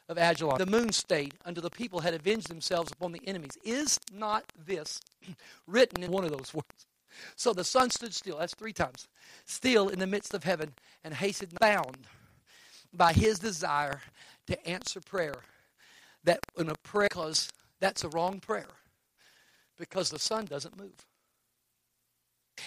of 0.09 0.19
Ajalon. 0.19 0.59
The 0.59 0.67
moon 0.67 0.93
stayed 0.93 1.35
until 1.45 1.63
the 1.63 1.71
people 1.71 2.01
had 2.01 2.15
avenged 2.15 2.49
themselves 2.49 2.91
upon 2.91 3.13
the 3.13 3.21
enemies. 3.27 3.57
Is 3.65 3.99
not 4.13 4.45
this 4.67 5.01
written 5.67 6.03
in 6.03 6.11
one 6.11 6.25
of 6.25 6.31
those 6.31 6.53
words? 6.53 6.87
So 7.37 7.53
the 7.53 7.65
sun 7.65 7.91
stood 7.91 8.15
still, 8.15 8.39
that's 8.39 8.55
three 8.55 8.73
times, 8.73 9.09
still 9.45 9.89
in 9.89 9.99
the 9.99 10.07
midst 10.07 10.35
of 10.35 10.45
heaven, 10.45 10.73
and 11.05 11.15
hastened 11.15 11.55
bound 11.61 11.99
by 12.93 13.13
his 13.13 13.39
desire 13.39 14.01
to 14.47 14.69
answer 14.69 15.01
prayer. 15.01 15.37
That 16.25 16.41
in 16.59 16.69
a 16.69 16.75
prayer, 16.83 17.09
because 17.09 17.49
that's 17.81 18.05
a 18.05 18.09
wrong 18.11 18.41
prayer 18.41 18.69
because 19.79 20.11
the 20.11 20.19
sun 20.19 20.45
doesn't 20.45 20.79
move. 20.79 20.95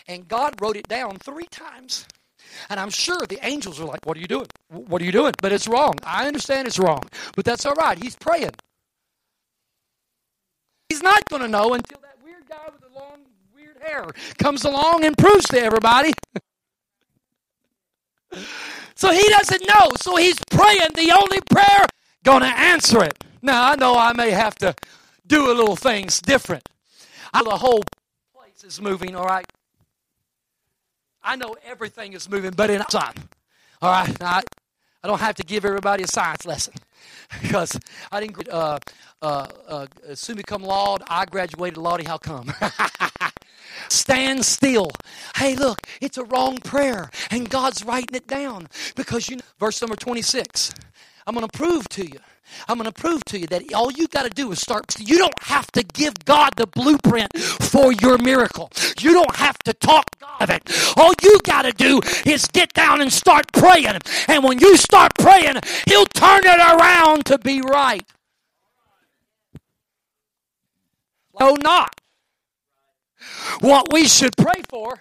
And 0.08 0.28
God 0.28 0.60
wrote 0.60 0.76
it 0.76 0.88
down 0.88 1.18
three 1.18 1.46
times. 1.52 2.08
And 2.70 2.80
I'm 2.80 2.90
sure 2.90 3.20
the 3.30 3.40
angels 3.46 3.80
are 3.80 3.86
like, 3.86 4.06
What 4.06 4.18
are 4.18 4.20
you 4.20 4.28
doing? 4.28 4.48
What 4.70 5.02
are 5.02 5.06
you 5.06 5.12
doing? 5.12 5.34
But 5.42 5.52
it's 5.52 5.68
wrong. 5.68 5.94
I 6.04 6.28
understand 6.28 6.68
it's 6.68 6.80
wrong. 6.80 7.04
But 7.36 7.46
that's 7.46 7.66
all 7.66 7.76
right. 7.76 8.02
He's 8.02 8.16
praying. 8.16 8.52
He's 10.90 11.04
not 11.04 11.24
going 11.30 11.42
to 11.42 11.48
know 11.48 11.74
until 11.74 12.00
that 12.02 12.18
weird 12.24 12.48
guy 12.50 12.70
with 12.72 12.82
the 12.82 13.00
long, 13.00 13.20
weird 13.56 13.78
hair 13.82 14.06
comes 14.40 14.66
along 14.66 15.06
and 15.06 15.18
proves 15.18 15.46
to 15.48 15.62
everybody. 15.62 16.14
So 18.96 19.12
he 19.12 19.28
doesn't 19.30 19.68
know. 19.68 19.90
So 20.02 20.16
he's 20.16 20.40
praying 20.52 20.90
the 20.96 21.12
only 21.20 21.40
prayer 21.50 21.86
gonna 22.24 22.46
answer 22.46 23.04
it. 23.04 23.24
Now 23.44 23.72
I 23.72 23.76
know 23.76 23.98
I 23.98 24.14
may 24.14 24.32
have 24.32 24.56
to 24.58 24.74
do 25.28 25.52
a 25.52 25.56
little 25.56 25.76
things 25.78 26.22
different. 26.22 26.68
I 27.34 27.44
the 27.44 27.52
whole 27.52 27.84
place 28.36 28.64
is 28.64 28.82
moving, 28.82 29.16
all 29.16 29.26
right. 29.26 29.46
I 31.24 31.36
know 31.36 31.56
everything 31.66 32.14
is 32.14 32.30
moving, 32.30 32.52
but 32.52 32.70
in 32.72 32.82
time. 32.84 33.16
All 33.82 33.92
right. 33.92 34.24
I, 34.24 34.44
I 35.04 35.08
don't 35.08 35.20
have 35.22 35.36
to 35.36 35.44
give 35.44 35.66
everybody 35.66 36.04
a 36.04 36.08
science 36.08 36.46
lesson 36.46 36.76
because 37.42 37.80
I 38.12 38.22
didn't 38.22 38.50
uh, 38.50 38.80
uh, 39.22 39.48
uh, 39.68 39.88
soon 40.16 40.38
become 40.38 40.64
law. 40.64 40.98
I 41.10 41.26
graduated 41.26 41.78
Lottie. 41.78 42.06
How 42.06 42.18
come? 42.18 42.54
Stand 43.90 44.46
still. 44.46 44.92
Hey, 45.36 45.56
look, 45.56 45.80
it's 46.02 46.18
a 46.18 46.26
wrong 46.26 46.60
prayer, 46.60 47.12
and 47.32 47.50
God's 47.50 47.84
writing 47.86 48.16
it 48.16 48.28
down 48.28 48.68
because 48.96 49.30
you. 49.30 49.38
Know, 49.38 49.44
verse 49.60 49.82
number 49.82 49.98
twenty-six. 49.98 50.74
I'm 51.28 51.36
going 51.36 51.48
to 51.48 51.58
prove 51.58 51.90
to 51.90 52.06
you. 52.06 52.20
I'm 52.68 52.78
going 52.78 52.92
to 52.92 53.02
prove 53.02 53.24
to 53.26 53.40
you 53.40 53.48
that 53.48 53.74
all 53.74 53.92
you 53.92 54.08
got 54.08 54.24
to 54.24 54.30
do 54.30 54.52
is 54.52 54.60
start. 54.60 55.00
You 55.00 55.18
don't 55.18 55.44
have 55.44 55.72
to 55.74 55.84
give 55.84 56.14
God 56.26 56.52
the 56.56 56.68
blueprint 56.68 57.38
for 57.38 57.92
your 57.94 58.18
miracle. 58.18 58.70
You 59.00 59.14
don't 59.14 59.36
have 59.36 59.58
to 59.60 59.74
talk 59.74 60.06
God 60.20 60.42
of 60.42 60.50
it. 60.50 60.98
All 60.98 61.14
you 61.22 61.40
got 61.44 61.64
to 61.64 61.72
do 61.72 62.02
is 62.26 62.46
get 62.48 62.74
down 62.74 63.02
and 63.02 63.12
start 63.12 63.52
praying. 63.54 63.98
And 64.28 64.44
when 64.44 64.60
you 64.60 64.78
start 64.78 65.14
praying, 65.20 65.56
He'll 65.88 66.06
turn 66.06 66.42
it 66.46 66.60
around 66.60 67.26
to 67.28 67.38
be 67.38 67.62
right. 67.62 68.06
No, 71.40 71.56
not. 71.62 72.00
What 73.62 73.92
we 73.92 74.06
should 74.08 74.36
pray 74.38 74.62
for 74.70 74.98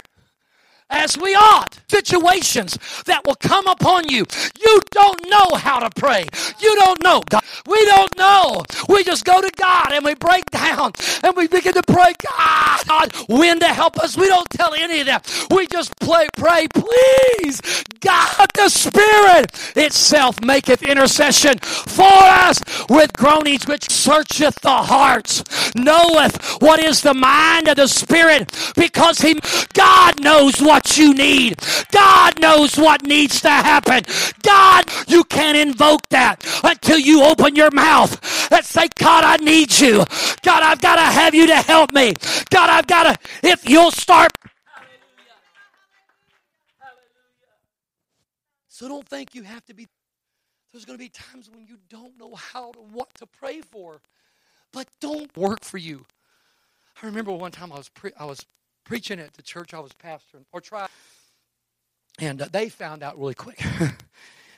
as 0.93 1.18
we 1.18 1.34
ought. 1.34 1.78
Situations 1.88 2.78
that 3.07 3.26
will 3.26 3.34
come 3.36 3.66
upon 3.66 4.09
you. 4.09 4.24
You 4.61 4.80
don't 4.90 5.28
know 5.28 5.57
how 5.57 5.80
to 5.80 5.90
pray. 5.90 6.26
You 6.61 6.74
don't 6.76 7.03
know. 7.03 7.22
God. 7.28 7.43
We 7.66 7.84
don't 7.86 8.16
know. 8.16 8.62
We 8.88 9.05
just 9.05 9.24
go 9.24 9.40
to 9.40 9.51
God 9.57 9.93
and 9.93 10.05
we 10.05 10.14
break 10.14 10.51
down 10.51 10.93
and 11.22 11.36
we 11.36 11.49
begin 11.49 11.74
to 11.74 11.82
pray, 11.82 12.12
God, 12.22 12.86
God, 12.86 13.12
when 13.28 13.61
to 13.61 13.66
help 13.66 13.99
us. 13.99 14.16
We 14.16 14.28
don't 14.28 14.49
tell 14.51 14.74
any 14.74 15.01
of 15.01 15.07
that. 15.07 15.47
We 15.51 15.66
just 15.66 15.99
play, 16.01 16.28
pray, 16.36 16.66
please, 16.72 17.61
God, 18.01 18.49
the 18.55 18.68
Spirit 18.68 19.53
itself 19.76 20.43
maketh 20.43 20.82
intercession 20.82 21.59
for 21.59 22.03
us 22.05 22.61
with 22.88 23.12
groanings 23.12 23.66
which 23.66 23.90
searcheth 23.90 24.61
the 24.61 24.70
hearts, 24.70 25.43
knoweth 25.74 26.61
what 26.61 26.80
is 26.80 27.01
the 27.03 27.14
mind 27.14 27.68
of 27.68 27.76
the 27.76 27.86
Spirit, 27.86 28.51
because 28.76 29.20
He, 29.20 29.38
God 29.72 30.22
knows 30.22 30.61
what 30.61 30.81
what 30.82 30.96
you 30.98 31.14
need. 31.14 31.56
God 31.90 32.40
knows 32.40 32.76
what 32.76 33.04
needs 33.04 33.40
to 33.42 33.50
happen. 33.50 34.02
God, 34.42 34.84
you 35.06 35.24
can't 35.24 35.56
invoke 35.56 36.08
that 36.08 36.44
until 36.64 36.98
you 36.98 37.22
open 37.22 37.54
your 37.54 37.70
mouth 37.70 38.12
and 38.52 38.64
say, 38.64 38.88
God, 38.96 39.24
I 39.24 39.36
need 39.36 39.78
you. 39.78 40.04
God, 40.42 40.62
I've 40.62 40.80
got 40.80 40.96
to 40.96 41.02
have 41.02 41.34
you 41.34 41.46
to 41.46 41.56
help 41.56 41.92
me. 41.92 42.14
God, 42.50 42.68
I've 42.70 42.86
got 42.86 43.04
to, 43.04 43.48
if 43.48 43.68
you'll 43.68 43.92
start. 43.92 44.32
Hallelujah. 44.64 45.38
Hallelujah. 46.80 47.54
So 48.68 48.88
don't 48.88 49.06
think 49.08 49.34
you 49.34 49.44
have 49.44 49.64
to 49.66 49.74
be. 49.74 49.86
There's 50.72 50.84
going 50.86 50.98
to 50.98 51.04
be 51.04 51.10
times 51.10 51.50
when 51.50 51.66
you 51.66 51.76
don't 51.90 52.18
know 52.18 52.34
how 52.34 52.72
to 52.72 52.78
what 52.78 53.12
to 53.16 53.26
pray 53.26 53.60
for, 53.60 54.00
but 54.72 54.88
don't 55.00 55.34
work 55.36 55.62
for 55.62 55.76
you. 55.76 56.06
I 57.02 57.06
remember 57.06 57.30
one 57.30 57.52
time 57.52 57.72
I 57.72 57.76
was 57.76 57.90
pre- 57.90 58.14
I 58.18 58.24
was 58.24 58.46
preaching 58.84 59.20
at 59.20 59.34
the 59.34 59.42
church 59.42 59.74
I 59.74 59.80
was 59.80 59.92
pastoring, 59.92 60.44
or 60.52 60.60
try, 60.60 60.86
and 62.18 62.42
uh, 62.42 62.48
they 62.50 62.68
found 62.68 63.02
out 63.02 63.18
really 63.18 63.34
quick. 63.34 63.62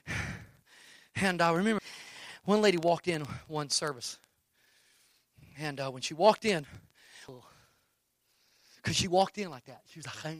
and 1.17 1.41
I 1.41 1.53
remember 1.53 1.81
one 2.45 2.61
lady 2.61 2.79
walked 2.79 3.09
in 3.09 3.23
one 3.49 3.71
service, 3.71 4.19
and 5.59 5.81
uh, 5.81 5.91
when 5.91 6.03
she 6.03 6.15
walked 6.15 6.45
in, 6.45 6.67
because 8.77 8.97
she 8.97 9.09
walked 9.09 9.39
in 9.39 9.51
like 9.51 9.65
that, 9.67 9.83
she 9.87 9.99
was 9.99 10.07
like, 10.07 10.37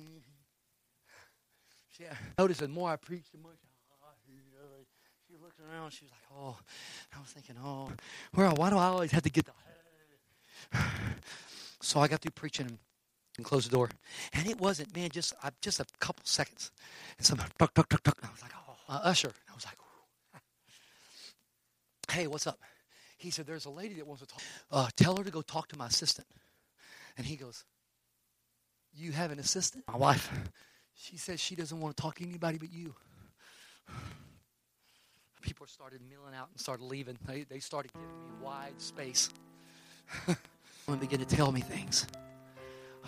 she, 1.97 2.05
noticed 2.39 2.61
the 2.61 2.69
more 2.69 2.91
I 2.91 2.97
preached, 2.97 3.33
the 3.33 3.39
more 3.39 3.53
she 5.35 5.43
looked 5.43 5.59
around. 5.61 5.91
She 5.91 6.05
was 6.05 6.13
like, 6.13 6.39
"Oh," 6.39 6.57
I 7.15 7.19
was 7.21 7.29
thinking, 7.29 7.57
"Oh, 7.63 7.91
where? 8.35 8.51
Why 8.51 8.71
do 8.71 8.77
I 8.77 8.87
always 8.87 9.11
have 9.13 9.23
to 9.23 9.31
get 9.31 9.47
the?" 9.47 9.53
So 11.81 12.01
I 12.01 12.09
got 12.09 12.21
through 12.23 12.31
preaching 12.31 12.79
and 13.37 13.45
close 13.45 13.65
the 13.65 13.75
door. 13.75 13.91
And 14.33 14.47
it 14.49 14.61
wasn't, 14.61 14.95
man, 14.95 15.11
just 15.11 15.35
uh, 15.43 15.51
just 15.61 15.81
a 15.81 15.87
couple 15.99 16.25
seconds. 16.25 16.71
And 17.19 17.27
somebody, 17.27 17.51
tuck, 17.59 17.75
tuck, 17.75 17.89
tuck, 17.89 18.03
tuck. 18.03 18.19
And 18.21 18.29
I 18.29 18.33
was 18.33 18.43
like, 18.43 18.53
oh, 18.57 18.77
uh, 18.89 19.01
usher. 19.05 19.29
And 19.29 19.51
I 19.51 19.55
was 19.55 19.65
like, 19.65 19.77
hey, 22.11 22.27
what's 22.27 22.47
up? 22.47 22.59
He 23.19 23.31
said, 23.31 23.47
there's 23.47 23.65
a 23.65 23.71
lady 23.71 23.95
that 23.95 24.07
wants 24.07 24.23
to 24.23 24.29
talk. 24.29 24.43
Uh, 24.71 24.89
tell 24.97 25.17
her 25.17 25.25
to 25.25 25.31
go 25.31 25.43
talk 25.43 25.69
to 25.69 25.79
my 25.79 25.87
assistant. 25.87 26.27
And 27.17 27.27
he 27.27 27.37
goes, 27.37 27.65
you 28.95 29.13
have 29.13 29.33
an 29.33 29.39
assistant? 29.39 29.85
My 29.89 29.97
wife, 29.97 30.31
she 30.95 31.17
says 31.17 31.41
she 31.41 31.57
doesn't 31.57 31.81
want 31.81 31.97
to 31.97 32.03
talk 32.03 32.17
to 32.17 32.25
anybody 32.25 32.59
but 32.59 32.73
you. 32.73 32.95
People 35.43 35.67
started 35.67 36.01
milling 36.09 36.35
out 36.35 36.49
and 36.51 36.61
started 36.61 36.85
leaving. 36.85 37.19
They, 37.27 37.43
they 37.43 37.59
started 37.59 37.93
giving 37.93 38.09
me 38.09 38.45
wide 38.45 38.81
space. 38.81 39.31
and 40.89 41.01
began 41.01 41.19
to 41.19 41.27
tell 41.27 41.51
me 41.53 41.61
things. 41.61 42.07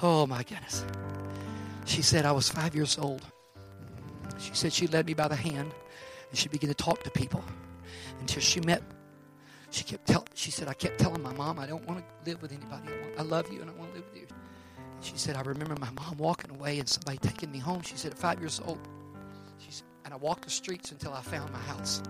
Oh 0.02 0.26
my 0.26 0.42
goodness. 0.42 0.84
She 1.86 2.02
said, 2.02 2.26
I 2.26 2.32
was 2.32 2.48
five 2.48 2.74
years 2.74 2.98
old. 2.98 3.22
She 4.38 4.50
said 4.52 4.72
she 4.72 4.86
led 4.86 5.06
me 5.06 5.14
by 5.14 5.28
the 5.28 5.36
hand 5.36 5.72
and 6.30 6.38
she 6.38 6.48
began 6.48 6.68
to 6.68 6.74
talk 6.74 7.02
to 7.04 7.10
people 7.10 7.42
until 8.20 8.42
she 8.42 8.60
met. 8.60 8.82
She 9.70 9.84
kept 9.84 10.06
tell. 10.06 10.26
She 10.34 10.50
said, 10.50 10.68
I 10.68 10.74
kept 10.74 10.98
telling 10.98 11.22
my 11.22 11.32
mom, 11.32 11.58
I 11.58 11.66
don't 11.66 11.86
want 11.86 12.00
to 12.00 12.30
live 12.30 12.42
with 12.42 12.52
anybody. 12.52 12.88
I, 12.88 12.90
want, 12.90 13.18
I 13.20 13.22
love 13.22 13.52
you 13.52 13.62
and 13.62 13.70
I 13.70 13.74
want 13.74 13.90
to 13.92 13.96
live 13.96 14.06
with 14.12 14.20
you. 14.20 14.26
And 14.76 15.04
she 15.04 15.16
said, 15.16 15.36
I 15.36 15.40
remember 15.40 15.76
my 15.80 15.90
mom 15.90 16.18
walking 16.18 16.50
away 16.50 16.78
and 16.78 16.88
somebody 16.88 17.18
taking 17.18 17.50
me 17.50 17.58
home. 17.58 17.82
She 17.82 17.96
said, 17.96 18.12
at 18.12 18.18
five 18.18 18.38
years 18.38 18.60
old. 18.64 18.78
She 19.58 19.70
said, 19.70 19.86
and 20.04 20.12
I 20.12 20.18
walked 20.18 20.44
the 20.44 20.50
streets 20.50 20.92
until 20.92 21.14
I 21.14 21.22
found 21.22 21.52
my 21.52 21.58
house. 21.60 22.02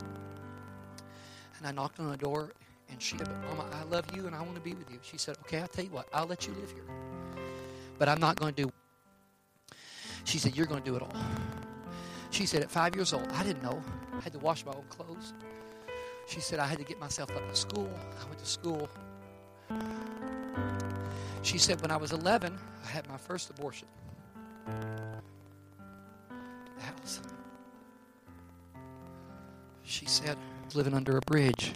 And 1.59 1.66
I 1.66 1.70
knocked 1.70 2.01
on 2.01 2.11
the 2.11 2.16
door 2.16 2.53
and 2.91 3.01
she 3.01 3.16
said, 3.16 3.28
Mama, 3.49 3.66
I 3.72 3.84
love 3.84 4.05
you 4.14 4.26
and 4.26 4.34
I 4.34 4.43
want 4.43 4.57
to 4.57 4.61
be 4.61 4.74
with 4.74 4.91
you. 4.91 4.99
She 5.03 5.18
said, 5.18 5.37
Okay, 5.43 5.61
I'll 5.61 5.68
tell 5.68 5.84
you 5.84 5.91
what, 5.91 6.09
I'll 6.12 6.26
let 6.26 6.47
you 6.47 6.55
live 6.55 6.70
here 6.70 6.84
but 7.99 8.09
I'm 8.09 8.20
not 8.20 8.38
going 8.38 8.55
to 8.55 8.64
do. 8.64 8.72
She 10.24 10.38
said, 10.38 10.57
You're 10.57 10.66
going 10.66 10.82
to 10.82 10.90
do 10.90 10.97
it 10.97 11.03
all. 11.03 11.14
She 12.30 12.47
said, 12.47 12.62
At 12.62 12.70
five 12.70 12.94
years 12.94 13.12
old, 13.12 13.30
I 13.32 13.42
didn't 13.42 13.62
know. 13.62 13.82
I 14.16 14.20
had 14.20 14.32
to 14.32 14.38
wash 14.38 14.64
my 14.64 14.72
own 14.72 14.84
clothes. 14.88 15.34
She 16.26 16.40
said, 16.40 16.59
I 16.59 16.66
had 16.66 16.78
to 16.78 16.84
get 16.84 16.99
myself 16.99 17.30
up 17.30 17.49
to 17.49 17.57
school. 17.57 17.90
I 18.20 18.24
went 18.26 18.38
to 18.38 18.47
school. 18.47 18.88
She 21.42 21.59
said, 21.59 21.80
When 21.80 21.90
I 21.90 21.97
was 21.97 22.12
11, 22.12 22.57
I 22.84 22.88
had 22.88 23.09
my 23.09 23.16
first 23.16 23.51
abortion. 23.51 23.88
That 24.66 25.22
was. 27.01 27.20
She 29.84 30.07
said, 30.07 30.36
living 30.74 30.94
under 30.94 31.16
a 31.16 31.20
bridge. 31.22 31.72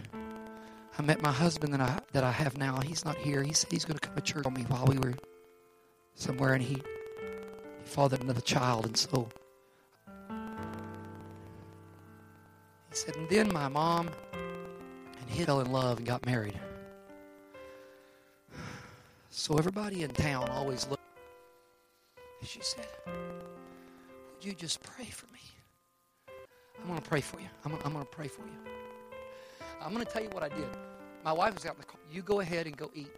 I 0.97 1.01
met 1.01 1.21
my 1.21 1.31
husband 1.31 1.73
that 1.73 1.81
I 1.81 1.99
that 2.11 2.23
I 2.23 2.31
have 2.31 2.57
now. 2.57 2.79
He's 2.81 3.05
not 3.05 3.17
here. 3.17 3.41
He 3.41 3.53
said 3.53 3.71
he's 3.71 3.85
going 3.85 3.97
to 3.97 4.05
come 4.05 4.15
to 4.15 4.21
church 4.21 4.45
on 4.45 4.53
me 4.53 4.63
while 4.67 4.85
we 4.85 4.99
were 4.99 5.13
somewhere 6.15 6.53
and 6.53 6.63
he, 6.63 6.75
he 6.75 6.81
fathered 7.85 8.21
another 8.23 8.41
child. 8.41 8.85
And 8.85 8.97
so 8.97 9.29
he 12.89 12.95
said, 12.95 13.15
and 13.15 13.29
then 13.29 13.51
my 13.51 13.67
mom 13.67 14.09
and 14.33 15.29
he 15.29 15.43
fell 15.43 15.61
in 15.61 15.71
love 15.71 15.97
and 15.97 16.07
got 16.07 16.25
married. 16.25 16.59
So 19.29 19.57
everybody 19.57 20.03
in 20.03 20.11
town 20.11 20.49
always 20.49 20.87
looked. 20.87 21.01
And 22.39 22.47
she 22.47 22.59
said, 22.61 22.85
Would 23.05 24.43
you 24.43 24.53
just 24.53 24.83
pray 24.83 25.05
for 25.05 25.25
me? 25.27 25.39
I'm 26.81 26.87
going 26.87 27.01
to 27.01 27.09
pray 27.09 27.21
for 27.21 27.39
you. 27.39 27.47
I'm, 27.65 27.73
I'm 27.85 27.93
going 27.93 28.05
to 28.05 28.11
pray 28.11 28.27
for 28.27 28.41
you. 28.41 28.71
I'm 29.81 29.93
going 29.93 30.05
to 30.05 30.11
tell 30.11 30.21
you 30.21 30.29
what 30.29 30.43
I 30.43 30.49
did. 30.49 30.67
My 31.23 31.31
wife 31.31 31.53
was 31.53 31.65
out 31.65 31.75
in 31.75 31.79
the 31.79 31.85
car. 31.85 31.99
You 32.11 32.21
go 32.21 32.39
ahead 32.39 32.67
and 32.67 32.75
go 32.75 32.91
eat. 32.93 33.11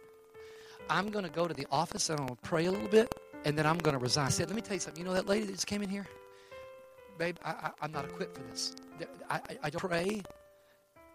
I'm 0.90 1.10
going 1.10 1.24
to 1.24 1.30
go 1.30 1.46
to 1.46 1.54
the 1.54 1.66
office 1.70 2.10
and 2.10 2.20
I'm 2.20 2.26
going 2.26 2.36
to 2.36 2.48
pray 2.48 2.66
a 2.66 2.70
little 2.70 2.88
bit, 2.88 3.12
and 3.44 3.58
then 3.58 3.66
I'm 3.66 3.78
going 3.78 3.96
to 3.96 4.02
resign. 4.02 4.26
I 4.26 4.30
said, 4.30 4.48
let 4.48 4.56
me 4.56 4.62
tell 4.62 4.74
you 4.74 4.80
something. 4.80 5.02
You 5.02 5.08
know 5.08 5.14
that 5.14 5.26
lady 5.26 5.46
that 5.46 5.52
just 5.52 5.66
came 5.66 5.82
in 5.82 5.88
here? 5.88 6.06
Babe, 7.18 7.36
I, 7.44 7.70
am 7.82 7.92
not 7.92 8.04
equipped 8.04 8.36
for 8.36 8.42
this. 8.44 8.74
I, 9.30 9.36
I, 9.36 9.58
I 9.62 9.70
pray, 9.70 10.22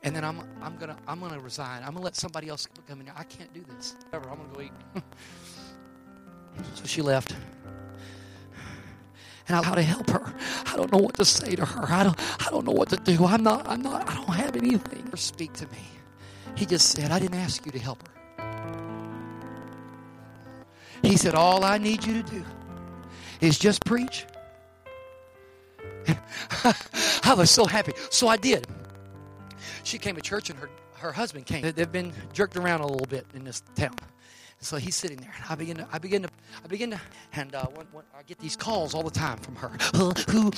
and 0.03 0.15
then 0.15 0.23
I'm, 0.23 0.39
I'm 0.61 0.77
going 0.77 0.89
to 0.89 0.97
I'm 1.07 1.19
gonna 1.19 1.39
resign. 1.39 1.79
I'm 1.79 1.89
going 1.89 1.97
to 1.97 2.03
let 2.03 2.15
somebody 2.15 2.47
else 2.47 2.67
come 2.87 3.01
in 3.01 3.07
here. 3.07 3.15
I 3.17 3.23
can't 3.23 3.53
do 3.53 3.65
this. 3.75 3.95
Whatever, 4.09 4.29
I'm 4.29 4.37
going 4.37 4.49
to 4.49 4.55
go 4.55 4.61
eat. 4.61 5.03
so 6.75 6.85
she 6.85 7.01
left. 7.01 7.35
And 9.49 9.65
how 9.65 9.73
to 9.73 9.81
help 9.81 10.09
her. 10.11 10.33
I 10.67 10.77
don't 10.77 10.91
know 10.91 10.99
what 10.99 11.15
to 11.15 11.25
say 11.25 11.55
to 11.55 11.65
her. 11.65 11.85
I 11.91 12.03
don't 12.03 12.19
I 12.45 12.51
don't 12.51 12.65
know 12.65 12.71
what 12.71 12.89
to 12.89 12.97
do. 12.97 13.25
I'm 13.25 13.41
not 13.41 13.67
I'm 13.67 13.81
not 13.81 14.07
I 14.07 14.13
don't 14.13 14.35
have 14.35 14.55
anything. 14.55 15.09
Speak 15.15 15.53
to 15.53 15.65
me. 15.69 15.79
He 16.55 16.67
just 16.67 16.91
said, 16.91 17.09
I 17.11 17.17
didn't 17.17 17.39
ask 17.39 17.65
you 17.65 17.71
to 17.71 17.79
help 17.79 18.07
her. 18.07 18.18
He 21.01 21.17
said, 21.17 21.35
All 21.35 21.63
I 21.63 21.77
need 21.77 22.05
you 22.05 22.21
to 22.21 22.29
do 22.29 22.45
is 23.41 23.57
just 23.59 23.83
preach 23.85 24.25
I 27.23 27.33
was 27.35 27.51
so 27.51 27.65
happy. 27.65 27.93
So 28.09 28.27
I 28.27 28.37
did. 28.37 28.67
She 29.83 29.97
came 29.97 30.15
to 30.15 30.21
church 30.21 30.49
and 30.49 30.59
her, 30.59 30.69
her 30.97 31.11
husband 31.11 31.45
came. 31.45 31.61
They- 31.61 31.71
They've 31.71 31.91
been 31.91 32.13
jerked 32.33 32.55
around 32.57 32.81
a 32.81 32.87
little 32.87 33.07
bit 33.07 33.25
in 33.33 33.43
this 33.43 33.61
town. 33.75 33.95
So 34.61 34.75
he's 34.75 34.95
sitting 34.97 35.15
there, 35.17 35.31
and 35.37 35.45
I 35.49 35.55
begin 35.55 35.77
to, 35.77 35.87
I 35.93 35.99
begin 35.99 36.21
to, 36.23 36.29
I 36.65 36.67
begin 36.67 36.91
to, 36.91 36.99
and 37.31 37.55
uh, 37.55 37.65
one, 37.67 37.87
one, 37.93 38.03
I 38.17 38.23
get 38.23 38.39
these 38.39 38.57
calls 38.57 38.93
all 38.93 39.03
the 39.03 39.09
time 39.09 39.37
from 39.37 39.55
her. 39.55 39.71
Uh, 39.93 40.13
who, 40.29 40.51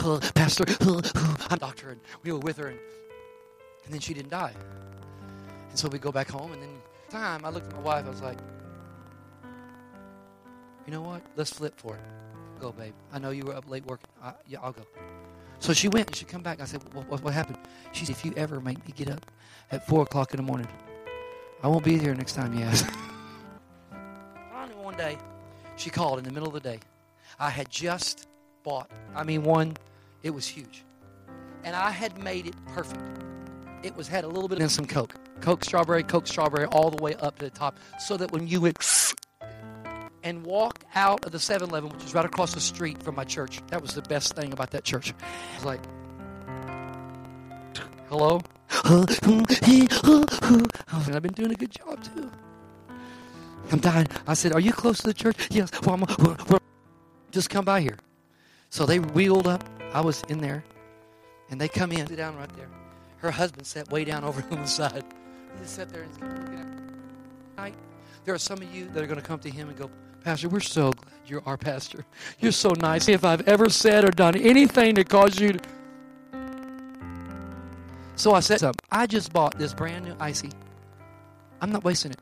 uh, 0.00 0.18
Pastor, 0.34 0.64
who, 0.82 1.00
I'm 1.48 1.58
doctor, 1.58 1.90
and 1.90 2.00
we 2.24 2.32
were 2.32 2.40
with 2.40 2.56
her, 2.56 2.66
and, 2.66 2.78
and 3.84 3.94
then 3.94 4.00
she 4.00 4.12
didn't 4.12 4.30
die. 4.30 4.52
And 5.70 5.78
so 5.78 5.86
we 5.88 6.00
go 6.00 6.10
back 6.10 6.28
home, 6.28 6.52
and 6.52 6.60
then 6.60 6.70
time 7.10 7.44
I 7.44 7.50
looked 7.50 7.68
at 7.68 7.74
my 7.74 7.82
wife, 7.82 8.06
I 8.06 8.10
was 8.10 8.22
like, 8.22 8.38
you 10.86 10.92
know 10.92 11.02
what? 11.02 11.22
Let's 11.36 11.52
flip 11.52 11.74
for 11.76 11.94
it. 11.94 12.00
Go, 12.60 12.72
babe. 12.72 12.94
I 13.12 13.18
know 13.18 13.30
you 13.30 13.44
were 13.44 13.54
up 13.54 13.68
late 13.68 13.84
working. 13.86 14.08
I, 14.22 14.32
yeah, 14.46 14.58
I'll 14.62 14.72
go. 14.72 14.82
So 15.58 15.72
she 15.72 15.88
went 15.88 16.08
and 16.08 16.16
she 16.16 16.24
come 16.24 16.42
back. 16.42 16.60
I 16.60 16.64
said, 16.64 16.82
what, 16.92 17.08
what, 17.08 17.22
what 17.22 17.34
happened? 17.34 17.58
She 17.92 18.04
said, 18.04 18.16
if 18.16 18.24
you 18.24 18.32
ever 18.36 18.60
make 18.60 18.84
me 18.86 18.92
get 18.94 19.10
up 19.10 19.24
at 19.70 19.86
4 19.86 20.02
o'clock 20.02 20.32
in 20.32 20.36
the 20.38 20.42
morning, 20.42 20.68
I 21.62 21.68
won't 21.68 21.84
be 21.84 21.98
here 21.98 22.14
next 22.14 22.34
time 22.34 22.52
you 22.52 22.64
ask. 22.64 22.86
Finally, 24.52 24.74
one 24.76 24.96
day, 24.96 25.16
she 25.76 25.90
called 25.90 26.18
in 26.18 26.24
the 26.24 26.30
middle 26.30 26.48
of 26.48 26.54
the 26.54 26.60
day. 26.60 26.80
I 27.38 27.50
had 27.50 27.70
just 27.70 28.28
bought, 28.62 28.90
I 29.14 29.24
mean, 29.24 29.42
one, 29.42 29.76
it 30.22 30.30
was 30.30 30.46
huge. 30.46 30.84
And 31.64 31.74
I 31.74 31.90
had 31.90 32.18
made 32.22 32.46
it 32.46 32.54
perfect. 32.66 33.00
It 33.82 33.96
was 33.96 34.08
had 34.08 34.24
a 34.24 34.28
little 34.28 34.48
bit 34.48 34.60
and 34.60 34.70
some 34.70 34.86
Coke. 34.86 35.14
Coke 35.40 35.64
strawberry, 35.64 36.02
Coke 36.02 36.26
strawberry, 36.26 36.66
all 36.66 36.90
the 36.90 37.02
way 37.02 37.14
up 37.16 37.38
to 37.38 37.46
the 37.46 37.50
top. 37.50 37.78
So 37.98 38.16
that 38.16 38.32
when 38.32 38.46
you 38.46 38.60
went 38.60 38.78
and 40.24 40.44
walked 40.44 40.84
out 40.94 41.24
of 41.26 41.32
the 41.32 41.38
7 41.38 41.68
Eleven, 41.68 41.90
which 41.90 42.02
is 42.02 42.14
right 42.14 42.24
across 42.24 42.54
the 42.54 42.60
street 42.60 43.00
from 43.02 43.14
my 43.14 43.24
church, 43.24 43.60
that 43.68 43.80
was 43.80 43.94
the 43.94 44.02
best 44.02 44.34
thing 44.34 44.52
about 44.52 44.70
that 44.72 44.82
church. 44.82 45.12
I 45.12 45.56
was 45.56 45.64
like, 45.64 45.80
hello? 48.08 48.40
I've 48.84 49.06
been 51.22 51.32
doing 51.34 51.52
a 51.52 51.54
good 51.54 51.70
job 51.70 52.02
too. 52.02 52.30
I'm 53.70 53.78
dying. 53.78 54.08
I 54.26 54.34
said, 54.34 54.52
Are 54.52 54.60
you 54.60 54.72
close 54.72 54.98
to 54.98 55.06
the 55.06 55.14
church? 55.14 55.48
Yes. 55.50 55.70
Well, 55.82 55.98
well, 56.18 56.36
well, 56.48 56.60
just 57.30 57.50
come 57.50 57.64
by 57.64 57.80
here. 57.80 57.96
So 58.70 58.84
they 58.84 58.98
wheeled 58.98 59.46
up. 59.46 59.64
I 59.92 60.00
was 60.00 60.22
in 60.28 60.40
there. 60.40 60.64
And 61.50 61.60
they 61.60 61.68
come 61.68 61.92
in, 61.92 62.06
sit 62.06 62.16
down 62.16 62.36
right 62.36 62.54
there. 62.56 62.68
Her 63.18 63.30
husband 63.30 63.66
sat 63.66 63.90
way 63.90 64.04
down 64.04 64.24
over 64.24 64.44
on 64.50 64.62
the 64.62 64.66
side. 64.66 65.04
He 65.54 65.60
just 65.60 65.76
sat 65.76 65.88
there 65.90 66.02
and 66.02 66.80
Night. 67.56 67.74
There 68.24 68.34
are 68.34 68.38
some 68.38 68.58
of 68.58 68.74
you 68.74 68.88
that 68.88 69.02
are 69.02 69.06
going 69.06 69.20
to 69.20 69.26
come 69.26 69.38
to 69.40 69.50
him 69.50 69.68
and 69.68 69.78
go, 69.78 69.90
Pastor, 70.24 70.48
we're 70.48 70.60
so 70.60 70.90
glad 70.90 71.12
you're 71.26 71.42
our 71.46 71.56
pastor. 71.56 72.04
You're 72.40 72.52
so 72.52 72.70
nice. 72.70 73.08
If 73.08 73.24
I've 73.24 73.46
ever 73.46 73.68
said 73.68 74.04
or 74.04 74.10
done 74.10 74.36
anything 74.36 74.94
to 74.96 75.04
cause 75.04 75.38
you 75.38 75.52
to. 75.52 75.58
So 78.16 78.32
I 78.32 78.40
said, 78.40 78.60
something. 78.60 78.80
I 78.90 79.06
just 79.06 79.32
bought 79.32 79.58
this 79.58 79.74
brand 79.74 80.04
new 80.04 80.16
icy. 80.20 80.50
I'm 81.60 81.70
not 81.70 81.84
wasting 81.84 82.12
it. 82.12 82.18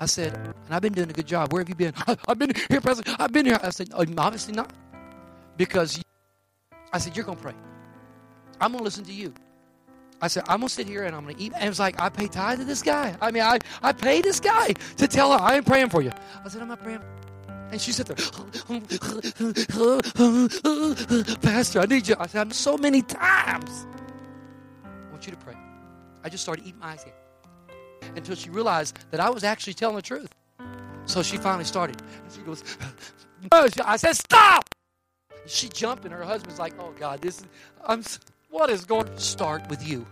I 0.00 0.06
said, 0.06 0.34
and 0.34 0.54
I've 0.70 0.82
been 0.82 0.92
doing 0.92 1.10
a 1.10 1.12
good 1.12 1.26
job. 1.26 1.52
Where 1.52 1.60
have 1.60 1.68
you 1.68 1.74
been? 1.74 1.92
I've 2.28 2.38
been 2.38 2.52
here, 2.68 2.80
President. 2.80 3.16
I've 3.18 3.32
been 3.32 3.46
here. 3.46 3.58
I 3.62 3.70
said, 3.70 3.88
oh, 3.92 4.04
obviously 4.16 4.54
not. 4.54 4.72
Because 5.56 5.98
you, 5.98 6.02
I 6.92 6.98
said, 6.98 7.16
you're 7.16 7.24
going 7.24 7.38
to 7.38 7.42
pray. 7.42 7.54
I'm 8.60 8.72
going 8.72 8.80
to 8.80 8.84
listen 8.84 9.04
to 9.04 9.12
you. 9.12 9.32
I 10.20 10.28
said, 10.28 10.44
I'm 10.48 10.60
going 10.60 10.68
to 10.68 10.74
sit 10.74 10.88
here 10.88 11.04
and 11.04 11.14
I'm 11.14 11.24
going 11.24 11.36
to 11.36 11.42
eat. 11.42 11.52
And 11.54 11.64
it 11.64 11.68
was 11.68 11.78
like, 11.78 12.00
I 12.00 12.08
pay 12.08 12.26
tithe 12.26 12.58
to 12.58 12.64
this 12.64 12.82
guy. 12.82 13.16
I 13.20 13.30
mean, 13.30 13.42
I, 13.42 13.58
I 13.82 13.92
pay 13.92 14.20
this 14.20 14.40
guy 14.40 14.72
to 14.96 15.06
tell 15.06 15.32
her, 15.32 15.38
I 15.38 15.54
am 15.54 15.64
praying 15.64 15.90
for 15.90 16.02
you. 16.02 16.10
I 16.44 16.48
said, 16.48 16.62
I'm 16.62 16.68
not 16.68 16.82
praying. 16.82 17.02
And 17.70 17.80
she 17.80 17.92
sat 17.92 18.06
there, 18.06 18.16
Pastor, 21.36 21.80
I 21.80 21.86
need 21.86 22.08
you. 22.08 22.16
I 22.18 22.26
said, 22.26 22.52
so 22.52 22.78
many 22.78 23.02
times. 23.02 23.86
I 24.84 25.10
want 25.10 25.26
you 25.26 25.32
to 25.32 25.38
pray. 25.38 25.54
I 26.24 26.28
just 26.28 26.42
started 26.42 26.66
eating 26.66 26.80
my 26.80 26.92
ice 26.92 27.02
cream 27.02 27.14
until 28.16 28.34
she 28.34 28.50
realized 28.50 28.98
that 29.10 29.20
I 29.20 29.30
was 29.30 29.44
actually 29.44 29.74
telling 29.74 29.96
the 29.96 30.02
truth. 30.02 30.34
So 31.04 31.22
she 31.22 31.36
finally 31.36 31.64
started. 31.64 32.02
And 32.24 32.32
she 32.32 32.40
goes, 32.40 32.64
I 33.84 33.96
said, 33.96 34.16
stop! 34.16 34.64
She 35.46 35.68
jumped, 35.68 36.04
and 36.04 36.12
her 36.12 36.24
husband's 36.24 36.58
like, 36.58 36.74
oh, 36.78 36.92
God, 36.98 37.22
this 37.22 37.40
is, 37.40 37.46
I'm, 37.86 38.02
what 38.50 38.70
is 38.70 38.84
going 38.84 39.06
to 39.06 39.20
start 39.20 39.68
with 39.68 39.86
you? 39.86 40.06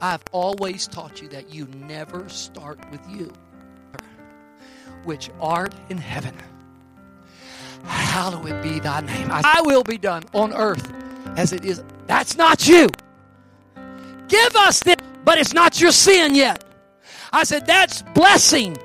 I've 0.00 0.22
always 0.32 0.86
taught 0.86 1.20
you 1.20 1.28
that 1.28 1.52
you 1.52 1.66
never 1.66 2.28
start 2.28 2.78
with 2.90 3.00
you. 3.08 3.32
Which 5.04 5.30
art 5.40 5.74
in 5.88 5.98
heaven, 5.98 6.34
hallowed 7.84 8.62
be 8.62 8.80
thy 8.80 9.00
name. 9.00 9.28
I 9.30 9.60
will 9.62 9.82
be 9.82 9.98
done 9.98 10.22
on 10.32 10.52
earth 10.52 10.92
as 11.36 11.52
it 11.52 11.64
is. 11.64 11.82
That's 12.06 12.36
not 12.36 12.66
you. 12.66 12.88
Give 14.28 14.56
us 14.56 14.80
this, 14.80 14.96
but 15.24 15.38
it's 15.38 15.52
not 15.52 15.80
your 15.80 15.92
sin 15.92 16.34
yet. 16.34 16.64
I 17.32 17.44
said, 17.44 17.66
that's 17.66 18.02
blessing. 18.14 18.76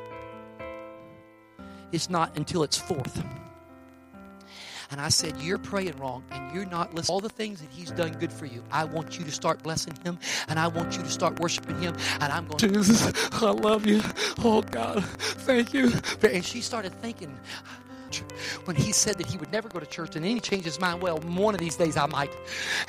It's 1.91 2.09
not 2.09 2.35
until 2.37 2.63
it's 2.63 2.77
forth. 2.77 3.23
And 4.95 5.01
I 5.01 5.09
said, 5.09 5.35
You're 5.41 5.57
praying 5.57 5.97
wrong 5.97 6.23
and 6.31 6.55
you're 6.55 6.65
not 6.65 6.93
listening. 6.93 7.13
All 7.13 7.19
the 7.19 7.27
things 7.27 7.59
that 7.59 7.69
He's 7.69 7.91
done 7.91 8.13
good 8.13 8.31
for 8.31 8.45
you. 8.45 8.63
I 8.71 8.85
want 8.85 9.19
you 9.19 9.25
to 9.25 9.31
start 9.31 9.61
blessing 9.61 9.93
Him 10.05 10.17
and 10.47 10.57
I 10.57 10.69
want 10.69 10.95
you 10.95 11.03
to 11.03 11.09
start 11.09 11.37
worshiping 11.41 11.77
Him. 11.81 11.97
And 12.21 12.31
I'm 12.31 12.47
going, 12.47 12.59
Jesus, 12.59 13.13
I 13.33 13.51
love 13.51 13.85
you. 13.85 14.01
Oh, 14.41 14.61
God, 14.61 15.03
thank 15.03 15.73
you. 15.73 15.91
And 16.23 16.45
she 16.45 16.61
started 16.61 16.93
thinking, 17.01 17.37
when 18.65 18.75
he 18.75 18.91
said 18.91 19.17
that 19.17 19.27
he 19.27 19.37
would 19.37 19.51
never 19.51 19.69
go 19.69 19.79
to 19.79 19.85
church 19.85 20.15
and 20.15 20.25
then 20.25 20.31
he 20.31 20.39
changed 20.39 20.65
his 20.65 20.79
mind 20.79 21.01
well 21.01 21.17
one 21.19 21.53
of 21.53 21.59
these 21.59 21.75
days 21.75 21.97
i 21.97 22.05
might. 22.05 22.31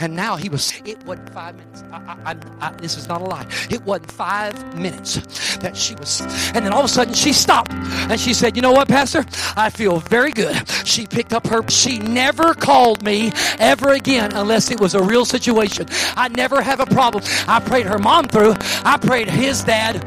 And 0.00 0.14
now 0.14 0.36
he 0.36 0.48
was 0.48 0.72
it 0.84 1.02
wasn't 1.04 1.32
five 1.32 1.56
minutes. 1.56 1.82
I, 1.92 2.16
I, 2.24 2.36
I, 2.60 2.72
this 2.72 2.96
is 2.96 3.08
not 3.08 3.20
a 3.20 3.24
lie. 3.24 3.46
It 3.70 3.82
wasn't 3.82 4.12
five 4.12 4.78
minutes 4.78 5.56
that 5.58 5.76
she 5.76 5.94
was 5.94 6.20
and 6.54 6.64
then 6.64 6.72
all 6.72 6.80
of 6.80 6.86
a 6.86 6.88
sudden 6.88 7.14
she 7.14 7.32
stopped 7.32 7.72
and 7.72 8.20
she 8.20 8.34
said 8.34 8.56
you 8.56 8.62
know 8.62 8.72
what 8.72 8.88
pastor? 8.88 9.24
I 9.56 9.70
feel 9.70 10.00
very 10.00 10.32
good. 10.32 10.68
She 10.86 11.06
picked 11.06 11.32
up 11.32 11.46
her 11.46 11.68
she 11.70 11.98
never 11.98 12.54
called 12.54 13.02
me 13.02 13.32
ever 13.58 13.92
again 13.92 14.32
unless 14.34 14.70
it 14.70 14.80
was 14.80 14.94
a 14.94 15.02
real 15.02 15.24
situation. 15.24 15.86
I 16.16 16.28
never 16.28 16.60
have 16.60 16.80
a 16.80 16.86
problem. 16.86 17.24
I 17.48 17.60
prayed 17.60 17.86
her 17.86 17.98
mom 17.98 18.26
through. 18.26 18.54
I 18.84 18.98
prayed 19.00 19.28
his 19.28 19.64
dad 19.64 20.04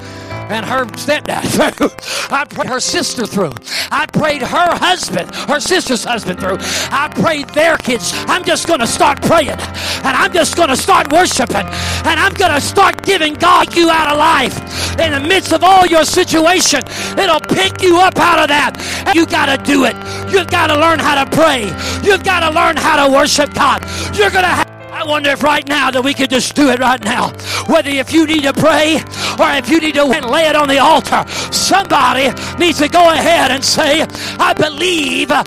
and 0.49 0.65
her 0.65 0.85
stepdad 0.97 1.45
through. 1.49 1.89
I 2.35 2.45
prayed 2.45 2.69
her 2.69 2.79
sister 2.79 3.25
through. 3.25 3.53
I 3.91 4.05
prayed 4.07 4.41
her 4.41 4.75
husband, 4.77 5.33
her 5.47 5.59
sister's 5.59 6.03
husband 6.03 6.39
through. 6.39 6.57
I 6.91 7.09
prayed 7.13 7.49
their 7.49 7.77
kids. 7.77 8.11
I'm 8.27 8.43
just 8.43 8.67
going 8.67 8.79
to 8.79 8.87
start 8.87 9.21
praying 9.21 9.59
and 9.59 10.17
I'm 10.17 10.33
just 10.33 10.55
going 10.55 10.69
to 10.69 10.77
start 10.77 11.11
worshiping 11.11 11.65
and 11.65 12.19
I'm 12.19 12.33
going 12.33 12.53
to 12.53 12.61
start 12.61 13.03
giving 13.03 13.33
God 13.35 13.75
you 13.75 13.89
out 13.89 14.11
of 14.11 14.17
life 14.17 14.57
in 14.99 15.11
the 15.11 15.19
midst 15.27 15.53
of 15.53 15.63
all 15.63 15.85
your 15.85 16.03
situation. 16.03 16.81
It'll 17.17 17.39
pick 17.39 17.81
you 17.81 17.99
up 17.99 18.17
out 18.17 18.39
of 18.39 18.47
that. 18.49 19.11
You 19.13 19.25
got 19.25 19.45
to 19.45 19.63
do 19.63 19.85
it. 19.85 19.95
You've 20.31 20.49
got 20.49 20.67
to 20.67 20.79
learn 20.79 20.99
how 20.99 21.23
to 21.23 21.29
pray. 21.35 21.63
You've 22.03 22.23
got 22.23 22.41
to 22.41 22.55
learn 22.55 22.77
how 22.77 23.05
to 23.05 23.13
worship 23.13 23.53
God. 23.53 23.81
You're 24.15 24.31
going 24.31 24.43
to 24.43 24.49
have 24.49 24.78
I 24.99 25.05
wonder 25.05 25.29
if 25.29 25.43
right 25.43 25.65
now 25.65 25.89
that 25.91 26.03
we 26.03 26.13
could 26.13 26.29
just 26.29 26.55
do 26.55 26.71
it 26.71 26.79
right 26.79 27.01
now. 27.01 27.29
Whether 27.67 27.89
if 27.89 28.11
you 28.11 28.27
need 28.27 28.43
to 28.43 28.51
pray 28.51 28.95
or 29.39 29.49
if 29.55 29.69
you 29.69 29.79
need 29.79 29.95
to 29.95 30.03
lay 30.03 30.45
it 30.49 30.57
on 30.57 30.67
the 30.67 30.79
altar, 30.79 31.23
somebody 31.53 32.27
needs 32.57 32.79
to 32.79 32.89
go 32.89 33.09
ahead 33.09 33.49
and 33.49 33.63
say, 33.63 34.05
I 34.37 34.51
believe 34.51 35.31
uh, 35.31 35.43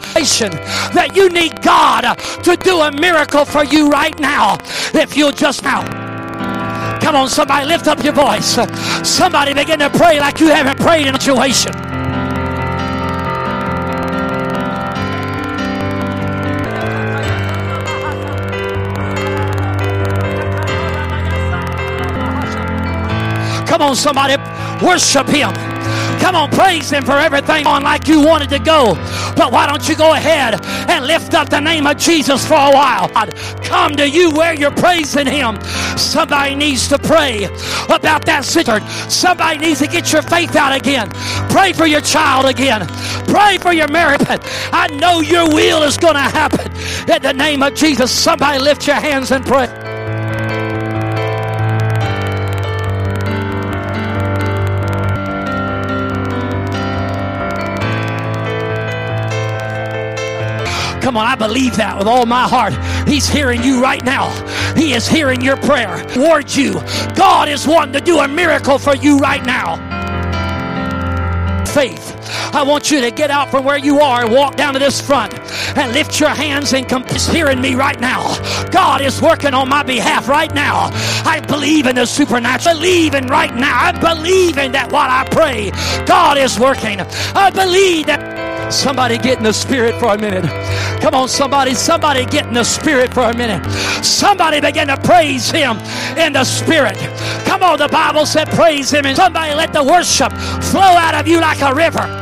that 0.94 1.12
you 1.14 1.28
need 1.28 1.61
God 1.61 2.14
to 2.44 2.57
do 2.57 2.80
a 2.80 2.92
miracle 2.92 3.44
for 3.44 3.62
you 3.62 3.90
right 3.90 4.18
now. 4.18 4.57
If 4.94 5.18
you'll 5.18 5.32
just 5.32 5.62
now. 5.62 5.82
Come 7.00 7.14
on, 7.14 7.28
somebody, 7.28 7.66
lift 7.66 7.88
up 7.88 8.03
your 8.03 8.14
voice. 8.14 8.57
Somebody 9.07 9.53
begin 9.53 9.80
to 9.80 9.90
pray 9.90 10.18
like 10.18 10.40
you 10.40 10.48
haven't 10.48 10.78
prayed 10.78 11.07
in 11.07 11.14
a 11.14 11.20
situation. 11.20 12.01
Come 23.73 23.81
on, 23.81 23.97
somebody, 23.97 24.37
worship 24.85 25.27
Him. 25.29 25.51
Come 26.20 26.37
on, 26.37 26.51
praise 26.51 26.91
Him 26.91 27.07
for 27.07 27.16
everything 27.16 27.66
on 27.66 27.83
like 27.83 28.07
you 28.07 28.20
wanted 28.20 28.51
to 28.51 28.59
go. 28.59 28.93
But 29.35 29.51
why 29.51 29.66
don't 29.66 29.89
you 29.89 29.97
go 29.97 30.12
ahead 30.12 30.62
and 30.91 31.07
lift 31.07 31.33
up 31.33 31.49
the 31.49 31.59
name 31.59 31.87
of 31.87 31.97
Jesus 31.97 32.47
for 32.47 32.53
a 32.53 32.70
while? 32.70 33.09
Come 33.62 33.97
to 33.97 34.07
you 34.07 34.31
where 34.33 34.53
you're 34.53 34.73
praising 34.73 35.27
Him. 35.27 35.59
Somebody 35.97 36.55
needs 36.55 36.87
to 36.89 36.99
pray 36.99 37.45
about 37.87 38.27
that 38.27 38.45
situation. 38.45 38.87
Somebody 39.09 39.61
needs 39.61 39.81
to 39.81 39.87
get 39.87 40.12
your 40.12 40.20
faith 40.20 40.55
out 40.55 40.77
again. 40.77 41.09
Pray 41.49 41.73
for 41.73 41.87
your 41.87 42.03
child 42.03 42.45
again. 42.45 42.87
Pray 43.27 43.57
for 43.57 43.73
your 43.73 43.89
marriage. 43.89 44.20
I 44.70 44.89
know 45.01 45.20
your 45.20 45.49
will 45.49 45.83
is 45.83 45.97
going 45.97 46.16
to 46.16 46.20
happen. 46.20 46.70
In 47.11 47.23
the 47.23 47.33
name 47.33 47.62
of 47.62 47.75
Jesus, 47.75 48.11
somebody 48.12 48.59
lift 48.59 48.87
your 48.87 48.97
hands 48.97 49.31
and 49.31 49.47
pray. 49.47 49.91
Come 61.12 61.18
on, 61.18 61.26
I 61.26 61.34
believe 61.34 61.76
that 61.76 61.98
with 61.98 62.06
all 62.06 62.24
my 62.24 62.48
heart. 62.48 62.72
He's 63.06 63.28
hearing 63.28 63.62
you 63.62 63.82
right 63.82 64.02
now. 64.02 64.30
He 64.74 64.94
is 64.94 65.06
hearing 65.06 65.42
your 65.42 65.58
prayer 65.58 66.02
towards 66.06 66.56
you. 66.56 66.80
God 67.14 67.50
is 67.50 67.68
wanting 67.68 67.92
to 67.92 68.00
do 68.00 68.20
a 68.20 68.26
miracle 68.26 68.78
for 68.78 68.96
you 68.96 69.18
right 69.18 69.44
now. 69.44 69.76
Faith. 71.66 72.16
I 72.54 72.62
want 72.62 72.90
you 72.90 73.02
to 73.02 73.10
get 73.10 73.30
out 73.30 73.50
from 73.50 73.62
where 73.62 73.76
you 73.76 74.00
are 74.00 74.24
and 74.24 74.32
walk 74.32 74.56
down 74.56 74.72
to 74.72 74.78
this 74.78 75.02
front 75.02 75.34
and 75.76 75.92
lift 75.92 76.18
your 76.18 76.30
hands 76.30 76.72
and 76.72 76.88
come. 76.88 77.04
He's 77.06 77.26
hearing 77.26 77.60
me 77.60 77.74
right 77.74 78.00
now. 78.00 78.34
God 78.70 79.02
is 79.02 79.20
working 79.20 79.52
on 79.52 79.68
my 79.68 79.82
behalf 79.82 80.30
right 80.30 80.54
now. 80.54 80.88
I 81.26 81.40
believe 81.46 81.84
in 81.84 81.96
the 81.96 82.06
supernatural. 82.06 82.74
I 82.74 82.78
believe 82.78 83.14
in 83.14 83.26
right 83.26 83.54
now. 83.54 83.78
I 83.78 83.92
believe 83.92 84.56
in 84.56 84.72
that 84.72 84.90
while 84.90 85.10
I 85.10 85.28
pray, 85.28 85.72
God 86.06 86.38
is 86.38 86.58
working. 86.58 87.02
I 87.34 87.50
believe 87.50 88.06
that. 88.06 88.32
Somebody 88.73 89.18
get 89.18 89.39
in 89.39 89.45
the 89.45 89.53
spirit 89.53 89.95
for 90.01 90.14
a 90.14 90.18
minute. 90.18 90.45
Come 91.01 91.14
on, 91.14 91.29
somebody, 91.29 91.75
somebody 91.75 92.25
get 92.25 92.47
in 92.47 92.55
the 92.55 92.64
spirit 92.64 93.12
for 93.12 93.25
a 93.25 93.37
minute. 93.37 93.64
Somebody 94.05 94.61
begin 94.61 94.89
to 94.89 94.97
praise 94.97 95.51
him 95.51 95.77
in 96.16 96.33
the 96.33 96.45
spirit. 96.45 96.97
Come 97.45 97.62
on, 97.62 97.79
the 97.79 97.89
Bible 97.89 98.25
said 98.25 98.49
praise 98.51 98.91
him, 98.91 99.07
and 99.07 99.16
somebody 99.16 99.55
let 99.55 99.73
the 99.73 99.85
worship 99.85 100.33
flow 100.70 100.81
out 100.81 101.14
of 101.14 101.29
you 101.29 101.41
like 101.41 101.61
a 101.61 101.75
river. 101.75 102.22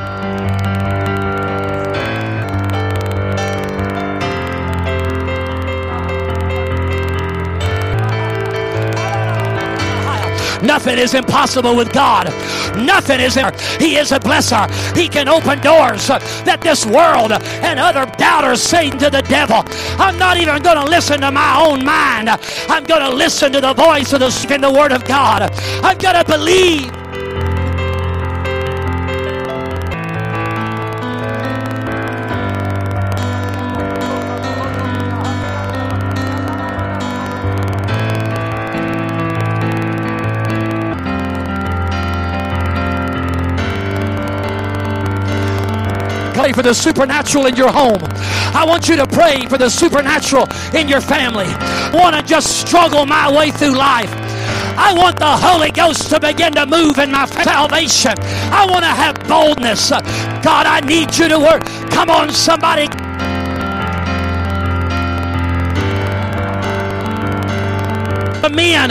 Nothing 10.63 10.99
is 10.99 11.15
impossible 11.15 11.77
with 11.77 11.93
God. 11.93 12.27
Nothing 12.77 13.21
is. 13.21 13.35
He 13.79 13.97
is 13.97 14.13
a 14.13 14.19
blesser. 14.21 14.69
He 14.97 15.09
can 15.09 15.29
open 15.29 15.61
doors 15.61 16.09
that 16.09 16.61
this 16.61 16.85
world 16.87 17.33
and 17.33 17.79
other 17.79 18.07
doubters 18.17 18.63
say 18.63 18.91
to 18.91 19.11
the 19.11 19.23
devil. 19.23 19.63
I'm 19.99 20.19
not 20.19 20.37
even 20.37 20.63
going 20.63 20.77
to 20.77 20.85
listen 20.85 21.21
to 21.21 21.31
my 21.31 21.65
own 21.65 21.85
mind. 21.85 22.29
I'm 22.29 22.85
going 22.85 23.03
to 23.03 23.15
listen 23.15 23.53
to 23.53 23.61
the 23.61 23.75
voice 23.75 24.13
of 24.13 24.21
the, 24.21 24.55
in 24.55 24.61
the 24.61 24.73
Word 24.73 24.93
of 24.93 25.05
God. 25.05 25.43
I'm 25.83 25.99
going 25.99 26.17
to 26.17 26.25
believe. 26.25 27.00
For 46.61 46.69
the 46.69 46.75
supernatural 46.75 47.47
in 47.47 47.57
your 47.57 47.73
home. 47.73 47.97
I 48.55 48.67
want 48.69 48.87
you 48.87 48.95
to 48.97 49.07
pray 49.07 49.47
for 49.47 49.57
the 49.57 49.71
supernatural 49.71 50.47
in 50.75 50.89
your 50.89 51.01
family. 51.01 51.47
I 51.47 51.91
want 51.95 52.15
to 52.15 52.23
just 52.23 52.61
struggle 52.61 53.07
my 53.07 53.35
way 53.35 53.51
through 53.51 53.79
life. 53.79 54.13
I 54.77 54.93
want 54.95 55.19
the 55.19 55.25
Holy 55.25 55.71
Ghost 55.71 56.11
to 56.11 56.21
begin 56.21 56.53
to 56.55 56.67
move 56.67 56.99
in 56.99 57.13
my 57.13 57.25
salvation. 57.25 58.13
I 58.53 58.67
want 58.69 58.85
to 58.85 58.91
have 58.91 59.27
boldness. 59.27 59.89
God, 59.89 60.67
I 60.67 60.81
need 60.81 61.17
you 61.17 61.29
to 61.29 61.39
work. 61.39 61.65
Come 61.93 62.11
on, 62.11 62.31
somebody. 62.31 62.89
The 68.43 68.51
men 68.51 68.91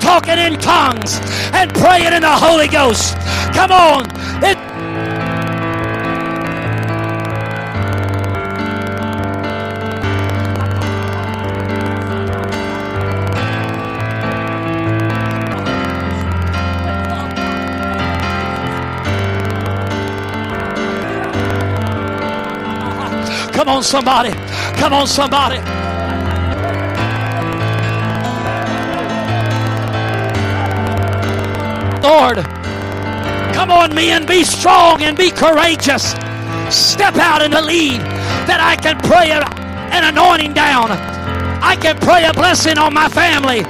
talking 0.00 0.38
in 0.38 0.58
tongues 0.58 1.20
and 1.52 1.70
praying 1.74 2.14
in 2.14 2.22
the 2.22 2.34
Holy 2.34 2.68
Ghost. 2.68 3.14
Come 3.52 3.72
on. 3.72 4.19
Come 23.60 23.68
on, 23.68 23.82
somebody. 23.82 24.30
Come 24.78 24.94
on, 24.94 25.06
somebody. 25.06 25.58
Lord, 32.00 32.38
come 33.52 33.70
on, 33.70 33.94
men, 33.94 34.24
be 34.24 34.44
strong 34.44 35.02
and 35.02 35.14
be 35.14 35.30
courageous. 35.30 36.12
Step 36.74 37.16
out 37.16 37.42
and 37.42 37.52
believe 37.52 37.98
that 38.48 38.60
I 38.62 38.76
can 38.80 38.98
pray 39.00 39.30
an 39.30 40.04
anointing 40.04 40.54
down. 40.54 40.92
I 41.62 41.76
can 41.76 41.98
pray 41.98 42.24
a 42.24 42.32
blessing 42.32 42.78
on 42.78 42.94
my 42.94 43.10
family. 43.10 43.60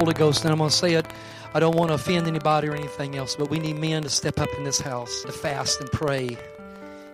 Holy 0.00 0.14
Ghost, 0.14 0.44
and 0.44 0.52
I'm 0.52 0.56
going 0.56 0.70
to 0.70 0.74
say 0.74 0.94
it. 0.94 1.06
I 1.52 1.60
don't 1.60 1.76
want 1.76 1.90
to 1.90 1.94
offend 1.94 2.26
anybody 2.26 2.68
or 2.68 2.74
anything 2.74 3.16
else, 3.16 3.36
but 3.36 3.50
we 3.50 3.58
need 3.58 3.76
men 3.76 4.02
to 4.04 4.08
step 4.08 4.40
up 4.40 4.48
in 4.56 4.64
this 4.64 4.80
house 4.80 5.24
to 5.26 5.30
fast 5.30 5.78
and 5.78 5.92
pray 5.92 6.38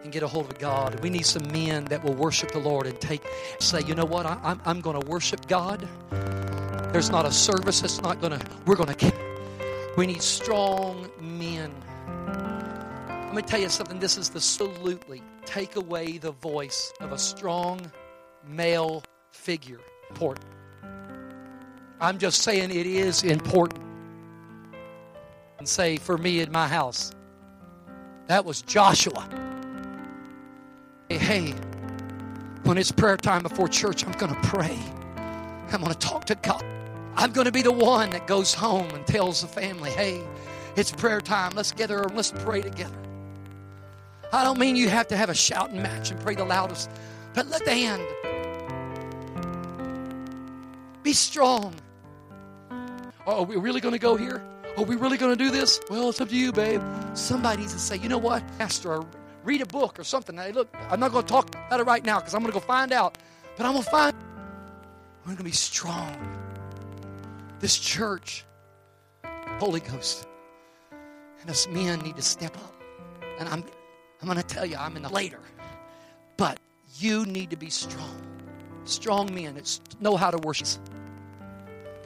and 0.05 0.12
get 0.12 0.22
a 0.22 0.28
hold 0.28 0.49
of 0.53 0.57
God. 0.61 1.01
We 1.01 1.11
need 1.11 1.26
some 1.26 1.51
men 1.51 1.87
that 1.87 2.05
will 2.05 2.14
worship 2.14 2.53
the 2.53 2.61
Lord 2.61 2.87
and 2.87 3.01
take, 3.01 3.26
say, 3.59 3.80
you 3.89 3.97
know 3.97 4.05
what, 4.05 4.24
I, 4.24 4.39
I'm, 4.45 4.61
I'm 4.64 4.80
going 4.80 5.01
to 5.01 5.05
worship 5.09 5.49
God. 5.49 5.89
There's 6.93 7.11
not 7.11 7.26
a 7.26 7.32
service 7.32 7.80
that's 7.80 8.01
not 8.03 8.20
going 8.20 8.39
to, 8.39 8.47
we're 8.66 8.76
going 8.76 8.95
to, 8.95 9.12
we 9.97 10.07
need 10.07 10.22
strong 10.22 11.11
men. 11.20 11.74
Let 13.09 13.34
me 13.34 13.43
tell 13.43 13.59
you 13.59 13.68
something. 13.68 13.99
This 13.99 14.16
is 14.16 14.28
the 14.28 14.37
absolutely 14.37 15.24
take 15.45 15.74
away 15.74 16.18
the 16.18 16.30
voice 16.30 16.93
of 17.01 17.11
a 17.11 17.18
strong 17.18 17.80
male 18.47 19.03
figure. 19.32 19.80
Important. 20.09 20.55
I'm 22.01 22.18
just 22.18 22.42
saying 22.42 22.70
it 22.70 22.86
is 22.86 23.22
important. 23.22 23.82
And 25.59 25.66
say, 25.66 25.97
for 25.97 26.18
me 26.18 26.40
in 26.40 26.53
my 26.53 26.68
house, 26.68 27.12
that 28.26 28.44
was 28.44 28.61
Joshua. 28.62 29.28
Hey, 31.09 31.18
hey, 31.18 31.55
when 32.64 32.76
it's 32.76 32.92
prayer 32.92 33.16
time 33.16 33.42
before 33.42 33.68
church, 33.68 34.05
I'm 34.05 34.12
going 34.12 34.34
to 34.34 34.40
pray. 34.49 34.78
I'm 35.70 35.80
going 35.80 35.92
to 35.92 35.99
talk 35.99 36.26
to 36.26 36.34
God. 36.34 36.64
I'm 37.14 37.32
going 37.32 37.47
to 37.47 37.53
be 37.53 37.62
the 37.62 37.72
one 37.72 38.11
that 38.11 38.26
goes 38.26 38.53
home 38.53 38.90
and 38.90 39.07
tells 39.07 39.40
the 39.40 39.49
family, 39.49 39.90
hey, 39.90 40.22
it's 40.76 40.92
prayer 40.92 41.22
time. 41.22 41.53
Let's 41.55 41.72
gather 41.72 42.03
and 42.03 42.14
let's 42.14 42.30
pray 42.30 42.61
together. 42.61 42.99
I 44.32 44.44
don't 44.44 44.59
mean 44.59 44.76
you 44.76 44.90
have 44.90 45.09
to 45.09 45.16
have 45.16 45.30
a 45.30 45.34
shouting 45.34 45.80
match 45.80 46.11
and 46.11 46.20
pray 46.20 46.34
the 46.34 46.44
loudest, 46.44 46.90
but 47.32 47.47
let 47.47 47.64
the 47.64 47.72
end. 47.72 48.07
Be 51.03 51.14
strong. 51.14 51.74
Oh, 53.27 53.41
are 53.41 53.45
we 53.45 53.57
really 53.57 53.81
going 53.81 53.95
to 53.95 53.99
go 53.99 54.14
here? 54.14 54.41
Are 54.77 54.85
we 54.85 54.95
really 54.95 55.16
going 55.16 55.37
to 55.37 55.45
do 55.45 55.51
this? 55.51 55.81
Well, 55.91 56.11
it's 56.11 56.20
up 56.20 56.29
to 56.29 56.37
you, 56.37 56.53
babe. 56.53 56.81
Somebody 57.14 57.62
needs 57.62 57.72
to 57.72 57.79
say, 57.81 57.97
you 57.97 58.09
know 58.09 58.18
what, 58.18 58.45
Pastor, 58.57 59.03
read 59.43 59.62
a 59.62 59.66
book 59.66 59.99
or 59.99 60.05
something. 60.05 60.37
Hey, 60.37 60.53
look, 60.53 60.68
I'm 60.91 61.01
not 61.01 61.11
going 61.11 61.24
to 61.24 61.33
talk 61.33 61.49
about 61.66 61.81
it 61.81 61.85
right 61.85 62.05
now 62.05 62.20
because 62.20 62.35
I'm 62.35 62.43
going 62.43 62.53
to 62.53 62.61
go 62.61 62.64
find 62.64 62.93
out. 62.93 63.18
But 63.57 63.66
I'm 63.66 63.72
going 63.72 63.83
to 63.83 63.91
find. 63.91 64.14
We're 65.22 65.31
going 65.31 65.39
to 65.39 65.45
be 65.45 65.51
strong. 65.51 66.16
This 67.59 67.77
church, 67.77 68.45
Holy 69.59 69.81
Ghost, 69.81 70.29
and 71.41 71.51
us 71.51 71.66
men 71.66 71.99
need 72.01 72.14
to 72.16 72.22
step 72.22 72.57
up. 72.57 72.74
And 73.41 73.49
I'm, 73.49 73.64
I'm 74.20 74.29
going 74.29 74.37
to 74.37 74.45
tell 74.45 74.64
you, 74.64 74.77
I'm 74.77 74.97
in 74.97 75.03
the 75.03 75.09
later. 75.09 75.41
But 76.37 76.61
you 76.99 77.27
need 77.27 77.51
to 77.51 77.57
be 77.57 77.70
strong. 77.70 78.22
Strong 78.85 79.35
men 79.35 79.57
that 79.57 79.81
know 79.99 80.16
how 80.16 80.31
to 80.31 80.39
worship 80.39 80.68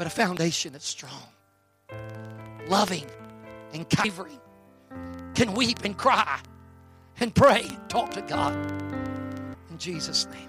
but 0.01 0.07
a 0.07 0.11
foundation 0.11 0.72
that's 0.72 0.88
strong, 0.88 1.28
loving, 2.68 3.05
and 3.74 3.86
covering, 3.90 4.40
can 5.34 5.53
weep 5.53 5.84
and 5.84 5.94
cry 5.98 6.40
and 7.18 7.34
pray, 7.34 7.68
talk 7.88 8.11
to 8.11 8.22
God. 8.22 8.55
In 9.70 9.76
Jesus' 9.76 10.26
name. 10.28 10.48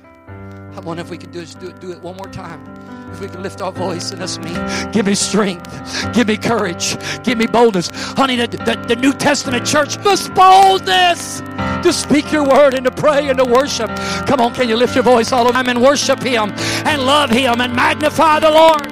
I 0.73 0.79
wonder 0.79 1.01
if 1.01 1.09
we 1.09 1.17
could 1.17 1.33
do, 1.33 1.45
do 1.45 1.67
it, 1.67 1.81
do 1.81 1.91
it 1.91 2.01
one 2.01 2.15
more 2.15 2.29
time. 2.29 2.63
If 3.11 3.19
we 3.19 3.27
can 3.27 3.43
lift 3.43 3.61
our 3.61 3.73
voice 3.73 4.11
and 4.11 4.21
that's 4.21 4.37
me. 4.37 4.53
Give 4.93 5.05
me 5.05 5.15
strength. 5.15 6.13
Give 6.13 6.29
me 6.29 6.37
courage. 6.37 6.95
Give 7.25 7.37
me 7.37 7.45
boldness. 7.45 7.89
Honey, 7.91 8.37
the, 8.37 8.47
the, 8.47 8.81
the 8.87 8.95
New 8.95 9.11
Testament 9.11 9.67
church 9.67 9.99
must 9.99 10.33
boldness 10.33 11.41
to 11.41 11.91
speak 11.91 12.31
your 12.31 12.45
word 12.45 12.73
and 12.73 12.85
to 12.85 12.91
pray 12.91 13.27
and 13.27 13.37
to 13.37 13.43
worship. 13.43 13.89
Come 14.27 14.39
on, 14.39 14.53
can 14.53 14.69
you 14.69 14.77
lift 14.77 14.95
your 14.95 15.03
voice 15.03 15.33
all 15.33 15.43
the 15.43 15.51
time 15.51 15.67
and 15.67 15.81
worship 15.81 16.23
him 16.23 16.51
and 16.85 17.01
love 17.01 17.29
him 17.29 17.59
and 17.59 17.75
magnify 17.75 18.39
the 18.39 18.49
Lord? 18.49 18.90